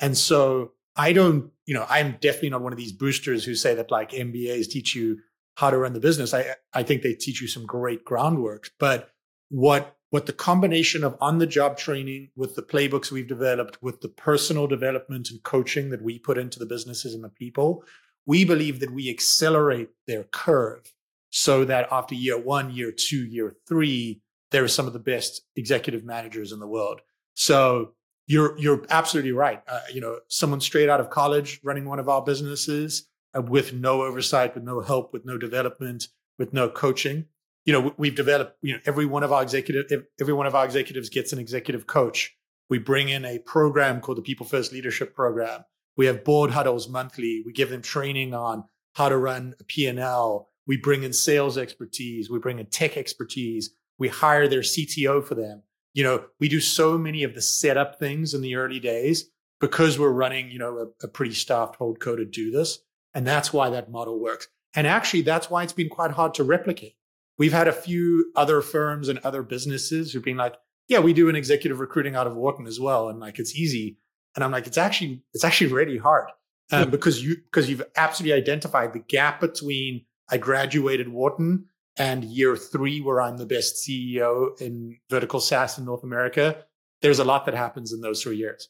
And 0.00 0.16
so 0.16 0.72
I 0.96 1.12
don't, 1.12 1.50
you 1.66 1.74
know, 1.74 1.86
I'm 1.88 2.12
definitely 2.20 2.50
not 2.50 2.62
one 2.62 2.72
of 2.72 2.78
these 2.78 2.92
boosters 2.92 3.44
who 3.44 3.54
say 3.54 3.74
that 3.74 3.90
like 3.90 4.12
MBAs 4.12 4.68
teach 4.68 4.94
you 4.94 5.18
how 5.56 5.70
to 5.70 5.78
run 5.78 5.92
the 5.92 6.00
business. 6.00 6.32
I 6.32 6.54
I 6.72 6.82
think 6.82 7.02
they 7.02 7.14
teach 7.14 7.40
you 7.40 7.48
some 7.48 7.66
great 7.66 8.04
groundwork. 8.04 8.70
But 8.78 9.10
what 9.48 9.96
what 10.10 10.26
the 10.26 10.32
combination 10.32 11.02
of 11.02 11.16
on 11.20 11.38
the 11.38 11.46
job 11.46 11.76
training 11.76 12.30
with 12.36 12.54
the 12.54 12.62
playbooks 12.62 13.10
we've 13.10 13.26
developed, 13.26 13.82
with 13.82 14.00
the 14.00 14.08
personal 14.08 14.68
development 14.68 15.30
and 15.30 15.42
coaching 15.42 15.90
that 15.90 16.02
we 16.02 16.20
put 16.20 16.38
into 16.38 16.60
the 16.60 16.66
businesses 16.66 17.14
and 17.14 17.24
the 17.24 17.28
people, 17.28 17.82
we 18.24 18.44
believe 18.44 18.78
that 18.78 18.92
we 18.92 19.10
accelerate 19.10 19.90
their 20.06 20.24
curve 20.24 20.93
so 21.36 21.64
that 21.64 21.88
after 21.90 22.14
year 22.14 22.38
one, 22.38 22.72
year 22.72 22.92
two, 22.92 23.26
year 23.26 23.56
three, 23.66 24.22
there 24.52 24.62
are 24.62 24.68
some 24.68 24.86
of 24.86 24.92
the 24.92 25.00
best 25.00 25.42
executive 25.56 26.04
managers 26.04 26.52
in 26.52 26.60
the 26.60 26.66
world. 26.66 27.00
So 27.34 27.94
you're 28.28 28.56
you're 28.56 28.84
absolutely 28.88 29.32
right. 29.32 29.60
Uh, 29.66 29.80
you 29.92 30.00
know, 30.00 30.20
someone 30.28 30.60
straight 30.60 30.88
out 30.88 31.00
of 31.00 31.10
college 31.10 31.58
running 31.64 31.86
one 31.86 31.98
of 31.98 32.08
our 32.08 32.22
businesses 32.22 33.08
uh, 33.36 33.42
with 33.42 33.72
no 33.72 34.02
oversight, 34.02 34.54
with 34.54 34.62
no 34.62 34.80
help, 34.80 35.12
with 35.12 35.24
no 35.24 35.36
development, 35.36 36.06
with 36.38 36.52
no 36.52 36.68
coaching. 36.68 37.26
You 37.64 37.72
know, 37.72 37.94
we've 37.96 38.14
developed, 38.14 38.56
you 38.62 38.74
know, 38.74 38.80
every 38.86 39.06
one 39.06 39.24
of 39.24 39.32
our 39.32 39.42
executive, 39.42 40.04
every 40.20 40.34
one 40.34 40.46
of 40.46 40.54
our 40.54 40.64
executives 40.64 41.08
gets 41.08 41.32
an 41.32 41.40
executive 41.40 41.88
coach. 41.88 42.32
We 42.70 42.78
bring 42.78 43.08
in 43.08 43.24
a 43.24 43.40
program 43.40 44.00
called 44.00 44.18
the 44.18 44.22
People 44.22 44.46
First 44.46 44.72
Leadership 44.72 45.16
Program. 45.16 45.64
We 45.96 46.06
have 46.06 46.22
board 46.22 46.52
huddles 46.52 46.88
monthly. 46.88 47.42
We 47.44 47.52
give 47.52 47.70
them 47.70 47.82
training 47.82 48.34
on 48.34 48.64
how 48.92 49.08
to 49.08 49.16
run 49.16 49.54
a 49.58 49.64
P&L. 49.64 50.48
We 50.66 50.76
bring 50.76 51.02
in 51.02 51.12
sales 51.12 51.58
expertise. 51.58 52.30
We 52.30 52.38
bring 52.38 52.58
in 52.58 52.66
tech 52.66 52.96
expertise. 52.96 53.70
We 53.98 54.08
hire 54.08 54.48
their 54.48 54.60
CTO 54.60 55.24
for 55.24 55.34
them. 55.34 55.62
You 55.92 56.02
know, 56.02 56.24
we 56.40 56.48
do 56.48 56.60
so 56.60 56.98
many 56.98 57.22
of 57.22 57.34
the 57.34 57.42
setup 57.42 57.98
things 57.98 58.34
in 58.34 58.40
the 58.40 58.56
early 58.56 58.80
days 58.80 59.30
because 59.60 59.98
we're 59.98 60.10
running, 60.10 60.50
you 60.50 60.58
know, 60.58 60.78
a, 60.78 61.06
a 61.06 61.08
pretty 61.08 61.34
staffed 61.34 61.76
hold 61.76 62.00
co 62.00 62.16
to 62.16 62.24
do 62.24 62.50
this. 62.50 62.80
And 63.14 63.26
that's 63.26 63.52
why 63.52 63.70
that 63.70 63.90
model 63.90 64.20
works. 64.20 64.48
And 64.74 64.86
actually, 64.86 65.22
that's 65.22 65.48
why 65.48 65.62
it's 65.62 65.72
been 65.72 65.88
quite 65.88 66.10
hard 66.10 66.34
to 66.34 66.44
replicate. 66.44 66.96
We've 67.38 67.52
had 67.52 67.68
a 67.68 67.72
few 67.72 68.32
other 68.34 68.60
firms 68.60 69.08
and 69.08 69.18
other 69.20 69.42
businesses 69.42 70.12
who've 70.12 70.24
been 70.24 70.36
like, 70.36 70.56
yeah, 70.88 70.98
we 70.98 71.12
do 71.12 71.28
an 71.28 71.36
executive 71.36 71.80
recruiting 71.80 72.16
out 72.16 72.26
of 72.26 72.36
Wharton 72.36 72.66
as 72.66 72.80
well. 72.80 73.08
And 73.08 73.20
like, 73.20 73.38
it's 73.38 73.54
easy. 73.54 73.98
And 74.34 74.44
I'm 74.44 74.50
like, 74.50 74.66
it's 74.66 74.78
actually, 74.78 75.22
it's 75.32 75.44
actually 75.44 75.72
really 75.72 75.98
hard 75.98 76.28
um, 76.72 76.90
because 76.90 77.24
you, 77.24 77.36
because 77.36 77.70
you've 77.70 77.84
absolutely 77.96 78.36
identified 78.36 78.92
the 78.92 78.98
gap 78.98 79.40
between 79.40 80.04
I 80.30 80.38
graduated 80.38 81.08
Wharton 81.08 81.66
and 81.96 82.24
year 82.24 82.56
three, 82.56 83.00
where 83.00 83.20
I'm 83.20 83.36
the 83.36 83.46
best 83.46 83.86
CEO 83.86 84.60
in 84.60 84.98
vertical 85.10 85.40
SaaS 85.40 85.78
in 85.78 85.84
North 85.84 86.02
America. 86.02 86.64
There's 87.02 87.18
a 87.18 87.24
lot 87.24 87.44
that 87.46 87.54
happens 87.54 87.92
in 87.92 88.00
those 88.00 88.22
three 88.22 88.36
years 88.36 88.68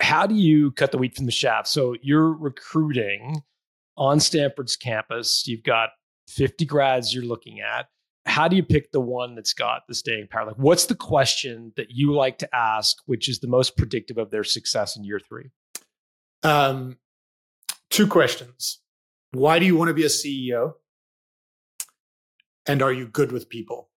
how 0.00 0.26
do 0.26 0.34
you 0.34 0.72
cut 0.72 0.90
the 0.90 0.98
wheat 0.98 1.14
from 1.14 1.26
the 1.26 1.32
chaff? 1.32 1.66
So 1.66 1.94
you're 2.02 2.32
recruiting 2.32 3.42
on 3.96 4.18
Stanford's 4.18 4.76
campus. 4.76 5.46
You've 5.46 5.62
got 5.62 5.90
50 6.28 6.64
grads 6.64 7.14
you're 7.14 7.24
looking 7.24 7.60
at. 7.60 7.86
How 8.26 8.48
do 8.48 8.56
you 8.56 8.62
pick 8.62 8.92
the 8.92 9.00
one 9.00 9.34
that's 9.34 9.52
got 9.52 9.82
the 9.88 9.94
staying 9.94 10.28
power? 10.28 10.46
Like, 10.46 10.58
what's 10.58 10.86
the 10.86 10.94
question 10.94 11.72
that 11.76 11.90
you 11.90 12.12
like 12.12 12.38
to 12.38 12.48
ask, 12.54 12.96
which 13.06 13.28
is 13.28 13.40
the 13.40 13.48
most 13.48 13.76
predictive 13.76 14.18
of 14.18 14.30
their 14.30 14.44
success 14.44 14.96
in 14.96 15.04
year 15.04 15.20
three? 15.20 15.50
Um, 16.42 16.98
two 17.88 18.06
questions. 18.06 18.80
Why 19.32 19.58
do 19.58 19.66
you 19.66 19.76
want 19.76 19.88
to 19.88 19.94
be 19.94 20.04
a 20.04 20.08
CEO? 20.08 20.74
And 22.66 22.82
are 22.82 22.92
you 22.92 23.06
good 23.06 23.32
with 23.32 23.48
people? 23.48 23.88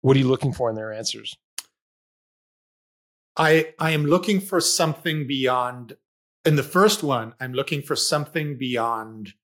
What 0.00 0.16
are 0.16 0.20
you 0.20 0.28
looking 0.28 0.52
for 0.52 0.68
in 0.70 0.76
their 0.76 0.92
answers? 0.92 1.36
I 3.36 3.72
I 3.78 3.92
am 3.92 4.04
looking 4.04 4.40
for 4.40 4.60
something 4.60 5.26
beyond 5.26 5.96
in 6.44 6.56
the 6.56 6.62
first 6.62 7.02
one, 7.02 7.34
I'm 7.40 7.52
looking 7.52 7.82
for 7.82 7.96
something 7.96 8.58
beyond 8.58 9.34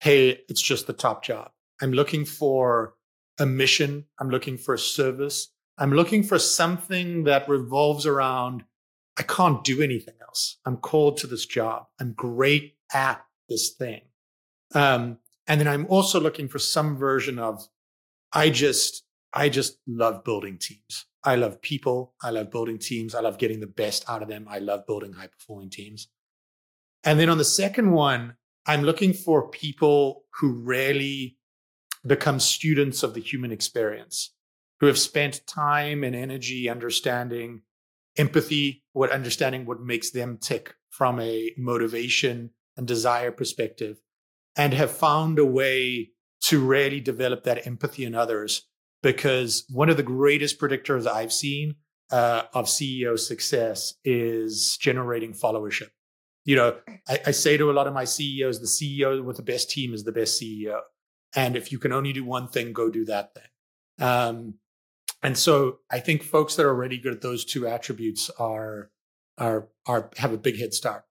hey, 0.00 0.40
it's 0.48 0.62
just 0.62 0.86
the 0.86 0.92
top 0.92 1.24
job. 1.24 1.50
I'm 1.82 1.92
looking 1.92 2.24
for 2.24 2.94
a 3.40 3.46
mission. 3.46 4.04
I'm 4.20 4.30
looking 4.30 4.56
for 4.56 4.74
a 4.74 4.78
service. 4.78 5.48
I'm 5.76 5.92
looking 5.92 6.22
for 6.22 6.38
something 6.38 7.24
that 7.24 7.48
revolves 7.48 8.06
around 8.06 8.64
I 9.18 9.22
can't 9.24 9.64
do 9.64 9.82
anything 9.82 10.14
else. 10.22 10.58
I'm 10.64 10.76
called 10.76 11.16
to 11.18 11.26
this 11.26 11.44
job. 11.44 11.86
I'm 12.00 12.12
great 12.12 12.77
at 12.92 13.22
this 13.48 13.70
thing. 13.70 14.02
Um, 14.74 15.18
and 15.46 15.60
then 15.60 15.68
I'm 15.68 15.86
also 15.86 16.20
looking 16.20 16.48
for 16.48 16.58
some 16.58 16.96
version 16.96 17.38
of 17.38 17.66
I 18.32 18.50
just 18.50 19.04
I 19.32 19.48
just 19.48 19.78
love 19.86 20.24
building 20.24 20.58
teams. 20.58 21.06
I 21.24 21.36
love 21.36 21.60
people. 21.60 22.14
I 22.22 22.30
love 22.30 22.50
building 22.50 22.78
teams. 22.78 23.14
I 23.14 23.20
love 23.20 23.38
getting 23.38 23.60
the 23.60 23.66
best 23.66 24.08
out 24.08 24.22
of 24.22 24.28
them. 24.28 24.46
I 24.48 24.58
love 24.58 24.86
building 24.86 25.12
high 25.12 25.26
performing 25.26 25.70
teams. 25.70 26.08
And 27.04 27.18
then 27.18 27.28
on 27.28 27.38
the 27.38 27.44
second 27.44 27.92
one, 27.92 28.36
I'm 28.66 28.82
looking 28.82 29.12
for 29.12 29.48
people 29.48 30.24
who 30.38 30.52
really 30.52 31.38
become 32.06 32.40
students 32.40 33.02
of 33.02 33.14
the 33.14 33.20
human 33.20 33.52
experience, 33.52 34.34
who 34.80 34.86
have 34.86 34.98
spent 34.98 35.46
time 35.46 36.04
and 36.04 36.14
energy 36.14 36.68
understanding 36.68 37.62
empathy, 38.16 38.84
what 38.92 39.10
understanding 39.10 39.64
what 39.64 39.80
makes 39.80 40.10
them 40.10 40.38
tick 40.40 40.74
from 40.90 41.20
a 41.20 41.52
motivation 41.56 42.50
and 42.78 42.86
desire 42.86 43.30
perspective, 43.30 43.98
and 44.56 44.72
have 44.72 44.90
found 44.90 45.38
a 45.38 45.44
way 45.44 46.12
to 46.44 46.64
really 46.64 47.00
develop 47.00 47.44
that 47.44 47.66
empathy 47.66 48.04
in 48.04 48.14
others. 48.14 48.66
Because 49.02 49.64
one 49.68 49.90
of 49.90 49.96
the 49.96 50.02
greatest 50.02 50.58
predictors 50.58 51.06
I've 51.06 51.32
seen 51.32 51.76
uh, 52.10 52.44
of 52.54 52.66
CEO 52.66 53.18
success 53.18 53.94
is 54.04 54.76
generating 54.80 55.32
followership. 55.32 55.90
You 56.44 56.56
know, 56.56 56.76
I, 57.08 57.20
I 57.26 57.30
say 57.32 57.56
to 57.58 57.70
a 57.70 57.72
lot 57.72 57.86
of 57.86 57.92
my 57.92 58.04
CEOs, 58.04 58.60
the 58.60 58.66
CEO 58.66 59.22
with 59.22 59.36
the 59.36 59.42
best 59.42 59.70
team 59.70 59.92
is 59.92 60.04
the 60.04 60.12
best 60.12 60.40
CEO. 60.40 60.80
And 61.36 61.54
if 61.56 61.70
you 61.70 61.78
can 61.78 61.92
only 61.92 62.12
do 62.12 62.24
one 62.24 62.48
thing, 62.48 62.72
go 62.72 62.90
do 62.90 63.04
that 63.04 63.34
thing. 63.34 64.06
Um, 64.06 64.54
and 65.22 65.36
so 65.36 65.78
I 65.90 66.00
think 66.00 66.22
folks 66.22 66.56
that 66.56 66.64
are 66.64 66.70
already 66.70 66.98
good 66.98 67.12
at 67.12 67.20
those 67.20 67.44
two 67.44 67.66
attributes 67.66 68.30
are 68.38 68.90
are 69.36 69.68
are 69.86 70.10
have 70.16 70.32
a 70.32 70.38
big 70.38 70.58
head 70.58 70.74
start. 70.74 71.04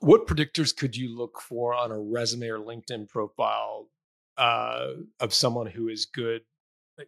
What 0.00 0.26
predictors 0.26 0.76
could 0.76 0.96
you 0.96 1.16
look 1.16 1.40
for 1.40 1.74
on 1.74 1.90
a 1.90 1.98
resume 1.98 2.48
or 2.48 2.58
LinkedIn 2.58 3.08
profile 3.08 3.88
uh, 4.36 4.90
of 5.20 5.34
someone 5.34 5.66
who 5.66 5.88
is 5.88 6.06
good, 6.06 6.42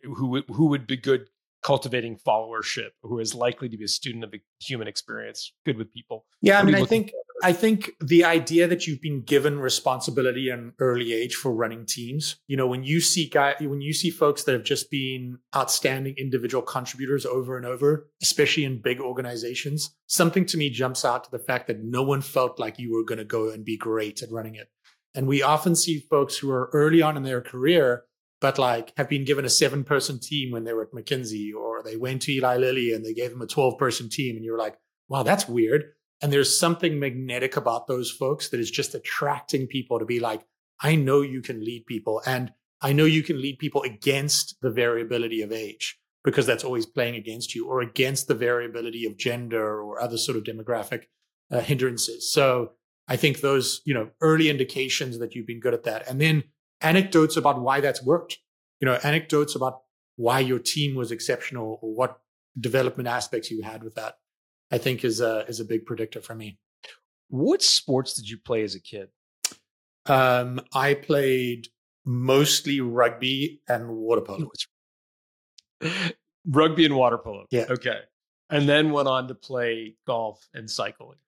who 0.03 0.43
who 0.43 0.67
would 0.67 0.87
be 0.87 0.97
good 0.97 1.29
cultivating 1.63 2.19
followership, 2.27 2.91
who 3.03 3.19
is 3.19 3.35
likely 3.35 3.69
to 3.69 3.77
be 3.77 3.85
a 3.85 3.89
student 3.89 4.25
of 4.25 4.31
the 4.31 4.41
human 4.61 4.89
experience, 4.89 5.53
good 5.65 5.77
with 5.77 5.93
people? 5.93 6.27
Yeah, 6.41 6.59
I 6.59 6.63
mean, 6.63 6.75
I 6.75 6.85
think 6.85 7.13
I 7.43 7.53
think 7.53 7.93
the 8.01 8.25
idea 8.25 8.67
that 8.67 8.87
you've 8.87 9.01
been 9.01 9.23
given 9.23 9.59
responsibility 9.59 10.51
at 10.51 10.59
an 10.59 10.75
early 10.79 11.13
age 11.13 11.35
for 11.35 11.53
running 11.53 11.87
teams, 11.87 12.37
you 12.47 12.57
know, 12.57 12.67
when 12.67 12.85
you 12.85 13.01
see 13.01 13.29
guy, 13.29 13.55
when 13.61 13.81
you 13.81 13.93
see 13.93 14.11
folks 14.11 14.45
that 14.45 14.53
have 14.53 14.65
just 14.65 14.91
been 14.91 15.39
outstanding 15.57 16.15
individual 16.19 16.63
contributors 16.63 17.25
over 17.25 17.57
and 17.57 17.65
over, 17.65 18.11
especially 18.23 18.65
in 18.65 18.83
big 18.83 19.01
organizations, 19.01 19.95
something 20.07 20.45
to 20.47 20.57
me 20.57 20.71
jumps 20.71 21.05
out 21.05 21.25
to 21.25 21.31
the 21.31 21.39
fact 21.39 21.67
that 21.69 21.83
no 21.83 22.03
one 22.03 22.21
felt 22.21 22.59
like 22.59 22.79
you 22.79 22.93
were 22.93 23.05
going 23.05 23.19
to 23.19 23.25
go 23.25 23.51
and 23.51 23.65
be 23.65 23.77
great 23.77 24.23
at 24.23 24.31
running 24.31 24.55
it. 24.55 24.69
And 25.15 25.27
we 25.27 25.43
often 25.43 25.75
see 25.75 25.99
folks 25.99 26.37
who 26.37 26.51
are 26.51 26.71
early 26.73 27.03
on 27.03 27.17
in 27.17 27.25
their 27.25 27.41
career, 27.41 28.05
but 28.41 28.59
like 28.59 28.93
have 28.97 29.09
been 29.09 29.25
given 29.25 29.45
a 29.45 29.51
seven 29.51 29.85
person 29.85 30.19
team 30.19 30.51
when 30.51 30.65
they 30.65 30.73
were 30.73 30.83
at 30.83 30.93
McKinsey, 30.93 31.53
or 31.55 31.83
they 31.83 31.97
went 31.97 32.23
to 32.23 32.33
Eli 32.33 32.57
Lilly 32.57 32.93
and 32.93 33.05
they 33.05 33.15
gave 33.15 33.31
them 33.31 33.43
a 33.43 33.47
12 33.47 33.79
person 33.79 34.09
team. 34.09 34.37
And 34.37 34.45
you're 34.45 34.59
like, 34.59 34.79
wow, 35.09 35.23
that's 35.23 35.49
weird 35.49 35.85
and 36.21 36.33
there's 36.33 36.59
something 36.59 36.99
magnetic 36.99 37.57
about 37.57 37.87
those 37.87 38.11
folks 38.11 38.51
that 38.51 38.61
is 38.61 38.71
just 38.71 38.95
attracting 38.95 39.67
people 39.67 39.99
to 39.99 40.05
be 40.05 40.21
like, 40.21 40.43
I 40.81 40.95
know 40.95 41.23
you 41.23 41.41
can 41.41 41.65
lead 41.65 41.87
people. 41.87 42.23
And 42.27 42.53
I 42.83 42.93
know 42.93 43.05
you 43.05 43.23
can 43.23 43.41
lead 43.41 43.59
people 43.59 43.83
against 43.83 44.57
the 44.61 44.71
variability 44.71 45.43
of 45.43 45.53
age 45.53 45.99
because 46.25 46.47
that's 46.47 46.65
always 46.65 46.85
playing 46.85 47.15
against 47.15 47.55
you 47.55 47.67
or 47.67 47.81
against 47.81 48.29
the 48.29 48.35
variability 48.35 49.07
of 49.07 49.17
gender 49.17 49.83
or 49.83 50.01
other 50.01 50.19
sort 50.19 50.37
of 50.37 50.45
demographic 50.45 51.05
uh, 51.51 51.61
hindrances. 51.61 52.31
So 52.31 52.73
I 53.09 53.17
think 53.17 53.41
those, 53.41 53.81
you 53.87 53.95
know, 53.95 54.11
early 54.21 54.51
indications 54.51 55.19
that 55.19 55.35
you've 55.35 55.47
been 55.47 55.61
good 55.61 55.75
at 55.75 55.85
that. 55.85 56.07
And 56.09 56.21
then 56.21 56.45
anecdotes 56.81 57.37
about 57.37 57.61
why 57.61 57.81
that's 57.81 58.03
worked, 58.03 58.39
you 58.81 58.87
know, 58.87 58.99
anecdotes 59.03 59.55
about 59.55 59.83
why 60.17 60.41
your 60.41 60.59
team 60.59 60.95
was 60.95 61.11
exceptional 61.11 61.79
or 61.83 61.95
what 61.95 62.21
development 62.59 63.09
aspects 63.09 63.51
you 63.51 63.63
had 63.63 63.83
with 63.83 63.95
that. 63.95 64.17
I 64.71 64.79
think 64.79 65.05
is 65.05 65.21
a 65.21 65.45
is 65.49 65.61
a 65.61 65.65
big 65.65 65.85
predictor 65.85 66.21
for 66.21 66.35
me. 66.35 66.59
What 67.29 67.63
sports 67.63 68.15
did 68.15 68.29
you 68.29 68.39
play 68.39 68.63
as 68.63 68.75
a 68.75 68.81
kid? 68.81 69.09
Um, 70.07 70.61
I 70.73 70.95
played 70.95 71.69
mostly 72.05 72.81
rugby 72.81 73.61
and 73.69 73.89
water 73.89 74.23
polo. 74.23 74.51
rugby 76.47 76.85
and 76.85 76.97
water 76.97 77.19
polo. 77.19 77.47
Yeah. 77.51 77.67
Okay. 77.69 77.99
And 78.49 78.69
then 78.69 78.91
went 78.91 79.09
on 79.09 79.29
to 79.29 79.35
play 79.35 79.97
golf 80.07 80.49
and 80.55 80.69
cycling. 80.69 81.19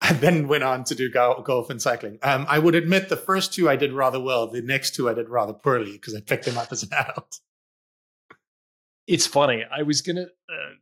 I 0.10 0.14
then 0.14 0.48
went 0.48 0.64
on 0.64 0.84
to 0.84 0.94
do 0.94 1.10
golf 1.10 1.70
and 1.70 1.80
cycling. 1.80 2.18
Um, 2.22 2.46
I 2.48 2.58
would 2.58 2.74
admit 2.74 3.08
the 3.08 3.16
first 3.16 3.52
two 3.52 3.68
I 3.68 3.76
did 3.76 3.92
rather 3.92 4.20
well. 4.20 4.46
The 4.46 4.62
next 4.62 4.94
two 4.94 5.08
I 5.08 5.14
did 5.14 5.28
rather 5.28 5.52
poorly 5.52 5.92
because 5.92 6.14
I 6.14 6.20
picked 6.20 6.46
them 6.46 6.58
up 6.58 6.72
as 6.72 6.82
an 6.82 6.90
adult. 6.98 7.40
It's 9.06 9.26
funny. 9.26 9.64
I 9.70 9.82
was 9.82 10.02
gonna 10.02 10.22
uh, 10.22 10.74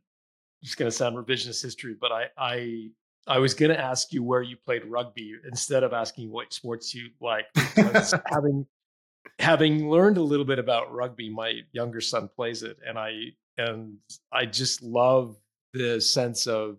it's 0.61 0.75
going 0.75 0.89
to 0.89 0.95
sound 0.95 1.15
revisionist 1.15 1.61
history, 1.61 1.95
but 1.99 2.11
I 2.11 2.25
I 2.37 2.89
I 3.27 3.39
was 3.39 3.53
going 3.53 3.71
to 3.71 3.79
ask 3.79 4.11
you 4.11 4.23
where 4.23 4.41
you 4.41 4.57
played 4.57 4.85
rugby 4.85 5.35
instead 5.47 5.83
of 5.83 5.93
asking 5.93 6.31
what 6.31 6.53
sports 6.53 6.93
you 6.93 7.09
like. 7.21 7.45
having 8.25 8.65
having 9.37 9.89
learned 9.89 10.17
a 10.17 10.23
little 10.23 10.45
bit 10.45 10.59
about 10.59 10.93
rugby, 10.93 11.29
my 11.29 11.61
younger 11.71 12.01
son 12.01 12.29
plays 12.35 12.63
it, 12.63 12.77
and 12.85 12.97
I 12.97 13.13
and 13.57 13.97
I 14.31 14.45
just 14.45 14.81
love 14.81 15.37
the 15.73 16.01
sense 16.01 16.47
of 16.47 16.77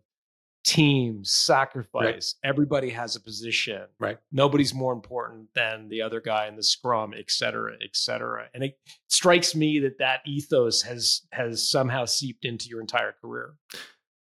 team 0.64 1.24
sacrifice 1.24 2.36
right. 2.44 2.48
everybody 2.48 2.90
has 2.90 3.16
a 3.16 3.20
position. 3.20 3.82
Right. 3.98 4.18
Nobody's 4.30 4.74
more 4.74 4.92
important 4.92 5.48
than 5.54 5.88
the 5.88 6.02
other 6.02 6.20
guy 6.20 6.48
in 6.48 6.56
the 6.56 6.62
scrum 6.62 7.14
et 7.16 7.30
cetera 7.30 7.74
et 7.82 7.90
cetera. 7.94 8.46
And 8.52 8.64
it 8.64 8.78
strikes 9.08 9.54
me 9.54 9.78
that 9.80 9.98
that 9.98 10.20
ethos 10.26 10.82
has 10.82 11.22
has 11.32 11.68
somehow 11.68 12.04
seeped 12.04 12.44
into 12.44 12.68
your 12.68 12.80
entire 12.80 13.14
career. 13.20 13.54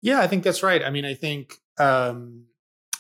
Yeah 0.03 0.21
i 0.21 0.29
think 0.29 0.45
that's 0.45 0.63
right. 0.63 0.85
I 0.85 0.91
mean 0.91 1.05
i 1.05 1.15
think 1.15 1.55
um 1.79 2.45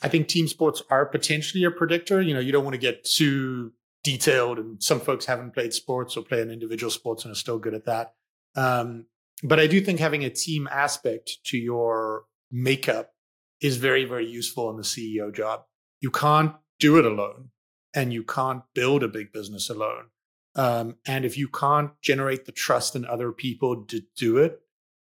i 0.02 0.08
think 0.08 0.26
team 0.26 0.48
sports 0.48 0.82
are 0.90 1.06
potentially 1.06 1.62
a 1.64 1.70
predictor. 1.70 2.20
You 2.20 2.34
know 2.34 2.40
you 2.40 2.50
don't 2.50 2.64
want 2.64 2.74
to 2.74 2.80
get 2.80 3.04
too 3.04 3.72
detailed 4.02 4.58
and 4.58 4.82
some 4.82 4.98
folks 4.98 5.26
haven't 5.26 5.54
played 5.54 5.72
sports 5.72 6.16
or 6.16 6.24
play 6.24 6.40
an 6.40 6.50
individual 6.50 6.90
sports 6.90 7.24
and 7.24 7.32
are 7.32 7.36
still 7.36 7.58
good 7.58 7.74
at 7.74 7.84
that. 7.84 8.14
Um 8.56 9.06
but 9.44 9.60
i 9.60 9.68
do 9.68 9.80
think 9.80 10.00
having 10.00 10.24
a 10.24 10.30
team 10.30 10.68
aspect 10.70 11.38
to 11.44 11.56
your 11.56 12.24
makeup 12.50 13.12
is 13.60 13.76
very, 13.76 14.04
very 14.04 14.26
useful 14.26 14.70
in 14.70 14.76
the 14.76 14.82
CEO 14.82 15.34
job. 15.34 15.64
You 16.00 16.10
can't 16.10 16.54
do 16.78 16.98
it 16.98 17.04
alone 17.04 17.50
and 17.94 18.12
you 18.12 18.22
can't 18.22 18.62
build 18.74 19.02
a 19.02 19.08
big 19.08 19.32
business 19.32 19.68
alone. 19.68 20.06
Um, 20.54 20.96
and 21.06 21.24
if 21.24 21.36
you 21.38 21.48
can't 21.48 21.92
generate 22.02 22.44
the 22.44 22.52
trust 22.52 22.96
in 22.96 23.04
other 23.04 23.32
people 23.32 23.84
to 23.86 24.02
do 24.16 24.38
it, 24.38 24.60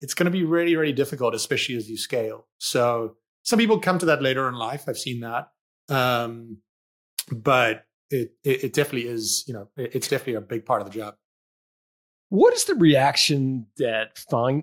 it's 0.01 0.13
going 0.13 0.25
to 0.25 0.31
be 0.31 0.43
really, 0.43 0.75
really 0.75 0.93
difficult, 0.93 1.35
especially 1.35 1.75
as 1.75 1.89
you 1.89 1.97
scale. 1.97 2.47
So 2.57 3.15
some 3.43 3.59
people 3.59 3.79
come 3.79 3.99
to 3.99 4.05
that 4.07 4.21
later 4.21 4.47
in 4.47 4.55
life. 4.55 4.85
I've 4.87 4.97
seen 4.97 5.21
that. 5.21 5.49
Um, 5.89 6.57
but 7.31 7.85
it, 8.09 8.33
it, 8.43 8.65
it 8.65 8.73
definitely 8.73 9.09
is, 9.09 9.43
you 9.47 9.53
know, 9.53 9.67
it, 9.77 9.95
it's 9.95 10.07
definitely 10.07 10.35
a 10.35 10.41
big 10.41 10.65
part 10.65 10.81
of 10.81 10.87
the 10.87 10.97
job. 10.97 11.15
What 12.29 12.53
is 12.53 12.65
the 12.65 12.75
reaction 12.75 13.65
that 13.77 14.19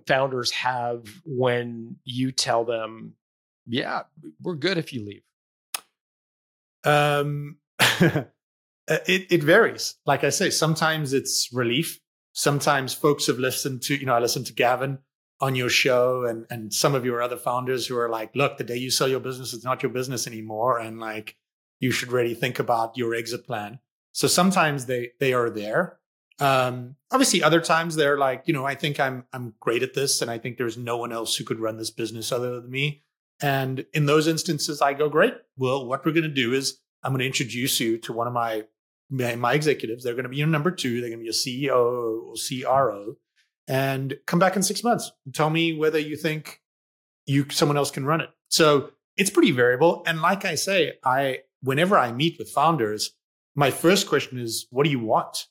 founders 0.06 0.52
have 0.52 1.02
when 1.24 1.96
you 2.04 2.30
tell 2.30 2.64
them 2.64 3.14
yeah, 3.66 4.02
we're 4.40 4.54
good 4.54 4.78
if 4.78 4.92
you 4.92 5.04
leave? 5.04 5.22
Um, 6.84 7.58
it 7.78 8.26
it 8.88 9.42
varies. 9.42 9.96
Like 10.06 10.24
I 10.24 10.30
say, 10.30 10.50
sometimes 10.50 11.12
it's 11.12 11.50
relief. 11.52 12.00
Sometimes 12.32 12.94
folks 12.94 13.26
have 13.26 13.38
listened 13.38 13.82
to, 13.82 13.96
you 13.96 14.06
know, 14.06 14.14
I 14.14 14.20
listened 14.20 14.46
to 14.46 14.52
Gavin 14.52 14.98
on 15.40 15.54
your 15.54 15.68
show 15.68 16.24
and 16.24 16.46
and 16.50 16.72
some 16.72 16.94
of 16.94 17.04
your 17.04 17.20
other 17.20 17.36
founders 17.36 17.86
who 17.86 17.96
are 17.98 18.08
like, 18.08 18.34
look, 18.34 18.56
the 18.56 18.64
day 18.64 18.76
you 18.76 18.90
sell 18.90 19.08
your 19.08 19.20
business, 19.20 19.52
it's 19.52 19.64
not 19.64 19.82
your 19.82 19.92
business 19.92 20.26
anymore, 20.26 20.78
and 20.78 21.00
like 21.00 21.36
you 21.80 21.90
should 21.90 22.12
really 22.12 22.34
think 22.34 22.58
about 22.58 22.96
your 22.96 23.14
exit 23.14 23.46
plan. 23.46 23.80
So 24.12 24.28
sometimes 24.28 24.86
they 24.86 25.10
they 25.20 25.32
are 25.32 25.50
there. 25.50 25.98
Um, 26.38 26.96
obviously, 27.10 27.42
other 27.42 27.60
times 27.60 27.96
they're 27.96 28.18
like, 28.18 28.44
you 28.46 28.54
know, 28.54 28.64
I 28.64 28.74
think 28.74 29.00
I'm 29.00 29.24
I'm 29.32 29.54
great 29.60 29.82
at 29.82 29.94
this, 29.94 30.22
and 30.22 30.30
I 30.30 30.38
think 30.38 30.56
there's 30.56 30.76
no 30.76 30.96
one 30.96 31.12
else 31.12 31.36
who 31.36 31.44
could 31.44 31.60
run 31.60 31.78
this 31.78 31.90
business 31.90 32.30
other 32.30 32.60
than 32.60 32.70
me. 32.70 33.02
And 33.40 33.84
in 33.92 34.06
those 34.06 34.26
instances, 34.26 34.80
I 34.80 34.94
go, 34.94 35.08
great. 35.08 35.34
Well, 35.56 35.86
what 35.86 36.04
we're 36.04 36.12
going 36.12 36.22
to 36.22 36.28
do 36.28 36.54
is 36.54 36.80
I'm 37.02 37.12
going 37.12 37.20
to 37.20 37.26
introduce 37.26 37.80
you 37.80 37.98
to 37.98 38.12
one 38.12 38.26
of 38.26 38.32
my 38.32 38.64
my 39.08 39.54
executives. 39.54 40.02
They're 40.02 40.14
going 40.14 40.24
to 40.24 40.28
be 40.28 40.38
your 40.38 40.48
number 40.48 40.72
two. 40.72 41.00
They're 41.00 41.10
going 41.10 41.20
to 41.20 41.24
be 41.24 41.28
a 41.28 41.32
CEO 41.32 42.24
or 42.24 42.34
CRO, 42.34 43.16
and 43.68 44.16
come 44.26 44.40
back 44.40 44.56
in 44.56 44.62
six 44.64 44.82
months 44.82 45.12
tell 45.32 45.48
me 45.48 45.76
whether 45.76 45.98
you 45.98 46.16
think 46.16 46.60
you 47.24 47.46
someone 47.50 47.76
else 47.76 47.90
can 47.90 48.04
run 48.04 48.20
it. 48.20 48.30
So 48.48 48.90
it's 49.16 49.30
pretty 49.30 49.52
variable. 49.52 50.02
And 50.06 50.20
like 50.20 50.44
I 50.44 50.54
say, 50.56 50.94
I 51.04 51.40
whenever 51.62 51.98
I 51.98 52.12
meet 52.12 52.38
with 52.38 52.50
founders, 52.50 53.12
my 53.54 53.70
first 53.70 54.08
question 54.08 54.38
is, 54.38 54.66
what 54.70 54.84
do 54.84 54.90
you 54.90 55.00
want? 55.00 55.46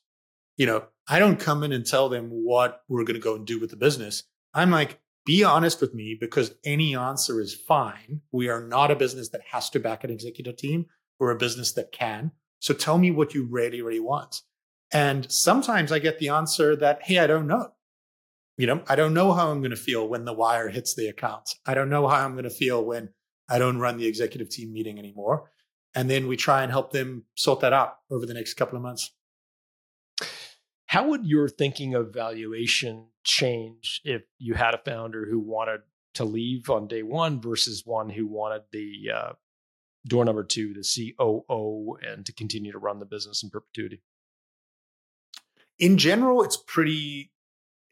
You 0.57 0.65
know, 0.65 0.83
I 1.07 1.19
don't 1.19 1.39
come 1.39 1.63
in 1.63 1.71
and 1.71 1.85
tell 1.85 2.09
them 2.09 2.29
what 2.29 2.81
we're 2.87 3.03
going 3.03 3.15
to 3.15 3.21
go 3.21 3.35
and 3.35 3.45
do 3.45 3.59
with 3.59 3.69
the 3.69 3.75
business. 3.75 4.23
I'm 4.53 4.71
like, 4.71 4.99
be 5.25 5.43
honest 5.43 5.81
with 5.81 5.93
me 5.93 6.17
because 6.19 6.55
any 6.63 6.95
answer 6.95 7.41
is 7.41 7.53
fine. 7.53 8.21
We 8.31 8.49
are 8.49 8.65
not 8.65 8.91
a 8.91 8.95
business 8.95 9.29
that 9.29 9.41
has 9.51 9.69
to 9.71 9.79
back 9.79 10.03
an 10.03 10.11
executive 10.11 10.57
team. 10.57 10.85
We're 11.19 11.31
a 11.31 11.37
business 11.37 11.73
that 11.73 11.91
can. 11.91 12.31
So 12.59 12.73
tell 12.73 12.97
me 12.97 13.11
what 13.11 13.33
you 13.33 13.47
really, 13.49 13.81
really 13.81 13.99
want. 13.99 14.41
And 14.91 15.29
sometimes 15.31 15.91
I 15.91 15.99
get 15.99 16.19
the 16.19 16.29
answer 16.29 16.75
that, 16.75 16.99
hey, 17.03 17.19
I 17.19 17.27
don't 17.27 17.47
know. 17.47 17.71
You 18.57 18.67
know, 18.67 18.83
I 18.87 18.95
don't 18.95 19.13
know 19.13 19.33
how 19.33 19.51
I'm 19.51 19.59
going 19.59 19.71
to 19.71 19.75
feel 19.75 20.07
when 20.07 20.25
the 20.25 20.33
wire 20.33 20.69
hits 20.69 20.95
the 20.95 21.07
account. 21.07 21.49
I 21.65 21.73
don't 21.73 21.89
know 21.89 22.07
how 22.07 22.23
I'm 22.23 22.33
going 22.33 22.45
to 22.45 22.49
feel 22.49 22.83
when 22.83 23.09
I 23.49 23.59
don't 23.59 23.79
run 23.79 23.97
the 23.97 24.07
executive 24.07 24.49
team 24.49 24.71
meeting 24.71 24.97
anymore. 24.97 25.51
And 25.93 26.09
then 26.09 26.27
we 26.27 26.37
try 26.37 26.63
and 26.63 26.71
help 26.71 26.91
them 26.91 27.23
sort 27.35 27.61
that 27.61 27.73
out 27.73 27.97
over 28.09 28.25
the 28.25 28.33
next 28.33 28.53
couple 28.53 28.77
of 28.77 28.83
months. 28.83 29.11
How 30.87 31.09
would 31.09 31.25
your 31.25 31.47
thinking 31.47 31.95
of 31.95 32.13
valuation 32.13 33.07
change 33.23 34.01
if 34.03 34.23
you 34.37 34.53
had 34.53 34.75
a 34.75 34.81
founder 34.83 35.25
who 35.29 35.39
wanted 35.39 35.81
to 36.13 36.23
leave 36.23 36.69
on 36.69 36.87
day 36.87 37.03
one 37.03 37.41
versus 37.41 37.83
one 37.85 38.09
who 38.09 38.27
wanted 38.27 38.63
the 38.71 39.11
uh, 39.13 39.33
door 40.07 40.23
number 40.23 40.43
two, 40.43 40.73
the 40.73 41.13
COO, 41.17 41.97
and 42.01 42.25
to 42.25 42.33
continue 42.33 42.71
to 42.71 42.77
run 42.77 42.99
the 42.99 43.05
business 43.05 43.43
in 43.43 43.49
perpetuity? 43.49 44.01
In 45.79 45.97
general, 45.97 46.43
it's 46.43 46.57
pretty 46.57 47.31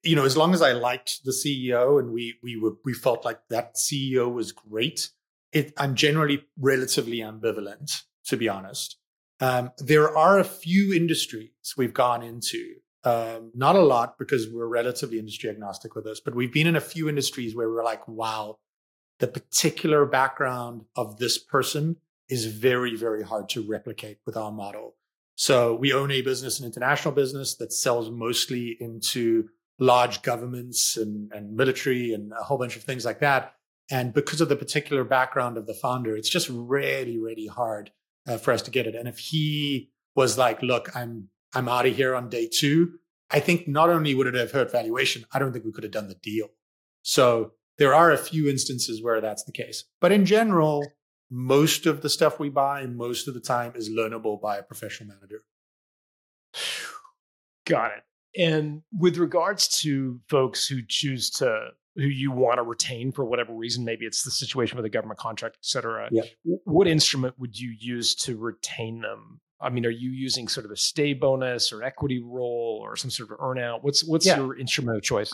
you 0.04 0.18
know, 0.18 0.26
as 0.26 0.36
long 0.36 0.54
as 0.54 0.62
I 0.62 0.74
liked 0.74 1.24
the 1.24 1.32
CEO 1.32 1.98
and 2.00 2.12
we 2.12 2.38
we 2.44 2.58
were 2.58 2.74
we 2.84 2.94
felt 2.94 3.26
like 3.26 3.40
that 3.50 3.76
CEO 3.76 4.32
was 4.32 4.52
great, 4.52 5.10
it, 5.54 5.74
I'm 5.78 5.96
generally 5.96 6.46
relatively 6.60 7.20
ambivalent, 7.20 8.04
to 8.26 8.38
be 8.38 8.50
honest. 8.50 8.98
Um, 9.40 9.72
there 9.78 10.16
are 10.16 10.40
a 10.40 10.44
few 10.44 10.94
industries 10.94 11.74
we've 11.78 11.94
gone 11.94 12.22
into, 12.22 12.76
um, 13.04 13.52
not 13.54 13.76
a 13.76 13.82
lot 13.82 14.18
because 14.18 14.48
we're 14.50 14.68
relatively 14.68 15.20
industry 15.20 15.50
agnostic 15.50 15.96
with 15.96 16.06
this, 16.06 16.20
but 16.20 16.36
we've 16.36 16.54
been 16.54 16.68
in 16.68 16.76
a 16.76 16.82
few 16.82 17.10
industries 17.10 17.56
where 17.56 17.70
we're 17.70 17.84
like, 17.84 18.08
wow, 18.08 18.58
the 19.20 19.28
particular 19.28 20.06
background 20.06 20.86
of 20.96 21.18
this 21.18 21.38
person 21.38 21.98
is 22.30 22.46
very, 22.46 22.96
very 22.96 23.24
hard 23.24 23.50
to 23.50 23.62
replicate 23.62 24.18
with 24.26 24.38
our 24.38 24.52
model. 24.52 24.96
So 25.36 25.76
we 25.76 25.94
own 25.94 26.12
a 26.12 26.22
business, 26.22 26.60
an 26.60 26.66
international 26.66 27.14
business 27.14 27.56
that 27.56 27.74
sells 27.74 28.10
mostly 28.10 28.78
into 28.80 29.50
large 29.80 30.22
governments 30.22 30.96
and, 30.96 31.32
and 31.34 31.56
military 31.56 32.14
and 32.14 32.32
a 32.32 32.44
whole 32.44 32.58
bunch 32.58 32.76
of 32.76 32.84
things 32.84 33.06
like 33.06 33.20
that. 33.20 33.56
And 33.92 34.14
because 34.14 34.40
of 34.40 34.50
the 34.50 34.56
particular 34.56 35.04
background 35.04 35.58
of 35.58 35.68
the 35.68 35.74
founder, 35.74 36.16
it's 36.16 36.30
just 36.30 36.50
really, 36.50 37.18
really 37.18 37.48
hard 37.48 37.92
uh, 38.28 38.38
for 38.38 38.54
us 38.54 38.62
to 38.64 38.72
get 38.72 38.88
it. 38.88 38.96
And 38.96 39.08
if 39.08 39.18
he 39.18 39.90
was 40.16 40.38
like, 40.38 40.62
look, 40.62 40.96
I'm, 40.96 41.30
I'm 41.54 41.68
out 41.68 41.86
of 41.86 41.96
here 41.96 42.16
on 42.16 42.30
day 42.30 42.50
two, 42.52 43.00
I 43.30 43.40
think 43.40 43.68
not 43.68 43.90
only 43.90 44.14
would 44.14 44.28
it 44.28 44.36
have 44.36 44.52
hurt 44.52 44.72
valuation, 44.72 45.26
I 45.34 45.40
don't 45.40 45.54
think 45.54 45.66
we 45.66 45.72
could 45.72 45.84
have 45.84 45.94
done 45.94 46.08
the 46.08 46.16
deal. 46.16 46.50
So 47.02 47.54
there 47.78 47.94
are 47.94 48.12
a 48.12 48.18
few 48.18 48.48
instances 48.50 49.02
where 49.02 49.22
that's 49.22 49.44
the 49.44 49.52
case. 49.52 49.86
But 50.00 50.12
in 50.12 50.26
general, 50.26 50.86
most 51.32 51.86
of 51.86 52.02
the 52.02 52.10
stuff 52.10 52.40
we 52.40 52.50
buy, 52.50 52.86
most 52.86 53.28
of 53.28 53.34
the 53.34 53.40
time, 53.40 53.74
is 53.76 53.90
learnable 53.90 54.40
by 54.40 54.58
a 54.58 54.64
professional 54.64 55.10
manager. 55.16 55.44
Got 57.66 57.92
it. 57.98 58.04
And 58.40 58.82
with 58.92 59.18
regards 59.18 59.68
to 59.82 60.20
folks 60.28 60.68
who 60.68 60.82
choose 60.88 61.30
to 61.32 61.70
who 61.96 62.04
you 62.04 62.32
want 62.32 62.58
to 62.58 62.64
retain 62.64 63.12
for 63.12 63.24
whatever 63.26 63.54
reason, 63.54 63.86
maybe 63.86 64.06
it's 64.06 64.24
the 64.24 64.32
situation 64.32 64.76
with 64.76 64.86
a 64.86 64.90
government 64.90 65.20
contract, 65.20 65.58
et 65.60 65.66
cetera. 65.66 66.10
Yeah. 66.12 66.24
What 66.66 66.88
instrument 66.88 67.36
would 67.40 67.60
you 67.60 67.74
use 67.80 68.16
to 68.16 68.38
retain 68.38 69.02
them? 69.02 69.40
I 69.64 69.70
mean, 69.70 69.86
are 69.86 69.92
you 69.92 70.12
using 70.12 70.48
sort 70.48 70.66
of 70.66 70.72
a 70.72 70.78
stay 70.78 71.14
bonus 71.14 71.72
or 71.72 71.84
equity 71.84 72.22
roll 72.24 72.80
or 72.84 72.96
some 72.96 73.10
sort 73.10 73.32
of 73.32 73.38
earnout? 73.38 73.84
What's 73.84 74.04
what's 74.04 74.26
yeah. 74.26 74.38
your 74.38 74.58
instrument 74.58 74.98
of 74.98 75.04
choice? 75.04 75.34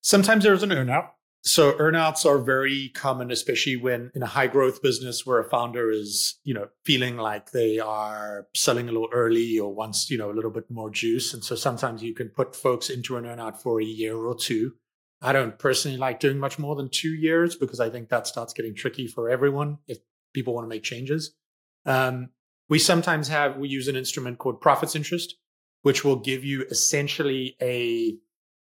Sometimes 0.00 0.44
there's 0.44 0.62
an 0.62 0.70
earnout. 0.70 1.10
So 1.42 1.72
earnouts 1.72 2.26
are 2.26 2.38
very 2.38 2.90
common, 2.90 3.30
especially 3.30 3.76
when 3.76 4.10
in 4.14 4.22
a 4.22 4.26
high 4.26 4.46
growth 4.46 4.82
business 4.82 5.24
where 5.24 5.38
a 5.38 5.48
founder 5.48 5.90
is, 5.90 6.38
you 6.44 6.52
know, 6.52 6.68
feeling 6.84 7.16
like 7.16 7.52
they 7.52 7.78
are 7.78 8.46
selling 8.54 8.88
a 8.90 8.92
little 8.92 9.08
early 9.12 9.58
or 9.58 9.74
wants, 9.74 10.10
you 10.10 10.18
know, 10.18 10.30
a 10.30 10.34
little 10.34 10.50
bit 10.50 10.70
more 10.70 10.90
juice. 10.90 11.32
And 11.32 11.42
so 11.42 11.54
sometimes 11.54 12.02
you 12.02 12.12
can 12.12 12.28
put 12.28 12.54
folks 12.54 12.90
into 12.90 13.16
an 13.16 13.24
earnout 13.24 13.56
for 13.62 13.80
a 13.80 13.84
year 13.84 14.16
or 14.16 14.34
two. 14.34 14.74
I 15.22 15.32
don't 15.32 15.58
personally 15.58 15.96
like 15.96 16.20
doing 16.20 16.38
much 16.38 16.58
more 16.58 16.76
than 16.76 16.90
two 16.90 17.14
years 17.14 17.56
because 17.56 17.80
I 17.80 17.88
think 17.88 18.10
that 18.10 18.26
starts 18.26 18.52
getting 18.52 18.74
tricky 18.74 19.06
for 19.06 19.30
everyone 19.30 19.78
if 19.86 19.98
people 20.34 20.54
want 20.54 20.64
to 20.66 20.68
make 20.68 20.82
changes. 20.82 21.34
Um, 21.86 22.30
we 22.70 22.78
sometimes 22.78 23.28
have, 23.28 23.58
we 23.58 23.68
use 23.68 23.88
an 23.88 23.96
instrument 23.96 24.38
called 24.38 24.60
profits 24.60 24.94
interest, 24.94 25.36
which 25.82 26.04
will 26.04 26.16
give 26.16 26.44
you 26.44 26.64
essentially 26.70 27.56
a 27.60 28.16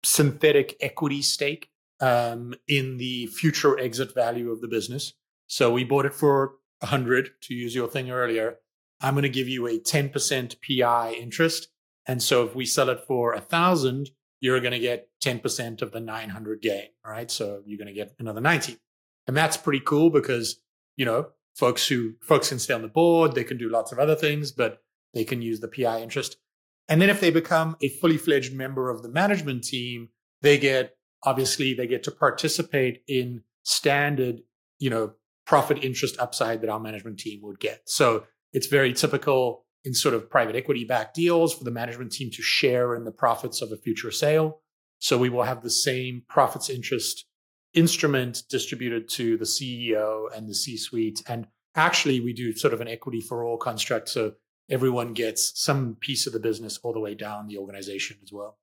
synthetic 0.06 0.78
equity 0.80 1.24
stake 1.24 1.70
um, 2.00 2.54
in 2.68 2.98
the 2.98 3.26
future 3.26 3.78
exit 3.80 4.14
value 4.14 4.52
of 4.52 4.62
the 4.62 4.68
business. 4.68 5.14
So 5.48 5.74
we 5.74 5.84
bought 5.84 6.06
it 6.06 6.14
for 6.14 6.54
100 6.80 7.32
to 7.42 7.56
use 7.56 7.74
your 7.74 7.88
thing 7.88 8.12
earlier. 8.12 8.58
I'm 9.02 9.16
going 9.16 9.24
to 9.24 9.30
give 9.30 9.48
you 9.48 9.68
a 9.68 9.80
10% 9.80 10.56
PI 10.62 11.14
interest. 11.14 11.70
And 12.06 12.22
so 12.22 12.46
if 12.46 12.56
we 12.56 12.66
sell 12.66 12.90
it 12.90 13.02
for 13.08 13.34
a 13.34 13.42
thousand, 13.42 14.12
you're 14.40 14.60
going 14.60 14.74
to 14.74 14.80
get 14.80 15.10
10% 15.24 15.82
of 15.82 15.92
the 15.92 16.00
900 16.00 16.62
gain. 16.62 16.90
All 17.04 17.12
right. 17.12 17.32
So 17.32 17.62
you're 17.66 17.80
going 17.80 17.88
to 17.88 17.94
get 17.94 18.14
another 18.20 18.42
90. 18.42 18.78
And 19.26 19.36
that's 19.36 19.58
pretty 19.58 19.80
cool 19.80 20.12
because, 20.12 20.62
you 20.96 21.06
know, 21.06 21.30
folks 21.58 21.88
who 21.88 22.14
folks 22.22 22.50
can 22.50 22.60
stay 22.60 22.74
on 22.74 22.84
the 22.84 22.88
board, 22.88 23.34
they 23.34 23.44
can 23.44 23.58
do 23.58 23.70
lots 23.70 23.92
of 23.92 23.98
other 23.98 24.16
things, 24.16 24.52
but 24.52 24.84
they 25.14 25.24
can 25.24 25.42
use 25.42 25.60
the 25.60 25.68
PI 25.68 26.02
interest. 26.02 26.38
And 26.88 27.02
then 27.02 27.10
if 27.10 27.20
they 27.20 27.32
become 27.32 27.76
a 27.82 27.90
fully 27.90 28.18
fledged 28.18 28.54
member 28.54 28.90
of 28.90 29.02
the 29.02 29.10
management 29.10 29.64
team, 29.64 30.10
they 30.42 30.58
get 30.58 30.96
obviously 31.24 31.74
they 31.74 31.88
get 31.88 32.04
to 32.04 32.12
participate 32.12 33.02
in 33.08 33.42
standard, 33.64 34.42
you 34.78 34.90
know, 34.90 35.14
profit 35.46 35.84
interest 35.84 36.18
upside 36.20 36.62
that 36.62 36.70
our 36.70 36.80
management 36.80 37.18
team 37.18 37.40
would 37.42 37.60
get. 37.60 37.82
So 37.86 38.26
it's 38.54 38.68
very 38.68 38.94
typical 38.94 39.66
in 39.84 39.94
sort 39.94 40.14
of 40.14 40.30
private 40.30 40.56
equity 40.56 40.86
backed 40.86 41.16
deals 41.16 41.54
for 41.54 41.64
the 41.64 41.72
management 41.72 42.12
team 42.12 42.30
to 42.32 42.42
share 42.42 42.96
in 42.96 43.04
the 43.04 43.12
profits 43.12 43.62
of 43.62 43.72
a 43.72 43.78
future 43.78 44.12
sale. 44.12 44.62
So 45.00 45.18
we 45.18 45.30
will 45.30 45.44
have 45.44 45.64
the 45.64 45.70
same 45.70 46.24
profits 46.28 46.70
interest 46.70 47.26
instrument 47.74 48.44
distributed 48.50 49.10
to 49.10 49.38
the 49.38 49.46
CEO 49.46 50.26
and 50.36 50.48
the 50.48 50.56
C 50.56 50.78
suite. 50.78 51.22
And 51.28 51.48
actually, 51.76 52.20
we 52.20 52.34
do 52.34 52.54
sort 52.54 52.74
of 52.74 52.82
an 52.82 52.88
equity 52.88 53.22
for 53.22 53.44
all 53.44 53.58
construct. 53.58 54.10
So 54.10 54.34
everyone 54.70 55.14
gets 55.14 55.60
some 55.62 55.96
piece 56.00 56.28
of 56.28 56.34
the 56.34 56.40
business 56.40 56.80
all 56.84 56.94
the 56.94 57.00
way 57.00 57.16
down 57.16 57.48
the 57.48 57.58
organization 57.58 58.18
as 58.24 58.32
well. 58.32 58.58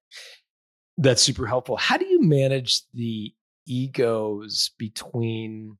That's 0.98 1.22
super 1.22 1.46
helpful. 1.46 1.76
How 1.76 1.96
do 1.96 2.06
you 2.06 2.22
manage 2.22 2.82
the 2.92 3.32
egos 3.66 4.70
between? 4.78 5.76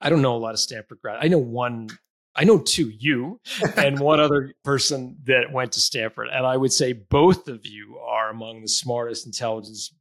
I 0.00 0.10
don't 0.10 0.22
know 0.22 0.36
a 0.36 0.38
lot 0.38 0.54
of 0.54 0.60
Stanford 0.60 0.98
grad. 1.02 1.18
I 1.20 1.28
know 1.28 1.38
one. 1.38 1.88
I 2.34 2.44
know 2.44 2.58
two, 2.58 2.88
you 2.88 3.40
and 3.76 3.98
one 3.98 4.20
other 4.20 4.54
person 4.64 5.18
that 5.24 5.52
went 5.52 5.72
to 5.72 5.80
Stanford, 5.80 6.28
and 6.32 6.46
I 6.46 6.56
would 6.56 6.72
say 6.72 6.92
both 6.92 7.48
of 7.48 7.66
you 7.66 7.98
are 7.98 8.30
among 8.30 8.62
the 8.62 8.68
smartest, 8.68 9.26
intelligence. 9.26 9.92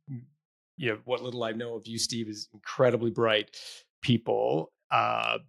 You 0.80 0.92
know 0.92 0.98
what 1.04 1.22
little 1.22 1.44
I 1.44 1.52
know 1.52 1.76
of 1.76 1.86
you, 1.86 2.00
Steve, 2.00 2.30
is 2.30 2.48
incredibly 2.54 3.12
bright 3.12 3.56
people. 4.02 4.72
Uh, 4.90 5.40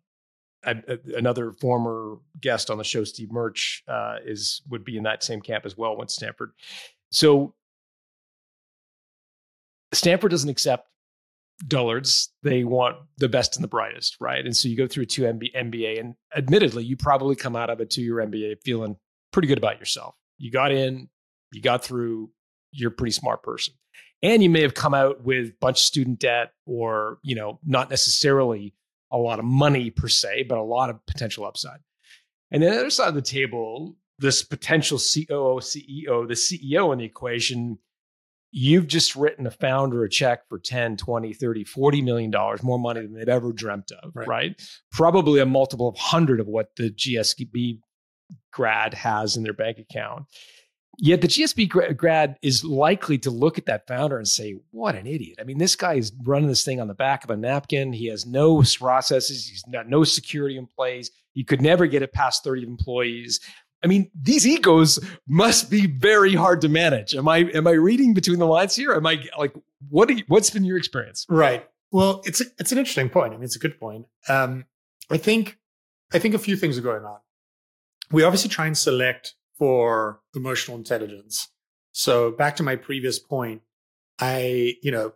another 0.64 1.52
former 1.52 2.16
guest 2.40 2.68
on 2.68 2.78
the 2.78 2.84
show, 2.84 3.04
Steve 3.04 3.30
Murch, 3.30 3.84
uh, 3.86 4.16
is 4.24 4.60
would 4.68 4.84
be 4.84 4.96
in 4.96 5.04
that 5.04 5.22
same 5.22 5.40
camp 5.40 5.64
as 5.64 5.76
well. 5.76 5.96
Went 5.96 6.10
Stanford. 6.10 6.50
So 7.12 7.54
Stanford 9.92 10.32
doesn't 10.32 10.50
accept 10.50 10.88
dullards. 11.66 12.32
They 12.42 12.64
want 12.64 12.96
the 13.18 13.28
best 13.28 13.56
and 13.56 13.62
the 13.62 13.68
brightest, 13.68 14.16
right? 14.20 14.44
And 14.44 14.56
so 14.56 14.68
you 14.68 14.76
go 14.76 14.88
through 14.88 15.04
a 15.04 15.06
two 15.06 15.22
MBA, 15.22 16.00
and 16.00 16.14
admittedly, 16.36 16.84
you 16.84 16.96
probably 16.96 17.36
come 17.36 17.54
out 17.54 17.70
of 17.70 17.78
a 17.78 17.86
two 17.86 18.02
year 18.02 18.16
MBA 18.16 18.56
feeling 18.64 18.96
pretty 19.32 19.46
good 19.46 19.58
about 19.58 19.78
yourself. 19.78 20.16
You 20.38 20.50
got 20.50 20.72
in, 20.72 21.08
you 21.52 21.62
got 21.62 21.84
through, 21.84 22.30
you're 22.72 22.90
a 22.90 22.94
pretty 22.94 23.12
smart 23.12 23.44
person. 23.44 23.74
And 24.22 24.42
you 24.42 24.50
may 24.50 24.62
have 24.62 24.74
come 24.74 24.92
out 24.92 25.24
with 25.24 25.48
a 25.48 25.54
bunch 25.60 25.78
of 25.78 25.84
student 25.84 26.18
debt 26.18 26.52
or, 26.66 27.18
you 27.22 27.34
know, 27.34 27.58
not 27.64 27.88
necessarily 27.88 28.74
a 29.10 29.16
lot 29.16 29.38
of 29.38 29.44
money 29.44 29.90
per 29.90 30.08
se, 30.08 30.44
but 30.48 30.58
a 30.58 30.62
lot 30.62 30.90
of 30.90 31.04
potential 31.06 31.46
upside. 31.46 31.80
And 32.50 32.62
then 32.62 32.72
the 32.72 32.80
other 32.80 32.90
side 32.90 33.08
of 33.08 33.14
the 33.14 33.22
table, 33.22 33.96
this 34.18 34.42
potential 34.42 34.98
COO, 34.98 35.60
CEO, 35.60 36.28
the 36.28 36.34
CEO 36.34 36.92
in 36.92 36.98
the 36.98 37.04
equation 37.04 37.78
you've 38.52 38.86
just 38.86 39.14
written 39.14 39.46
a 39.46 39.50
founder 39.50 40.04
a 40.04 40.10
check 40.10 40.48
for 40.48 40.58
10 40.58 40.96
20 40.96 41.32
30 41.32 41.64
40 41.64 42.02
million 42.02 42.30
dollars 42.30 42.62
more 42.62 42.78
money 42.78 43.00
than 43.00 43.14
they've 43.14 43.28
ever 43.28 43.52
dreamt 43.52 43.92
of 44.02 44.10
right. 44.14 44.28
right. 44.28 44.62
probably 44.92 45.40
a 45.40 45.46
multiple 45.46 45.88
of 45.88 45.94
100 45.94 46.40
of 46.40 46.46
what 46.46 46.74
the 46.76 46.90
gsb 46.90 47.78
grad 48.52 48.94
has 48.94 49.36
in 49.36 49.42
their 49.42 49.52
bank 49.52 49.78
account 49.78 50.24
Yet 50.98 51.22
the 51.22 51.28
GSB 51.28 51.96
grad 51.96 52.36
is 52.42 52.64
likely 52.64 53.16
to 53.18 53.30
look 53.30 53.56
at 53.56 53.66
that 53.66 53.86
founder 53.86 54.18
and 54.18 54.28
say, 54.28 54.56
"What 54.70 54.96
an 54.96 55.06
idiot!" 55.06 55.38
I 55.40 55.44
mean, 55.44 55.58
this 55.58 55.76
guy 55.76 55.94
is 55.94 56.12
running 56.24 56.48
this 56.48 56.64
thing 56.64 56.80
on 56.80 56.88
the 56.88 56.94
back 56.94 57.24
of 57.24 57.30
a 57.30 57.36
napkin. 57.36 57.92
He 57.92 58.06
has 58.08 58.26
no 58.26 58.62
processes. 58.78 59.46
He's 59.46 59.62
got 59.72 59.88
no 59.88 60.04
security 60.04 60.58
in 60.58 60.66
place. 60.66 61.10
He 61.32 61.44
could 61.44 61.62
never 61.62 61.86
get 61.86 62.02
it 62.02 62.12
past 62.12 62.44
thirty 62.44 62.64
employees. 62.64 63.40
I 63.82 63.86
mean, 63.86 64.10
these 64.14 64.46
egos 64.46 64.98
must 65.26 65.70
be 65.70 65.86
very 65.86 66.34
hard 66.34 66.60
to 66.62 66.68
manage. 66.68 67.14
Am 67.14 67.28
I 67.28 67.38
am 67.54 67.66
I 67.66 67.72
reading 67.72 68.12
between 68.12 68.38
the 68.38 68.46
lines 68.46 68.76
here? 68.76 68.92
Am 68.92 69.06
I 69.06 69.24
like 69.38 69.54
what? 69.88 70.10
You, 70.10 70.24
what's 70.28 70.50
been 70.50 70.64
your 70.64 70.76
experience? 70.76 71.24
Right. 71.28 71.66
Well, 71.92 72.20
it's 72.24 72.42
it's 72.58 72.72
an 72.72 72.78
interesting 72.78 73.08
point. 73.08 73.32
I 73.32 73.36
mean, 73.36 73.44
it's 73.44 73.56
a 73.56 73.60
good 73.60 73.80
point. 73.80 74.06
Um, 74.28 74.66
I 75.10 75.16
think 75.16 75.58
I 76.12 76.18
think 76.18 76.34
a 76.34 76.38
few 76.38 76.56
things 76.56 76.76
are 76.76 76.82
going 76.82 77.04
on. 77.04 77.18
We 78.10 78.22
obviously 78.22 78.50
try 78.50 78.66
and 78.66 78.76
select 78.76 79.34
for 79.60 80.22
emotional 80.34 80.78
intelligence. 80.78 81.48
So 81.92 82.30
back 82.30 82.56
to 82.56 82.62
my 82.62 82.76
previous 82.76 83.18
point, 83.18 83.60
I, 84.18 84.74
you 84.82 84.90
know, 84.90 85.12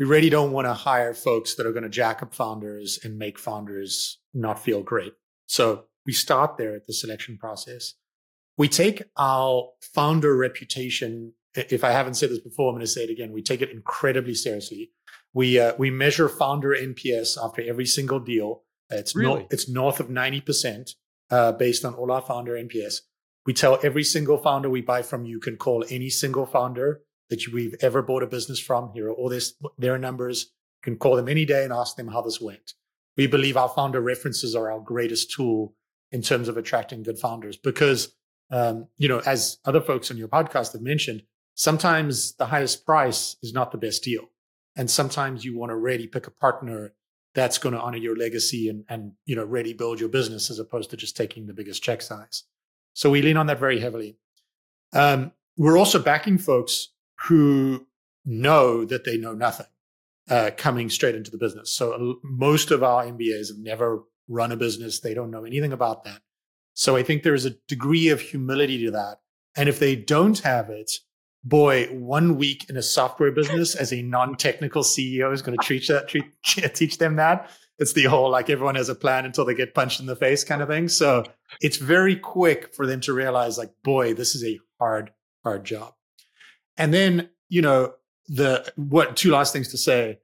we 0.00 0.04
really 0.04 0.30
don't 0.30 0.50
want 0.50 0.66
to 0.66 0.74
hire 0.74 1.14
folks 1.14 1.54
that 1.54 1.64
are 1.64 1.70
going 1.70 1.84
to 1.84 1.88
jack 1.88 2.20
up 2.20 2.34
founders 2.34 2.98
and 3.04 3.16
make 3.16 3.38
founders 3.38 4.18
not 4.34 4.58
feel 4.58 4.82
great. 4.82 5.12
So 5.46 5.84
we 6.04 6.12
start 6.12 6.56
there 6.56 6.74
at 6.74 6.88
the 6.88 6.92
selection 6.92 7.38
process. 7.38 7.94
We 8.58 8.68
take 8.68 9.04
our 9.16 9.70
founder 9.94 10.36
reputation. 10.36 11.34
If 11.54 11.84
I 11.84 11.92
haven't 11.92 12.14
said 12.14 12.30
this 12.30 12.40
before, 12.40 12.70
I'm 12.70 12.74
going 12.74 12.84
to 12.84 12.90
say 12.90 13.04
it 13.04 13.10
again. 13.10 13.30
We 13.30 13.42
take 13.42 13.62
it 13.62 13.70
incredibly 13.70 14.34
seriously. 14.34 14.90
We 15.32 15.60
uh, 15.60 15.74
we 15.78 15.90
measure 15.90 16.28
founder 16.28 16.70
NPS 16.70 17.36
after 17.40 17.62
every 17.62 17.86
single 17.86 18.18
deal. 18.18 18.62
It's 18.90 19.14
really? 19.14 19.42
no, 19.42 19.46
it's 19.50 19.68
north 19.68 20.00
of 20.00 20.10
ninety 20.10 20.40
percent 20.40 20.92
uh, 21.30 21.52
based 21.52 21.84
on 21.84 21.94
all 21.94 22.10
our 22.10 22.22
founder 22.22 22.52
NPS. 22.54 23.00
We 23.46 23.52
tell 23.52 23.78
every 23.82 24.04
single 24.04 24.38
founder 24.38 24.70
we 24.70 24.80
buy 24.80 25.02
from 25.02 25.26
you 25.26 25.38
can 25.38 25.56
call 25.56 25.84
any 25.90 26.08
single 26.08 26.46
founder 26.46 27.02
that 27.30 27.46
we've 27.52 27.74
ever 27.80 28.02
bought 28.02 28.22
a 28.22 28.26
business 28.26 28.58
from. 28.58 28.92
Here 28.92 29.08
are 29.08 29.12
all 29.12 29.28
this, 29.28 29.54
their 29.78 29.98
numbers. 29.98 30.52
You 30.82 30.92
can 30.92 30.98
call 30.98 31.16
them 31.16 31.28
any 31.28 31.44
day 31.44 31.64
and 31.64 31.72
ask 31.72 31.96
them 31.96 32.08
how 32.08 32.22
this 32.22 32.40
went. 32.40 32.74
We 33.16 33.26
believe 33.26 33.56
our 33.56 33.68
founder 33.68 34.00
references 34.00 34.54
are 34.54 34.70
our 34.70 34.80
greatest 34.80 35.30
tool 35.30 35.74
in 36.10 36.22
terms 36.22 36.48
of 36.48 36.56
attracting 36.56 37.02
good 37.02 37.18
founders 37.18 37.56
because, 37.56 38.14
um, 38.50 38.88
you 38.96 39.08
know, 39.08 39.20
as 39.26 39.58
other 39.64 39.80
folks 39.80 40.10
on 40.10 40.16
your 40.16 40.28
podcast 40.28 40.72
have 40.72 40.82
mentioned, 40.82 41.22
sometimes 41.54 42.34
the 42.34 42.46
highest 42.46 42.84
price 42.84 43.36
is 43.42 43.52
not 43.52 43.72
the 43.72 43.78
best 43.78 44.02
deal. 44.02 44.30
And 44.76 44.90
sometimes 44.90 45.44
you 45.44 45.56
want 45.56 45.70
to 45.70 45.76
really 45.76 46.06
pick 46.06 46.26
a 46.26 46.30
partner 46.30 46.94
that's 47.34 47.58
going 47.58 47.74
to 47.74 47.80
honor 47.80 47.98
your 47.98 48.16
legacy 48.16 48.68
and, 48.68 48.84
and, 48.88 49.12
you 49.26 49.36
know, 49.36 49.44
really 49.44 49.72
build 49.72 50.00
your 50.00 50.08
business 50.08 50.50
as 50.50 50.58
opposed 50.58 50.90
to 50.90 50.96
just 50.96 51.16
taking 51.16 51.46
the 51.46 51.52
biggest 51.52 51.82
check 51.82 52.00
size. 52.00 52.44
So 52.94 53.10
we 53.10 53.22
lean 53.22 53.36
on 53.36 53.46
that 53.46 53.60
very 53.60 53.80
heavily. 53.80 54.16
Um, 54.92 55.32
we're 55.56 55.76
also 55.76 56.02
backing 56.02 56.38
folks 56.38 56.88
who 57.26 57.86
know 58.24 58.84
that 58.84 59.04
they 59.04 59.16
know 59.18 59.34
nothing 59.34 59.66
uh, 60.30 60.50
coming 60.56 60.88
straight 60.88 61.14
into 61.14 61.30
the 61.30 61.38
business. 61.38 61.72
So 61.72 61.92
uh, 61.92 62.14
most 62.22 62.70
of 62.70 62.82
our 62.82 63.04
MBAs 63.04 63.48
have 63.48 63.58
never 63.58 64.04
run 64.28 64.52
a 64.52 64.56
business. 64.56 65.00
They 65.00 65.14
don't 65.14 65.30
know 65.30 65.44
anything 65.44 65.72
about 65.72 66.04
that. 66.04 66.20
So 66.74 66.96
I 66.96 67.02
think 67.02 67.22
there's 67.22 67.44
a 67.44 67.56
degree 67.68 68.08
of 68.08 68.20
humility 68.20 68.84
to 68.84 68.90
that. 68.92 69.20
And 69.56 69.68
if 69.68 69.78
they 69.78 69.94
don't 69.94 70.38
have 70.40 70.70
it, 70.70 70.90
boy, 71.44 71.86
one 71.92 72.36
week 72.36 72.68
in 72.68 72.76
a 72.76 72.82
software 72.82 73.30
business 73.30 73.74
as 73.74 73.92
a 73.92 74.02
non-technical 74.02 74.82
CEO 74.82 75.32
is 75.32 75.42
going 75.42 75.56
to 75.58 75.66
teach 75.66 75.88
that, 75.88 76.08
treat, 76.08 76.24
teach 76.74 76.98
them 76.98 77.16
that 77.16 77.50
it's 77.78 77.92
the 77.92 78.04
whole 78.04 78.30
like 78.30 78.50
everyone 78.50 78.76
has 78.76 78.88
a 78.88 78.94
plan 78.94 79.24
until 79.24 79.44
they 79.44 79.54
get 79.54 79.74
punched 79.74 80.00
in 80.00 80.06
the 80.06 80.16
face 80.16 80.44
kind 80.44 80.62
of 80.62 80.68
thing. 80.68 80.88
So 80.88 81.24
it's 81.60 81.76
very 81.76 82.16
quick 82.16 82.74
for 82.74 82.86
them 82.86 83.00
to 83.02 83.12
realize 83.12 83.58
like, 83.58 83.72
boy, 83.82 84.14
this 84.14 84.34
is 84.34 84.44
a 84.44 84.60
hard, 84.78 85.12
hard 85.42 85.64
job. 85.64 85.92
And 86.76 86.94
then, 86.94 87.30
you 87.48 87.62
know, 87.62 87.94
the 88.26 88.72
what 88.76 89.16
two 89.16 89.30
last 89.30 89.52
things 89.52 89.68
to 89.68 89.78
say, 89.78 90.18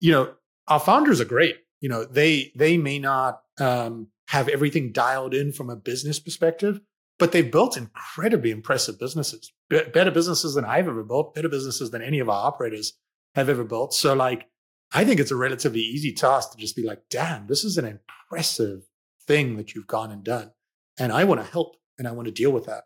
you 0.00 0.12
know, 0.12 0.34
our 0.66 0.80
founders 0.80 1.20
are 1.20 1.24
great. 1.24 1.56
You 1.80 1.88
know, 1.88 2.04
they 2.04 2.52
they 2.56 2.76
may 2.76 2.98
not 2.98 3.42
um, 3.58 4.08
have 4.28 4.48
everything 4.48 4.92
dialed 4.92 5.34
in 5.34 5.52
from 5.52 5.70
a 5.70 5.76
business 5.76 6.18
perspective, 6.20 6.80
but 7.18 7.32
they've 7.32 7.50
built 7.50 7.76
incredibly 7.76 8.50
impressive 8.50 8.98
businesses, 8.98 9.52
Be- 9.70 9.84
better 9.92 10.10
businesses 10.10 10.54
than 10.54 10.64
I've 10.64 10.88
ever 10.88 11.02
built, 11.02 11.34
better 11.34 11.48
businesses 11.48 11.90
than 11.90 12.02
any 12.02 12.18
of 12.18 12.28
our 12.28 12.46
operators 12.46 12.94
have 13.34 13.48
ever 13.48 13.64
built. 13.64 13.94
So 13.94 14.14
like 14.14 14.46
I 14.92 15.04
think 15.04 15.20
it's 15.20 15.30
a 15.30 15.36
relatively 15.36 15.80
easy 15.80 16.12
task 16.12 16.52
to 16.52 16.58
just 16.58 16.76
be 16.76 16.82
like, 16.82 17.02
damn, 17.10 17.46
this 17.46 17.64
is 17.64 17.76
an 17.76 17.84
impressive 17.84 18.82
thing 19.26 19.56
that 19.56 19.74
you've 19.74 19.86
gone 19.86 20.10
and 20.10 20.24
done. 20.24 20.52
And 20.98 21.12
I 21.12 21.24
want 21.24 21.40
to 21.40 21.46
help 21.46 21.76
and 21.98 22.08
I 22.08 22.12
want 22.12 22.26
to 22.26 22.32
deal 22.32 22.50
with 22.50 22.66
that. 22.66 22.84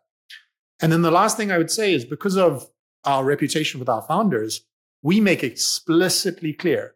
And 0.81 0.91
then 0.91 1.01
the 1.01 1.11
last 1.11 1.37
thing 1.37 1.51
I 1.51 1.57
would 1.57 1.71
say 1.71 1.93
is 1.93 2.03
because 2.03 2.37
of 2.37 2.67
our 3.05 3.23
reputation 3.23 3.79
with 3.79 3.89
our 3.89 4.01
founders, 4.01 4.65
we 5.01 5.19
make 5.19 5.43
explicitly 5.43 6.53
clear 6.53 6.95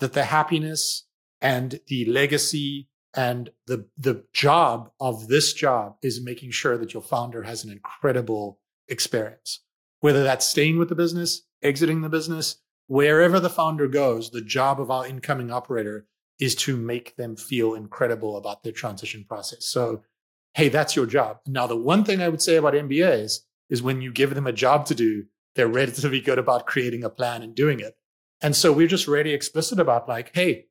that 0.00 0.12
the 0.12 0.24
happiness 0.24 1.06
and 1.40 1.80
the 1.88 2.04
legacy 2.06 2.88
and 3.14 3.50
the, 3.66 3.86
the 3.96 4.24
job 4.32 4.90
of 5.00 5.28
this 5.28 5.52
job 5.52 5.96
is 6.02 6.22
making 6.22 6.50
sure 6.50 6.76
that 6.76 6.92
your 6.92 7.02
founder 7.02 7.42
has 7.42 7.64
an 7.64 7.70
incredible 7.70 8.58
experience, 8.88 9.60
whether 10.00 10.22
that's 10.22 10.46
staying 10.46 10.78
with 10.78 10.88
the 10.88 10.94
business, 10.94 11.42
exiting 11.62 12.02
the 12.02 12.08
business, 12.08 12.56
wherever 12.86 13.40
the 13.40 13.50
founder 13.50 13.88
goes, 13.88 14.30
the 14.30 14.40
job 14.40 14.80
of 14.80 14.90
our 14.90 15.06
incoming 15.06 15.50
operator 15.50 16.06
is 16.38 16.54
to 16.54 16.76
make 16.76 17.16
them 17.16 17.36
feel 17.36 17.74
incredible 17.74 18.36
about 18.36 18.62
their 18.62 18.72
transition 18.72 19.24
process. 19.28 19.66
So, 19.66 20.02
hey, 20.54 20.68
that's 20.68 20.94
your 20.94 21.06
job. 21.06 21.38
Now, 21.46 21.66
the 21.66 21.76
one 21.76 22.04
thing 22.04 22.20
I 22.20 22.28
would 22.28 22.42
say 22.42 22.56
about 22.56 22.74
MBAs 22.74 23.40
is 23.70 23.82
when 23.82 24.00
you 24.00 24.12
give 24.12 24.34
them 24.34 24.46
a 24.46 24.52
job 24.52 24.86
to 24.86 24.94
do, 24.94 25.24
they're 25.54 25.68
relatively 25.68 26.20
good 26.20 26.38
about 26.38 26.66
creating 26.66 27.02
a 27.02 27.10
plan 27.10 27.42
and 27.42 27.54
doing 27.54 27.80
it. 27.80 27.96
And 28.42 28.54
so 28.54 28.72
we're 28.72 28.86
just 28.86 29.08
really 29.08 29.32
explicit 29.32 29.80
about 29.80 30.08
like, 30.08 30.34
hey, 30.34 30.66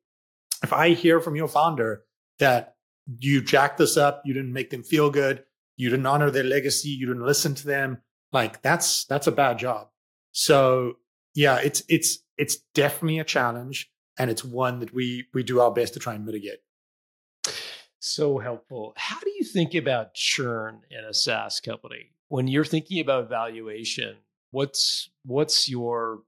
if 0.64 0.72
I 0.72 0.90
hear 0.90 1.20
from 1.20 1.36
your 1.36 1.48
founder 1.48 2.04
that 2.40 2.76
you 3.20 3.42
jacked 3.42 3.78
this 3.80 3.98
up, 3.98 4.22
you 4.26 4.34
didn't 4.34 4.54
make 4.54 4.70
them 4.70 4.84
feel 4.84 5.10
good, 5.10 5.44
you 5.78 5.90
didn't 5.90 6.06
honor 6.06 6.30
their 6.30 6.44
legacy, 6.44 6.90
you 6.90 7.08
didn't 7.08 7.26
listen 7.26 7.56
to 7.56 7.68
them, 7.68 8.02
like 8.32 8.62
that's 8.62 9.06
that's 9.06 9.28
a 9.28 9.32
bad 9.32 9.58
job. 9.58 9.88
So 10.32 10.98
yeah, 11.36 11.60
it's 11.62 11.84
it's 11.88 12.20
it's 12.38 12.58
definitely 12.74 13.20
a 13.20 13.24
challenge, 13.24 13.92
and 14.18 14.32
it's 14.32 14.44
one 14.44 14.80
that 14.80 14.94
we 14.94 15.26
we 15.34 15.44
do 15.44 15.60
our 15.60 15.72
best 15.72 15.94
to 15.94 16.00
try 16.00 16.16
and 16.16 16.26
mitigate. 16.26 16.60
So 18.00 18.38
helpful. 18.38 18.94
How 18.96 19.20
do 19.20 19.30
you 19.32 19.44
think 19.44 19.76
about 19.76 20.14
churn 20.14 20.82
in 20.90 21.04
a 21.04 21.14
SaaS 21.14 21.60
company 21.60 22.12
when 22.30 22.48
you're 22.48 22.66
thinking 22.66 23.00
about 23.00 23.30
valuation? 23.30 24.16
What's 24.52 25.10
what's 25.26 25.70
your 25.70 26.22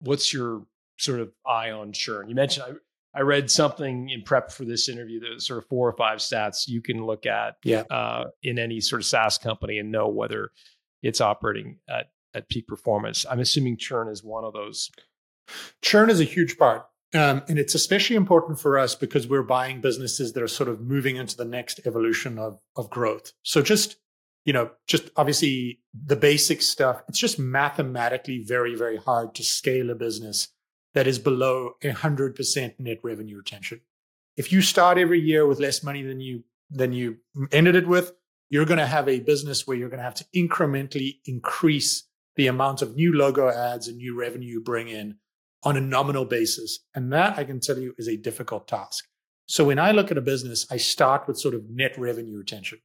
what's 0.00 0.32
your 0.32 0.66
sort 0.98 1.20
of 1.20 1.32
eye 1.46 1.70
on 1.70 1.92
churn? 1.92 2.28
You 2.28 2.34
mentioned 2.34 2.66
I, 3.14 3.18
I 3.20 3.22
read 3.22 3.50
something 3.50 4.10
in 4.10 4.22
prep 4.22 4.50
for 4.50 4.64
this 4.64 4.88
interview 4.88 5.20
that 5.20 5.40
sort 5.40 5.58
of 5.58 5.68
four 5.68 5.88
or 5.88 5.96
five 5.96 6.18
stats 6.18 6.66
you 6.66 6.82
can 6.82 7.04
look 7.04 7.26
at 7.26 7.56
yeah. 7.62 7.82
uh, 7.90 8.24
in 8.42 8.58
any 8.58 8.80
sort 8.80 9.00
of 9.00 9.06
SaaS 9.06 9.38
company 9.38 9.78
and 9.78 9.92
know 9.92 10.08
whether 10.08 10.50
it's 11.02 11.20
operating 11.20 11.78
at 11.88 12.10
at 12.36 12.48
peak 12.48 12.68
performance. 12.68 13.24
I'm 13.28 13.40
assuming 13.40 13.76
churn 13.78 14.08
is 14.08 14.22
one 14.22 14.44
of 14.44 14.52
those. 14.52 14.90
Churn 15.82 16.10
is 16.10 16.20
a 16.20 16.24
huge 16.24 16.58
part. 16.58 16.86
Um, 17.14 17.42
and 17.48 17.58
it's 17.58 17.74
especially 17.74 18.16
important 18.16 18.60
for 18.60 18.78
us 18.78 18.94
because 18.94 19.26
we're 19.26 19.42
buying 19.42 19.80
businesses 19.80 20.32
that 20.32 20.42
are 20.42 20.48
sort 20.48 20.68
of 20.68 20.80
moving 20.80 21.16
into 21.16 21.36
the 21.36 21.44
next 21.44 21.80
evolution 21.86 22.38
of, 22.38 22.60
of 22.76 22.90
growth. 22.90 23.32
So 23.42 23.62
just, 23.62 23.96
you 24.44 24.52
know, 24.52 24.70
just 24.86 25.10
obviously 25.16 25.80
the 25.94 26.16
basic 26.16 26.62
stuff, 26.62 27.02
it's 27.08 27.18
just 27.18 27.38
mathematically 27.38 28.42
very, 28.44 28.74
very 28.74 28.96
hard 28.96 29.34
to 29.36 29.44
scale 29.44 29.90
a 29.90 29.94
business 29.94 30.48
that 30.94 31.06
is 31.06 31.18
below 31.18 31.72
100% 31.82 32.74
net 32.80 32.98
revenue 33.02 33.36
retention. 33.36 33.80
If 34.36 34.52
you 34.52 34.60
start 34.60 34.98
every 34.98 35.20
year 35.20 35.46
with 35.46 35.60
less 35.60 35.82
money 35.82 36.02
than 36.02 36.20
you 36.20 36.44
than 36.70 36.92
you 36.92 37.18
ended 37.52 37.76
it 37.76 37.86
with, 37.86 38.12
you're 38.50 38.64
going 38.64 38.78
to 38.78 38.86
have 38.86 39.08
a 39.08 39.20
business 39.20 39.66
where 39.66 39.76
you're 39.76 39.88
going 39.88 39.98
to 39.98 40.04
have 40.04 40.14
to 40.14 40.26
incrementally 40.34 41.18
increase 41.24 42.05
the 42.36 42.46
amount 42.46 42.82
of 42.82 42.94
new 42.94 43.12
logo 43.12 43.48
ads 43.48 43.88
and 43.88 43.96
new 43.96 44.18
revenue 44.18 44.48
you 44.48 44.60
bring 44.60 44.88
in 44.88 45.16
on 45.62 45.76
a 45.76 45.80
nominal 45.80 46.24
basis. 46.24 46.78
And 46.94 47.12
that 47.12 47.38
I 47.38 47.44
can 47.44 47.60
tell 47.60 47.78
you 47.78 47.94
is 47.98 48.08
a 48.08 48.16
difficult 48.16 48.68
task. 48.68 49.06
So 49.46 49.64
when 49.64 49.78
I 49.78 49.92
look 49.92 50.10
at 50.10 50.18
a 50.18 50.22
business, 50.22 50.66
I 50.70 50.76
start 50.76 51.26
with 51.26 51.38
sort 51.38 51.54
of 51.54 51.68
net 51.70 51.96
revenue 51.98 52.36
retention. 52.36 52.78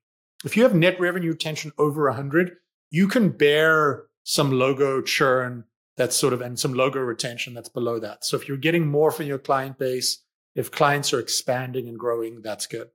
If 0.45 0.55
you 0.55 0.63
have 0.63 0.73
net 0.73 0.99
revenue 0.99 1.31
retention 1.31 1.71
over 1.77 2.07
100, 2.07 2.53
you 2.89 3.07
can 3.07 3.29
bear 3.29 4.05
some 4.23 4.51
logo 4.51 5.01
churn 5.01 5.65
that's 5.97 6.15
sort 6.15 6.33
of 6.33 6.41
and 6.41 6.59
some 6.59 6.73
logo 6.73 6.99
retention 6.99 7.53
that's 7.53 7.69
below 7.69 7.99
that. 7.99 8.23
So 8.25 8.37
if 8.37 8.47
you're 8.47 8.57
getting 8.57 8.87
more 8.87 9.11
from 9.11 9.25
your 9.25 9.37
client 9.37 9.77
base, 9.77 10.23
if 10.55 10.71
clients 10.71 11.13
are 11.13 11.19
expanding 11.19 11.87
and 11.87 11.97
growing, 11.97 12.41
that's 12.41 12.67
good. 12.67 12.89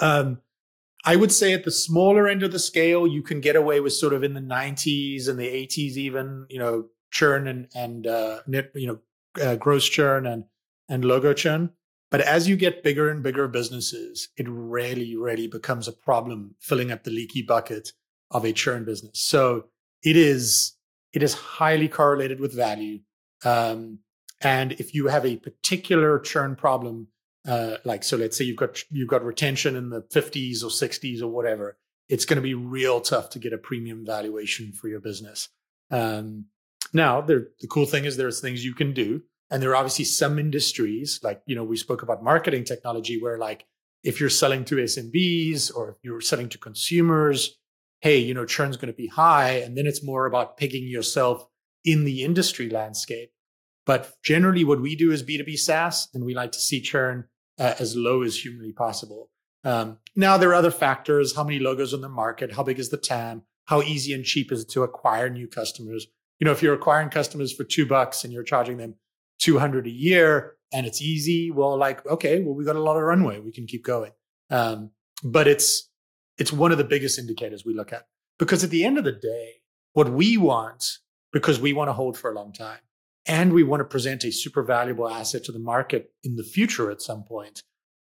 Um, 0.00 0.40
I 1.06 1.14
would 1.14 1.32
say 1.32 1.52
at 1.52 1.64
the 1.64 1.70
smaller 1.70 2.26
end 2.26 2.42
of 2.42 2.50
the 2.50 2.58
scale, 2.58 3.06
you 3.06 3.22
can 3.22 3.40
get 3.40 3.54
away 3.54 3.78
with 3.78 3.92
sort 3.92 4.12
of 4.12 4.24
in 4.24 4.34
the 4.34 4.40
90s 4.40 5.28
and 5.28 5.38
the 5.38 5.46
80s, 5.46 5.96
even 5.96 6.46
you 6.50 6.58
know 6.58 6.86
churn 7.12 7.46
and 7.46 7.68
and 7.74 8.06
uh, 8.06 8.40
net, 8.46 8.72
you 8.74 8.88
know 8.88 8.98
uh, 9.42 9.54
gross 9.56 9.88
churn 9.88 10.26
and 10.26 10.44
and 10.88 11.04
logo 11.04 11.32
churn. 11.32 11.70
But 12.10 12.20
as 12.20 12.48
you 12.48 12.56
get 12.56 12.82
bigger 12.82 13.10
and 13.10 13.22
bigger 13.22 13.48
businesses, 13.48 14.28
it 14.36 14.46
really, 14.48 15.16
really 15.16 15.48
becomes 15.48 15.88
a 15.88 15.92
problem 15.92 16.54
filling 16.60 16.92
up 16.92 17.04
the 17.04 17.10
leaky 17.10 17.42
bucket 17.42 17.92
of 18.30 18.44
a 18.44 18.52
churn 18.52 18.84
business. 18.84 19.20
So 19.20 19.66
it 20.04 20.16
is 20.16 20.74
it 21.12 21.22
is 21.22 21.34
highly 21.34 21.88
correlated 21.88 22.40
with 22.40 22.54
value. 22.54 22.98
Um, 23.44 24.00
and 24.40 24.72
if 24.72 24.94
you 24.94 25.06
have 25.06 25.24
a 25.24 25.36
particular 25.36 26.18
churn 26.18 26.56
problem, 26.56 27.08
uh, 27.46 27.76
like 27.84 28.02
so, 28.02 28.16
let's 28.16 28.36
say 28.36 28.44
you've 28.44 28.56
got 28.56 28.82
you've 28.90 29.08
got 29.08 29.24
retention 29.24 29.76
in 29.76 29.90
the 29.90 30.02
50s 30.02 30.62
or 30.62 30.68
60s 30.68 31.22
or 31.22 31.28
whatever, 31.28 31.78
it's 32.08 32.24
going 32.24 32.36
to 32.36 32.42
be 32.42 32.54
real 32.54 33.00
tough 33.00 33.30
to 33.30 33.38
get 33.38 33.52
a 33.52 33.58
premium 33.58 34.04
valuation 34.04 34.72
for 34.72 34.88
your 34.88 35.00
business. 35.00 35.48
Um, 35.90 36.46
now, 36.92 37.20
the 37.20 37.48
cool 37.70 37.86
thing 37.86 38.04
is 38.04 38.16
there's 38.16 38.40
things 38.40 38.64
you 38.64 38.74
can 38.74 38.92
do, 38.92 39.22
and 39.50 39.62
there 39.62 39.70
are 39.70 39.76
obviously 39.76 40.04
some 40.04 40.38
industries, 40.38 41.20
like 41.22 41.42
you 41.46 41.54
know 41.54 41.64
we 41.64 41.76
spoke 41.76 42.02
about 42.02 42.22
marketing 42.22 42.64
technology, 42.64 43.20
where 43.20 43.38
like 43.38 43.64
if 44.02 44.20
you're 44.20 44.30
selling 44.30 44.64
to 44.64 44.76
SMBs 44.76 45.74
or 45.74 45.90
if 45.90 45.96
you're 46.02 46.20
selling 46.20 46.48
to 46.48 46.58
consumers, 46.58 47.56
hey, 48.00 48.18
you 48.18 48.34
know 48.34 48.44
churn's 48.44 48.76
going 48.76 48.92
to 48.92 48.96
be 48.96 49.08
high, 49.08 49.58
and 49.58 49.76
then 49.76 49.86
it's 49.86 50.04
more 50.04 50.26
about 50.26 50.56
pegging 50.56 50.88
yourself 50.88 51.46
in 51.84 52.04
the 52.04 52.24
industry 52.24 52.68
landscape. 52.68 53.30
But 53.84 54.14
generally, 54.24 54.64
what 54.64 54.80
we 54.80 54.96
do 54.96 55.12
is 55.12 55.22
B2B 55.22 55.56
SaaS, 55.58 56.08
and 56.12 56.24
we 56.24 56.34
like 56.34 56.50
to 56.52 56.58
see 56.58 56.80
churn 56.80 57.26
uh, 57.58 57.74
as 57.78 57.96
low 57.96 58.22
as 58.22 58.44
humanly 58.44 58.72
possible. 58.72 59.30
Um, 59.64 59.98
now, 60.14 60.36
there 60.36 60.50
are 60.50 60.54
other 60.54 60.70
factors 60.70 61.34
how 61.34 61.44
many 61.44 61.58
logos 61.58 61.92
on 61.92 62.00
the 62.00 62.08
market, 62.08 62.52
how 62.52 62.62
big 62.62 62.78
is 62.78 62.90
the 62.90 62.96
TAM, 62.96 63.42
how 63.64 63.82
easy 63.82 64.12
and 64.12 64.24
cheap 64.24 64.52
is 64.52 64.62
it 64.62 64.68
to 64.70 64.82
acquire 64.82 65.28
new 65.28 65.48
customers. 65.48 66.06
You 66.38 66.44
know, 66.44 66.52
if 66.52 66.62
you're 66.62 66.74
acquiring 66.74 67.10
customers 67.10 67.52
for 67.52 67.64
two 67.64 67.86
bucks 67.86 68.22
and 68.22 68.32
you're 68.32 68.44
charging 68.44 68.76
them 68.76 68.94
200 69.40 69.86
a 69.86 69.90
year 69.90 70.54
and 70.72 70.86
it's 70.86 71.02
easy, 71.02 71.50
well, 71.50 71.76
like, 71.76 72.06
okay, 72.06 72.40
well, 72.40 72.54
we 72.54 72.64
got 72.64 72.76
a 72.76 72.80
lot 72.80 72.96
of 72.96 73.02
runway. 73.02 73.40
We 73.40 73.52
can 73.52 73.66
keep 73.66 73.84
going. 73.84 74.12
Um, 74.50 74.90
but 75.24 75.48
it's, 75.48 75.90
it's 76.38 76.52
one 76.52 76.72
of 76.72 76.78
the 76.78 76.84
biggest 76.84 77.18
indicators 77.18 77.64
we 77.64 77.74
look 77.74 77.92
at 77.92 78.06
because 78.38 78.62
at 78.62 78.70
the 78.70 78.84
end 78.84 78.98
of 78.98 79.04
the 79.04 79.12
day, 79.12 79.54
what 79.94 80.10
we 80.10 80.36
want, 80.36 80.98
because 81.32 81.58
we 81.58 81.72
want 81.72 81.88
to 81.88 81.92
hold 81.92 82.18
for 82.18 82.30
a 82.30 82.34
long 82.34 82.52
time, 82.52 82.78
and 83.26 83.52
we 83.52 83.62
want 83.62 83.80
to 83.80 83.84
present 83.84 84.24
a 84.24 84.32
super 84.32 84.62
valuable 84.62 85.08
asset 85.08 85.44
to 85.44 85.52
the 85.52 85.58
market 85.58 86.12
in 86.22 86.36
the 86.36 86.44
future 86.44 86.90
at 86.90 87.02
some 87.02 87.24
point 87.24 87.62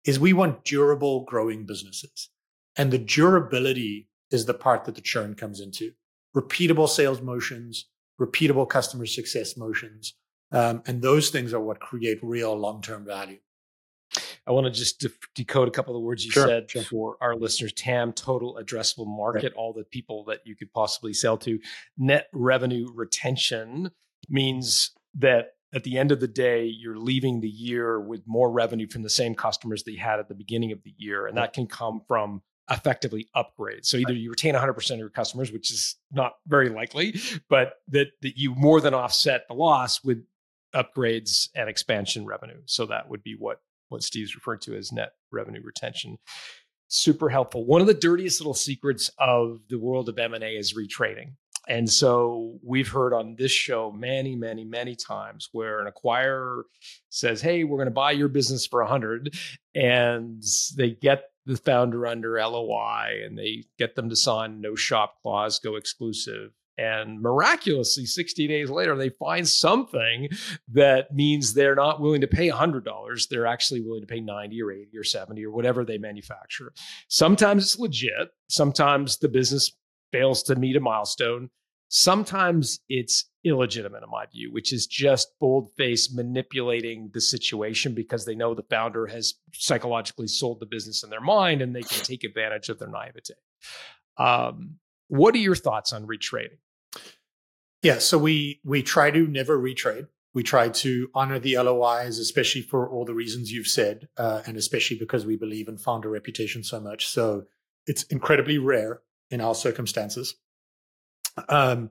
is 0.04 0.20
we 0.20 0.32
want 0.32 0.64
durable 0.64 1.24
growing 1.24 1.64
businesses 1.64 2.30
and 2.76 2.90
the 2.90 2.98
durability 2.98 4.08
is 4.30 4.46
the 4.46 4.54
part 4.54 4.84
that 4.84 4.94
the 4.94 5.00
churn 5.00 5.34
comes 5.34 5.60
into 5.60 5.92
repeatable 6.36 6.88
sales 6.88 7.20
motions 7.20 7.86
repeatable 8.20 8.68
customer 8.68 9.06
success 9.06 9.56
motions 9.56 10.14
um, 10.52 10.82
and 10.86 11.02
those 11.02 11.30
things 11.30 11.52
are 11.52 11.60
what 11.60 11.80
create 11.80 12.18
real 12.22 12.56
long-term 12.56 13.04
value 13.04 13.38
I 14.46 14.52
want 14.52 14.66
to 14.66 14.70
just 14.70 15.00
de- 15.00 15.10
decode 15.34 15.68
a 15.68 15.70
couple 15.70 15.94
of 15.94 16.00
the 16.00 16.06
words 16.06 16.24
you 16.24 16.30
sure, 16.30 16.46
said 16.46 16.70
sure. 16.70 16.82
for 16.82 17.16
our 17.20 17.34
listeners. 17.34 17.72
TAM, 17.72 18.12
total 18.12 18.58
addressable 18.62 19.06
market, 19.06 19.42
right. 19.42 19.52
all 19.54 19.72
the 19.72 19.84
people 19.84 20.24
that 20.24 20.40
you 20.44 20.54
could 20.54 20.72
possibly 20.72 21.12
sell 21.12 21.36
to. 21.38 21.58
Net 21.98 22.28
revenue 22.32 22.86
retention 22.94 23.90
means 24.28 24.92
that 25.18 25.52
at 25.74 25.84
the 25.84 25.98
end 25.98 26.12
of 26.12 26.20
the 26.20 26.28
day, 26.28 26.64
you're 26.64 26.98
leaving 26.98 27.40
the 27.40 27.48
year 27.48 28.00
with 28.00 28.22
more 28.26 28.50
revenue 28.50 28.88
from 28.88 29.02
the 29.02 29.10
same 29.10 29.34
customers 29.34 29.82
that 29.84 29.92
you 29.92 29.98
had 29.98 30.18
at 30.18 30.28
the 30.28 30.34
beginning 30.34 30.72
of 30.72 30.82
the 30.84 30.94
year. 30.96 31.26
And 31.26 31.36
that 31.36 31.52
can 31.52 31.66
come 31.66 32.02
from 32.06 32.42
effectively 32.70 33.28
upgrades. 33.36 33.86
So 33.86 33.96
either 33.96 34.12
you 34.12 34.30
retain 34.30 34.54
100% 34.54 34.90
of 34.90 34.98
your 34.98 35.10
customers, 35.10 35.52
which 35.52 35.70
is 35.70 35.96
not 36.10 36.32
very 36.46 36.68
likely, 36.68 37.20
but 37.48 37.74
that, 37.88 38.08
that 38.22 38.36
you 38.36 38.54
more 38.54 38.80
than 38.80 38.94
offset 38.94 39.46
the 39.48 39.54
loss 39.54 40.02
with 40.02 40.24
upgrades 40.74 41.48
and 41.54 41.68
expansion 41.68 42.26
revenue. 42.26 42.60
So 42.66 42.86
that 42.86 43.08
would 43.08 43.22
be 43.22 43.36
what, 43.38 43.60
what 43.88 44.02
Steve's 44.02 44.34
referred 44.34 44.62
to 44.62 44.76
as 44.76 44.92
net 44.92 45.12
revenue 45.30 45.62
retention. 45.64 46.18
Super 46.88 47.28
helpful. 47.28 47.64
One 47.64 47.80
of 47.80 47.86
the 47.86 47.94
dirtiest 47.94 48.40
little 48.40 48.54
secrets 48.54 49.10
of 49.18 49.60
the 49.68 49.78
world 49.78 50.08
of 50.08 50.18
M&A 50.18 50.56
is 50.56 50.74
retrading. 50.74 51.34
And 51.66 51.90
so 51.90 52.58
we've 52.62 52.88
heard 52.88 53.12
on 53.12 53.36
this 53.36 53.50
show 53.50 53.90
many, 53.90 54.36
many, 54.36 54.64
many 54.64 54.94
times 54.94 55.48
where 55.52 55.80
an 55.80 55.90
acquirer 55.90 56.62
says, 57.08 57.40
Hey, 57.40 57.64
we're 57.64 57.78
going 57.78 57.86
to 57.86 57.90
buy 57.90 58.12
your 58.12 58.28
business 58.28 58.66
for 58.66 58.80
a 58.80 58.86
hundred. 58.86 59.34
And 59.74 60.42
they 60.76 60.90
get 60.90 61.24
the 61.44 61.56
founder 61.56 62.06
under 62.06 62.38
LOI 62.38 63.22
and 63.24 63.38
they 63.38 63.64
get 63.78 63.94
them 63.94 64.08
to 64.10 64.16
sign 64.16 64.60
no 64.60 64.74
shop 64.74 65.16
clause, 65.22 65.58
go 65.58 65.76
exclusive. 65.76 66.50
And 66.78 67.22
miraculously, 67.22 68.04
60 68.04 68.46
days 68.48 68.68
later, 68.68 68.94
they 68.96 69.08
find 69.08 69.48
something 69.48 70.28
that 70.72 71.14
means 71.14 71.54
they're 71.54 71.74
not 71.74 72.00
willing 72.00 72.20
to 72.20 72.26
pay 72.26 72.50
$100. 72.50 73.28
They're 73.28 73.46
actually 73.46 73.80
willing 73.80 74.02
to 74.02 74.06
pay 74.06 74.20
90 74.20 74.62
or 74.62 74.72
80 74.72 74.98
or 74.98 75.04
70 75.04 75.46
or 75.46 75.50
whatever 75.52 75.84
they 75.84 75.96
manufacture. 75.96 76.72
Sometimes 77.08 77.64
it's 77.64 77.78
legit. 77.78 78.28
Sometimes 78.48 79.16
the 79.16 79.28
business 79.28 79.72
fails 80.12 80.42
to 80.44 80.56
meet 80.56 80.76
a 80.76 80.80
milestone. 80.80 81.50
Sometimes 81.88 82.80
it's 82.88 83.30
illegitimate, 83.44 84.02
in 84.02 84.10
my 84.10 84.26
view, 84.26 84.52
which 84.52 84.72
is 84.72 84.86
just 84.86 85.28
bold 85.38 85.70
face 85.76 86.12
manipulating 86.12 87.10
the 87.14 87.20
situation 87.20 87.94
because 87.94 88.24
they 88.24 88.34
know 88.34 88.54
the 88.54 88.64
founder 88.64 89.06
has 89.06 89.34
psychologically 89.52 90.26
sold 90.26 90.58
the 90.58 90.66
business 90.66 91.04
in 91.04 91.10
their 91.10 91.20
mind 91.20 91.62
and 91.62 91.74
they 91.74 91.82
can 91.82 92.02
take 92.02 92.24
advantage 92.24 92.68
of 92.68 92.78
their 92.78 92.88
naivete. 92.88 93.34
Um, 94.18 94.78
what 95.08 95.34
are 95.34 95.38
your 95.38 95.54
thoughts 95.54 95.92
on 95.92 96.06
retrading? 96.06 96.58
Yeah, 97.82 97.98
so 97.98 98.18
we 98.18 98.60
we 98.64 98.82
try 98.82 99.10
to 99.12 99.28
never 99.28 99.58
retrade. 99.58 100.08
We 100.34 100.42
try 100.42 100.68
to 100.68 101.08
honor 101.14 101.38
the 101.38 101.56
LOIs, 101.56 102.18
especially 102.18 102.62
for 102.62 102.90
all 102.90 103.04
the 103.04 103.14
reasons 103.14 103.52
you've 103.52 103.68
said, 103.68 104.08
uh, 104.18 104.42
and 104.44 104.56
especially 104.56 104.98
because 104.98 105.24
we 105.24 105.36
believe 105.36 105.68
in 105.68 105.78
founder 105.78 106.10
reputation 106.10 106.64
so 106.64 106.80
much. 106.80 107.06
So 107.06 107.44
it's 107.86 108.02
incredibly 108.04 108.58
rare 108.58 109.02
in 109.30 109.40
our 109.40 109.54
circumstances. 109.54 110.36
Um, 111.48 111.90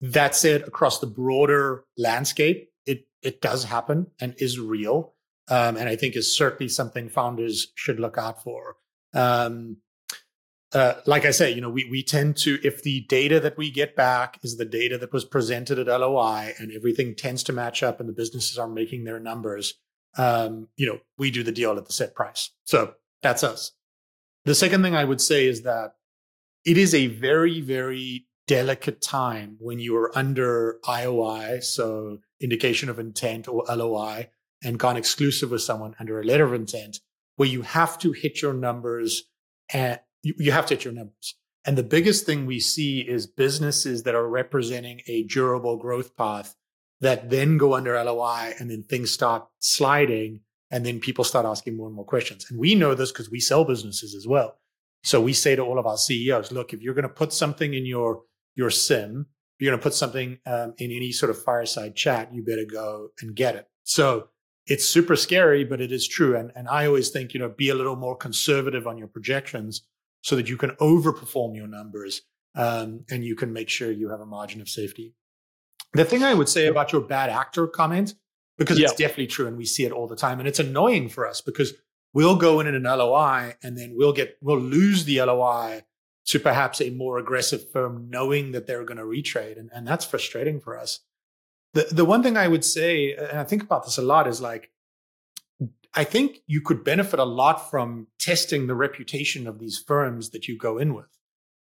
that 0.00 0.34
said, 0.34 0.62
across 0.62 0.98
the 0.98 1.06
broader 1.06 1.84
landscape, 1.96 2.70
it 2.84 3.06
it 3.22 3.40
does 3.40 3.64
happen 3.64 4.08
and 4.20 4.34
is 4.38 4.58
real, 4.58 5.14
um, 5.48 5.76
and 5.76 5.88
I 5.88 5.96
think 5.96 6.16
is 6.16 6.36
certainly 6.36 6.68
something 6.68 7.08
founders 7.08 7.68
should 7.74 8.00
look 8.00 8.18
out 8.18 8.42
for. 8.42 8.76
Um, 9.14 9.78
uh, 10.74 11.00
like 11.06 11.24
I 11.24 11.30
say, 11.30 11.52
you 11.52 11.60
know, 11.60 11.70
we 11.70 11.88
we 11.88 12.02
tend 12.02 12.36
to 12.38 12.58
if 12.64 12.82
the 12.82 13.02
data 13.02 13.38
that 13.40 13.56
we 13.56 13.70
get 13.70 13.94
back 13.94 14.40
is 14.42 14.56
the 14.56 14.64
data 14.64 14.98
that 14.98 15.12
was 15.12 15.24
presented 15.24 15.78
at 15.78 15.86
LOI, 15.86 16.52
and 16.58 16.72
everything 16.72 17.14
tends 17.14 17.44
to 17.44 17.52
match 17.52 17.82
up, 17.82 18.00
and 18.00 18.08
the 18.08 18.12
businesses 18.12 18.58
are 18.58 18.68
making 18.68 19.04
their 19.04 19.20
numbers. 19.20 19.74
Um, 20.16 20.68
you 20.76 20.86
know, 20.86 20.98
we 21.16 21.30
do 21.30 21.42
the 21.42 21.52
deal 21.52 21.76
at 21.76 21.86
the 21.86 21.92
set 21.92 22.14
price. 22.14 22.50
So 22.64 22.94
that's 23.22 23.44
us. 23.44 23.72
The 24.44 24.54
second 24.54 24.82
thing 24.82 24.94
I 24.94 25.04
would 25.04 25.20
say 25.20 25.46
is 25.46 25.62
that 25.62 25.94
it 26.64 26.78
is 26.78 26.94
a 26.94 27.08
very, 27.08 27.60
very 27.60 28.26
delicate 28.46 29.00
time 29.00 29.56
when 29.60 29.78
you 29.78 29.96
are 29.96 30.16
under 30.16 30.78
IOI, 30.84 31.62
so 31.62 32.18
indication 32.40 32.88
of 32.88 32.98
intent 32.98 33.48
or 33.48 33.64
LOI, 33.68 34.28
and 34.62 34.78
gone 34.78 34.96
exclusive 34.96 35.50
with 35.50 35.62
someone 35.62 35.94
under 35.98 36.20
a 36.20 36.24
letter 36.24 36.44
of 36.44 36.54
intent, 36.54 37.00
where 37.36 37.48
you 37.48 37.62
have 37.62 37.98
to 37.98 38.12
hit 38.12 38.42
your 38.42 38.54
numbers 38.54 39.24
and 39.72 40.00
you, 40.22 40.34
you 40.38 40.52
have 40.52 40.66
to 40.66 40.74
hit 40.74 40.84
your 40.84 40.94
numbers. 40.94 41.34
And 41.66 41.78
the 41.78 41.82
biggest 41.82 42.26
thing 42.26 42.44
we 42.44 42.60
see 42.60 43.00
is 43.00 43.26
businesses 43.26 44.02
that 44.02 44.14
are 44.14 44.28
representing 44.28 45.00
a 45.06 45.24
durable 45.24 45.76
growth 45.76 46.16
path 46.16 46.54
that 47.00 47.30
then 47.30 47.58
go 47.58 47.74
under 47.74 48.02
LOI 48.02 48.52
and 48.58 48.70
then 48.70 48.82
things 48.82 49.10
start 49.10 49.46
sliding 49.58 50.40
and 50.70 50.84
then 50.84 51.00
people 51.00 51.24
start 51.24 51.46
asking 51.46 51.76
more 51.76 51.86
and 51.86 51.96
more 51.96 52.04
questions. 52.04 52.46
And 52.50 52.58
we 52.58 52.74
know 52.74 52.94
this 52.94 53.12
because 53.12 53.30
we 53.30 53.40
sell 53.40 53.64
businesses 53.64 54.14
as 54.14 54.26
well. 54.26 54.58
So 55.04 55.20
we 55.20 55.34
say 55.34 55.54
to 55.54 55.62
all 55.62 55.78
of 55.78 55.86
our 55.86 55.98
CEOs, 55.98 56.50
look, 56.50 56.72
if 56.72 56.80
you're 56.80 56.94
going 56.94 57.04
to 57.04 57.08
put 57.08 57.32
something 57.32 57.74
in 57.74 57.86
your 57.86 58.22
your 58.56 58.70
CIM, 58.70 59.20
if 59.20 59.26
you're 59.60 59.70
going 59.70 59.78
to 59.78 59.82
put 59.82 59.94
something 59.94 60.38
um, 60.46 60.74
in 60.78 60.90
any 60.90 61.12
sort 61.12 61.30
of 61.30 61.42
fireside 61.42 61.94
chat, 61.94 62.32
you 62.32 62.42
better 62.42 62.64
go 62.64 63.08
and 63.20 63.36
get 63.36 63.54
it. 63.54 63.68
So 63.84 64.28
it's 64.66 64.88
super 64.88 65.14
scary, 65.14 65.62
but 65.64 65.80
it 65.80 65.92
is 65.92 66.08
true. 66.08 66.36
And 66.36 66.50
and 66.56 66.68
I 66.68 66.86
always 66.86 67.10
think 67.10 67.34
you 67.34 67.40
know 67.40 67.50
be 67.50 67.68
a 67.68 67.74
little 67.74 67.96
more 67.96 68.16
conservative 68.16 68.86
on 68.86 68.96
your 68.96 69.08
projections 69.08 69.82
so 70.22 70.36
that 70.36 70.48
you 70.48 70.56
can 70.56 70.70
overperform 70.80 71.54
your 71.54 71.68
numbers 71.68 72.22
um, 72.54 73.04
and 73.10 73.22
you 73.22 73.36
can 73.36 73.52
make 73.52 73.68
sure 73.68 73.92
you 73.92 74.08
have 74.08 74.20
a 74.20 74.26
margin 74.26 74.62
of 74.62 74.68
safety. 74.70 75.14
The 75.92 76.04
thing 76.04 76.22
I 76.22 76.32
would 76.32 76.48
say 76.48 76.66
about 76.66 76.92
your 76.92 77.02
bad 77.02 77.28
actor 77.28 77.66
comment, 77.66 78.14
because 78.56 78.78
yeah. 78.78 78.86
it's 78.86 78.94
definitely 78.94 79.26
true, 79.26 79.46
and 79.46 79.56
we 79.58 79.66
see 79.66 79.84
it 79.84 79.92
all 79.92 80.08
the 80.08 80.16
time, 80.16 80.38
and 80.38 80.48
it's 80.48 80.58
annoying 80.58 81.10
for 81.10 81.28
us 81.28 81.42
because 81.42 81.74
we'll 82.14 82.36
go 82.36 82.60
in 82.60 82.66
in 82.66 82.74
an 82.74 82.84
LOI 82.84 83.54
and 83.62 83.76
then 83.76 83.94
we'll 83.94 84.12
get 84.14 84.38
we'll 84.40 84.58
lose 84.58 85.04
the 85.04 85.20
LOI 85.20 85.82
to 86.26 86.40
perhaps 86.40 86.80
a 86.80 86.90
more 86.90 87.18
aggressive 87.18 87.70
firm 87.70 88.08
knowing 88.08 88.52
that 88.52 88.66
they're 88.66 88.84
going 88.84 88.96
to 88.96 89.04
retrade. 89.04 89.58
And, 89.58 89.68
and 89.74 89.86
that's 89.86 90.06
frustrating 90.06 90.60
for 90.60 90.78
us. 90.78 91.00
The 91.74 91.88
the 91.90 92.04
one 92.04 92.22
thing 92.22 92.36
i 92.36 92.46
would 92.46 92.64
say 92.64 93.14
and 93.14 93.38
i 93.38 93.44
think 93.44 93.62
about 93.62 93.84
this 93.84 93.98
a 93.98 94.02
lot 94.02 94.28
is 94.28 94.40
like 94.40 94.70
i 95.92 96.04
think 96.04 96.38
you 96.46 96.60
could 96.60 96.84
benefit 96.84 97.18
a 97.18 97.24
lot 97.24 97.68
from 97.68 98.06
testing 98.20 98.68
the 98.68 98.76
reputation 98.76 99.48
of 99.48 99.58
these 99.58 99.82
firms 99.84 100.30
that 100.30 100.46
you 100.46 100.56
go 100.56 100.78
in 100.78 100.94
with. 100.94 101.18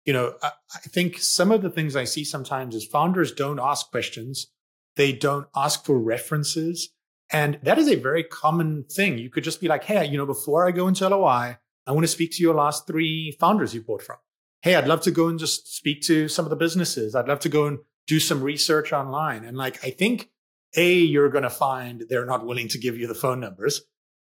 You 0.06 0.14
know 0.14 0.34
I, 0.42 0.52
I 0.74 0.78
think 0.78 1.18
some 1.18 1.52
of 1.52 1.60
the 1.60 1.68
things 1.68 1.94
i 1.94 2.04
see 2.04 2.24
sometimes 2.24 2.74
is 2.74 2.86
founders 2.86 3.32
don't 3.32 3.60
ask 3.60 3.90
questions. 3.90 4.46
They 4.96 5.12
don't 5.12 5.46
ask 5.54 5.84
for 5.84 5.98
references 5.98 6.88
and 7.30 7.58
that 7.62 7.78
is 7.78 7.88
a 7.88 7.96
very 7.96 8.24
common 8.24 8.84
thing. 8.84 9.18
You 9.18 9.30
could 9.30 9.44
just 9.44 9.60
be 9.60 9.68
like, 9.68 9.84
hey, 9.84 10.06
you 10.06 10.16
know, 10.16 10.26
before 10.26 10.66
I 10.66 10.70
go 10.70 10.88
into 10.88 11.08
LOI, 11.08 11.58
I 11.86 11.92
want 11.92 12.04
to 12.04 12.08
speak 12.08 12.32
to 12.32 12.42
your 12.42 12.54
last 12.54 12.86
three 12.86 13.36
founders 13.40 13.74
you 13.74 13.82
bought 13.82 14.02
from. 14.02 14.16
hey, 14.60 14.74
I'd 14.74 14.88
love 14.88 15.02
to 15.02 15.10
go 15.10 15.28
and 15.28 15.38
just 15.38 15.76
speak 15.76 16.02
to 16.02 16.28
some 16.28 16.44
of 16.44 16.50
the 16.50 16.56
businesses. 16.56 17.14
I'd 17.14 17.28
love 17.28 17.40
to 17.40 17.48
go 17.48 17.66
and 17.66 17.78
do 18.06 18.18
some 18.18 18.42
research 18.42 18.92
online. 18.92 19.44
And 19.44 19.56
like, 19.56 19.82
I 19.84 19.90
think 19.90 20.30
A, 20.76 20.94
you're 20.94 21.28
going 21.28 21.44
to 21.44 21.50
find 21.50 22.04
they're 22.08 22.26
not 22.26 22.44
willing 22.44 22.68
to 22.68 22.78
give 22.78 22.96
you 22.98 23.06
the 23.06 23.14
phone 23.14 23.38
numbers 23.38 23.82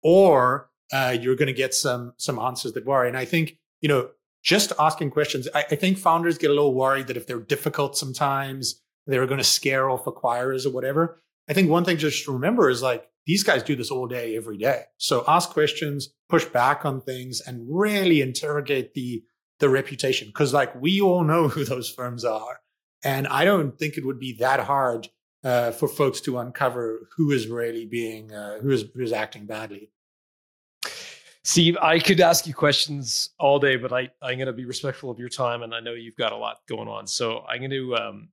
or 0.02 0.70
uh, 0.92 1.16
you're 1.18 1.36
going 1.36 1.46
to 1.46 1.52
get 1.54 1.74
some, 1.74 2.12
some 2.18 2.38
answers 2.38 2.72
that 2.74 2.84
worry. 2.84 3.08
And 3.08 3.16
I 3.16 3.24
think, 3.24 3.56
you 3.80 3.88
know, 3.88 4.10
just 4.42 4.72
asking 4.78 5.10
questions, 5.10 5.48
I, 5.54 5.64
I 5.70 5.76
think 5.76 5.98
founders 5.98 6.38
get 6.38 6.50
a 6.50 6.54
little 6.54 6.74
worried 6.74 7.06
that 7.06 7.16
if 7.16 7.26
they're 7.26 7.40
difficult 7.40 7.96
sometimes, 7.96 8.82
they're 9.06 9.26
going 9.26 9.38
to 9.38 9.44
scare 9.44 9.88
off 9.88 10.04
acquirers 10.04 10.66
or 10.66 10.70
whatever. 10.70 11.22
I 11.48 11.54
think 11.54 11.70
one 11.70 11.84
thing 11.84 11.96
just 11.96 12.24
to 12.24 12.32
remember 12.32 12.68
is 12.68 12.82
like 12.82 13.08
these 13.26 13.42
guys 13.42 13.62
do 13.62 13.76
this 13.76 13.90
all 13.90 14.06
day, 14.06 14.36
every 14.36 14.58
day. 14.58 14.84
So 14.96 15.24
ask 15.26 15.50
questions, 15.50 16.10
push 16.28 16.44
back 16.44 16.84
on 16.84 17.00
things, 17.00 17.40
and 17.40 17.66
really 17.68 18.20
interrogate 18.20 18.94
the 18.94 19.22
the 19.60 19.68
reputation 19.68 20.28
because 20.28 20.52
like 20.52 20.74
we 20.80 21.00
all 21.00 21.24
know 21.24 21.48
who 21.48 21.64
those 21.64 21.90
firms 21.90 22.24
are, 22.24 22.60
and 23.04 23.26
I 23.26 23.44
don't 23.44 23.78
think 23.78 23.96
it 23.96 24.06
would 24.06 24.20
be 24.20 24.36
that 24.40 24.60
hard 24.60 25.08
uh, 25.44 25.72
for 25.72 25.88
folks 25.88 26.20
to 26.22 26.38
uncover 26.38 27.08
who 27.16 27.30
is 27.30 27.46
really 27.48 27.86
being 27.86 28.32
uh, 28.32 28.58
who 28.60 28.70
is 28.70 28.84
who 28.94 29.02
is 29.02 29.12
acting 29.12 29.46
badly. 29.46 29.90
Steve, 31.44 31.78
I 31.80 31.98
could 31.98 32.20
ask 32.20 32.46
you 32.46 32.52
questions 32.52 33.30
all 33.40 33.58
day, 33.58 33.76
but 33.76 33.90
I, 33.90 34.10
I'm 34.20 34.36
going 34.36 34.48
to 34.48 34.52
be 34.52 34.66
respectful 34.66 35.10
of 35.10 35.18
your 35.18 35.30
time, 35.30 35.62
and 35.62 35.74
I 35.74 35.80
know 35.80 35.94
you've 35.94 36.16
got 36.16 36.32
a 36.32 36.36
lot 36.36 36.58
going 36.68 36.88
on. 36.88 37.06
So 37.06 37.42
I'm 37.48 37.60
going 37.60 37.70
to 37.70 37.96
um, 37.96 38.28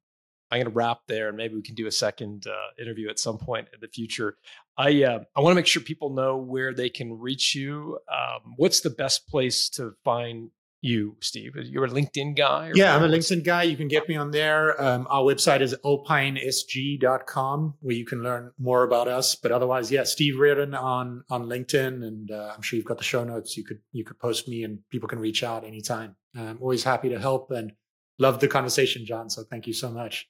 I'm 0.52 0.62
going 0.62 0.72
to 0.72 0.76
wrap 0.76 1.00
there, 1.08 1.28
and 1.28 1.38
maybe 1.38 1.56
we 1.56 1.64
can 1.64 1.76
do 1.76 1.88
a 1.88 1.92
second 1.92 2.46
uh, 2.48 2.82
interview 2.82 3.10
at 3.10 3.20
some 3.20 3.38
point 3.38 3.68
in 3.74 3.80
the 3.82 3.88
future. 3.88 4.38
I 4.78 5.04
uh, 5.04 5.20
I 5.36 5.42
want 5.42 5.52
to 5.52 5.56
make 5.56 5.68
sure 5.68 5.82
people 5.82 6.12
know 6.12 6.38
where 6.38 6.74
they 6.74 6.90
can 6.90 7.18
reach 7.18 7.56
you. 7.56 8.00
Um, 8.12 8.54
what's 8.58 8.82
the 8.82 8.90
best 8.90 9.28
place 9.28 9.70
to 9.70 9.94
find 10.04 10.52
you, 10.82 11.16
Steve? 11.22 11.56
You're 11.56 11.86
a 11.86 11.90
LinkedIn 11.90 12.38
guy? 12.38 12.72
yeah, 12.76 12.96
I'm 12.96 13.04
a 13.04 13.08
LinkedIn 13.08 13.44
guy. 13.44 13.64
You 13.64 13.76
can 13.76 13.88
get 13.88 14.08
me 14.08 14.16
on 14.18 14.32
there. 14.32 14.80
Um, 14.82 15.08
our 15.10 15.24
website 15.24 15.62
is 15.62 15.74
alpinesg.com 15.84 17.74
where 17.80 17.96
you 17.96 18.06
can 18.06 18.22
learn 18.22 18.52
more 18.60 18.84
about 18.84 19.08
us. 19.08 19.36
But 19.36 19.52
otherwise, 19.52 19.92
yeah, 19.92 20.04
Steve 20.04 20.38
Reardon 20.38 20.76
on 20.76 21.24
on 21.30 21.46
LinkedIn, 21.48 22.06
and 22.06 22.30
uh, 22.30 22.54
I'm 22.56 22.62
sure 22.62 22.78
you've 22.78 22.86
got 22.86 22.98
the 22.98 23.04
show 23.04 23.24
notes. 23.24 23.58
You 23.58 23.64
could 23.64 23.80
you 23.92 24.04
could 24.04 24.20
post 24.20 24.48
me, 24.48 24.64
and 24.64 24.80
people 24.92 25.10
can 25.10 25.20
reach 25.20 25.44
out 25.44 25.64
anytime. 25.64 26.16
I'm 26.38 26.60
always 26.62 26.84
happy 26.84 27.10
to 27.10 27.20
help 27.20 27.50
and 27.52 27.72
love 28.20 28.40
the 28.40 28.48
conversation, 28.48 29.06
John. 29.06 29.30
So 29.30 29.44
thank 29.44 29.68
you 29.68 29.74
so 29.74 29.90
much. 29.90 30.28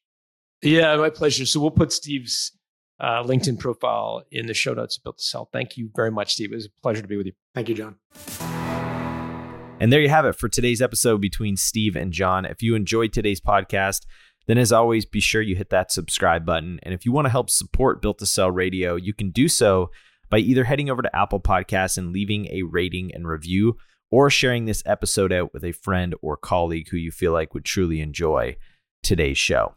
Yeah, 0.66 0.96
my 0.98 1.12
pleasure. 1.12 1.46
So 1.46 1.60
we'll 1.60 1.70
put 1.70 1.94
Steve's 1.94 2.52
uh, 3.00 3.22
LinkedIn 3.24 3.60
profile 3.60 4.24
in 4.32 4.48
the 4.48 4.54
show 4.56 4.74
notes 4.74 4.98
Built 4.98 5.20
to 5.20 5.24
Sell. 5.24 5.48
Thank 5.54 5.78
you 5.78 5.92
very 5.96 6.10
much, 6.10 6.34
Steve. 6.34 6.52
It 6.52 6.56
was 6.56 6.66
a 6.66 6.82
pleasure 6.82 7.04
to 7.04 7.08
be 7.08 7.18
with 7.18 7.28
you. 7.28 7.34
Thank 7.54 7.70
you, 7.70 7.76
John. 7.76 7.98
And 9.80 9.94
there 9.94 10.02
you 10.02 10.10
have 10.10 10.26
it 10.26 10.34
for 10.34 10.50
today's 10.50 10.82
episode 10.82 11.22
between 11.22 11.56
Steve 11.56 11.96
and 11.96 12.12
John. 12.12 12.46
If 12.46 12.64
you 12.64 12.74
enjoyed 12.74 13.14
today's 13.14 13.40
podcast, 13.40 14.08
then 14.48 14.58
as 14.58 14.72
always, 14.72 15.06
be 15.06 15.20
sure 15.20 15.42
you 15.42 15.56
hit 15.56 15.70
that 15.70 15.92
subscribe 15.92 16.46
button. 16.46 16.80
And 16.82 16.96
if 16.96 17.06
you 17.06 17.12
want 17.12 17.26
to 17.26 17.32
help 17.32 17.52
support 17.52 18.02
Built 18.02 18.18
to 18.20 18.26
Sell 18.26 18.50
Radio, 18.50 18.96
you 18.96 19.14
can 19.14 19.30
do 19.30 19.48
so 19.48 19.92
by 20.32 20.40
either 20.40 20.64
heading 20.64 20.90
over 20.90 21.04
to 21.04 21.16
Apple 21.16 21.40
Podcasts 21.40 21.98
and 21.98 22.12
leaving 22.12 22.48
a 22.48 22.64
rating 22.64 23.14
and 23.14 23.28
review, 23.28 23.78
or 24.10 24.32
sharing 24.32 24.66
this 24.66 24.82
episode 24.86 25.32
out 25.32 25.54
with 25.54 25.64
a 25.64 25.74
friend 25.74 26.16
or 26.24 26.38
colleague 26.38 26.88
who 26.90 26.98
you 26.98 27.12
feel 27.12 27.34
like 27.34 27.54
would 27.54 27.66
truly 27.66 28.02
enjoy 28.02 28.56
today's 29.04 29.38
show. 29.38 29.76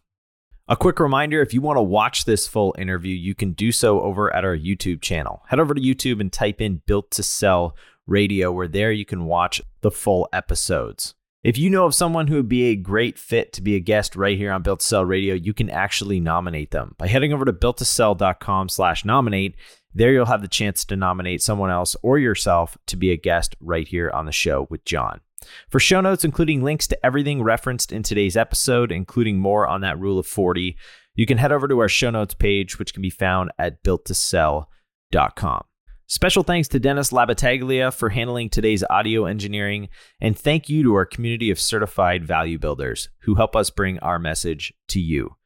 A 0.71 0.77
quick 0.77 1.01
reminder 1.01 1.41
if 1.41 1.55
you 1.55 1.63
want 1.63 1.79
to 1.79 1.83
watch 1.83 2.27
this 2.27 2.47
full 2.47 2.75
interview, 2.79 3.17
you 3.17 3.35
can 3.35 3.53
do 3.53 3.73
so 3.73 4.03
over 4.03 4.35
at 4.37 4.45
our 4.45 4.55
YouTube 4.55 5.01
channel. 5.01 5.43
Head 5.49 5.61
over 5.61 5.73
to 5.73 5.81
YouTube 5.81 6.21
and 6.21 6.31
type 6.31 6.61
in 6.61 6.83
Built 6.85 7.11
to 7.13 7.23
Sell 7.23 7.75
Radio, 8.07 8.53
where 8.53 8.69
there 8.69 8.93
you 8.93 9.07
can 9.07 9.25
watch 9.25 9.63
the 9.81 9.91
full 9.91 10.29
episodes. 10.31 11.15
If 11.43 11.57
you 11.57 11.71
know 11.71 11.87
of 11.87 11.95
someone 11.95 12.27
who 12.27 12.37
would 12.37 12.51
be 12.51 12.65
a 12.65 12.77
great 12.77 13.19
fit 13.19 13.55
to 13.55 13.63
be 13.63 13.77
a 13.77 13.81
guest 13.81 14.15
right 14.15 14.37
here 14.37 14.53
on 14.53 14.61
Built 14.61 14.81
to 14.81 14.87
Sell 14.87 15.07
Radio, 15.07 15.35
you 15.35 15.55
can 15.55 15.71
actually 15.71 16.21
nominate 16.21 16.71
them 16.71 16.95
by 16.99 17.07
heading 17.07 17.33
over 17.33 17.47
to 17.47 17.53
builttosell.com 17.55 18.69
slash 18.69 19.07
nominate. 19.07 19.55
There 19.95 20.13
you'll 20.13 20.27
have 20.27 20.43
the 20.43 20.49
chance 20.49 20.85
to 20.85 20.97
nominate 20.97 21.41
someone 21.41 21.71
else 21.71 21.97
or 22.03 22.19
yourself 22.19 22.77
to 22.89 22.97
be 22.97 23.11
a 23.11 23.17
guest 23.17 23.57
right 23.59 23.89
here 23.89 24.11
on 24.11 24.27
the 24.27 24.33
show 24.33 24.67
with 24.69 24.85
John. 24.85 25.23
For 25.69 25.81
show 25.81 26.01
notes, 26.01 26.25
including 26.25 26.63
links 26.63 26.87
to 26.89 27.07
everything 27.07 27.43
referenced 27.43 27.93
in 27.93 28.03
today's 28.03 28.37
episode, 28.37 28.93
including 28.93 29.39
more 29.39 29.67
on 29.67 29.81
that 29.83 29.99
rule 29.99 30.19
of 30.19 30.27
40, 30.27 30.77
you 31.15 31.27
can 31.27 31.39
head 31.39 31.53
over 31.53 31.69
to 31.69 31.79
our 31.81 31.89
show 31.89 32.11
notes 32.11 32.35
page, 32.35 32.79
which 32.79 32.93
can 32.93 33.03
be 33.03 33.11
found 33.11 33.51
at 33.59 33.83
builttosell.com. 33.83 35.63
Special 36.11 36.43
thanks 36.43 36.69
to 36.69 36.81
Dennis 36.81 37.11
Labataglia 37.11 37.93
for 37.93 38.09
handling 38.09 38.49
today's 38.49 38.83
audio 38.89 39.27
engineering, 39.27 39.91
and 40.23 40.39
thank 40.39 40.71
you 40.71 40.83
to 40.83 40.95
our 40.95 41.05
community 41.05 41.51
of 41.51 41.61
certified 41.61 42.25
value 42.25 42.59
builders 42.59 43.11
who 43.25 43.35
help 43.35 43.55
us 43.55 43.69
bring 43.69 43.99
our 43.99 44.19
message 44.19 44.73
to 44.89 45.01
you. 45.01 45.37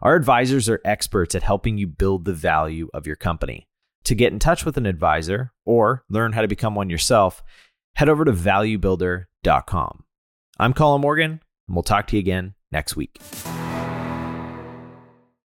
Our 0.00 0.14
advisors 0.14 0.68
are 0.68 0.80
experts 0.84 1.34
at 1.34 1.42
helping 1.42 1.76
you 1.76 1.88
build 1.88 2.24
the 2.24 2.34
value 2.34 2.88
of 2.94 3.04
your 3.06 3.16
company. 3.16 3.66
To 4.04 4.14
get 4.14 4.32
in 4.32 4.38
touch 4.38 4.64
with 4.64 4.76
an 4.76 4.86
advisor 4.86 5.52
or 5.64 6.04
learn 6.08 6.32
how 6.32 6.42
to 6.42 6.48
become 6.48 6.76
one 6.76 6.90
yourself, 6.90 7.42
head 7.94 8.08
over 8.08 8.24
to 8.24 8.32
valuebuilder.com. 8.32 10.04
I'm 10.58 10.72
Colin 10.74 11.00
Morgan, 11.00 11.30
and 11.68 11.76
we'll 11.76 11.82
talk 11.82 12.06
to 12.08 12.16
you 12.16 12.20
again 12.20 12.54
next 12.70 12.96
week. 12.96 13.18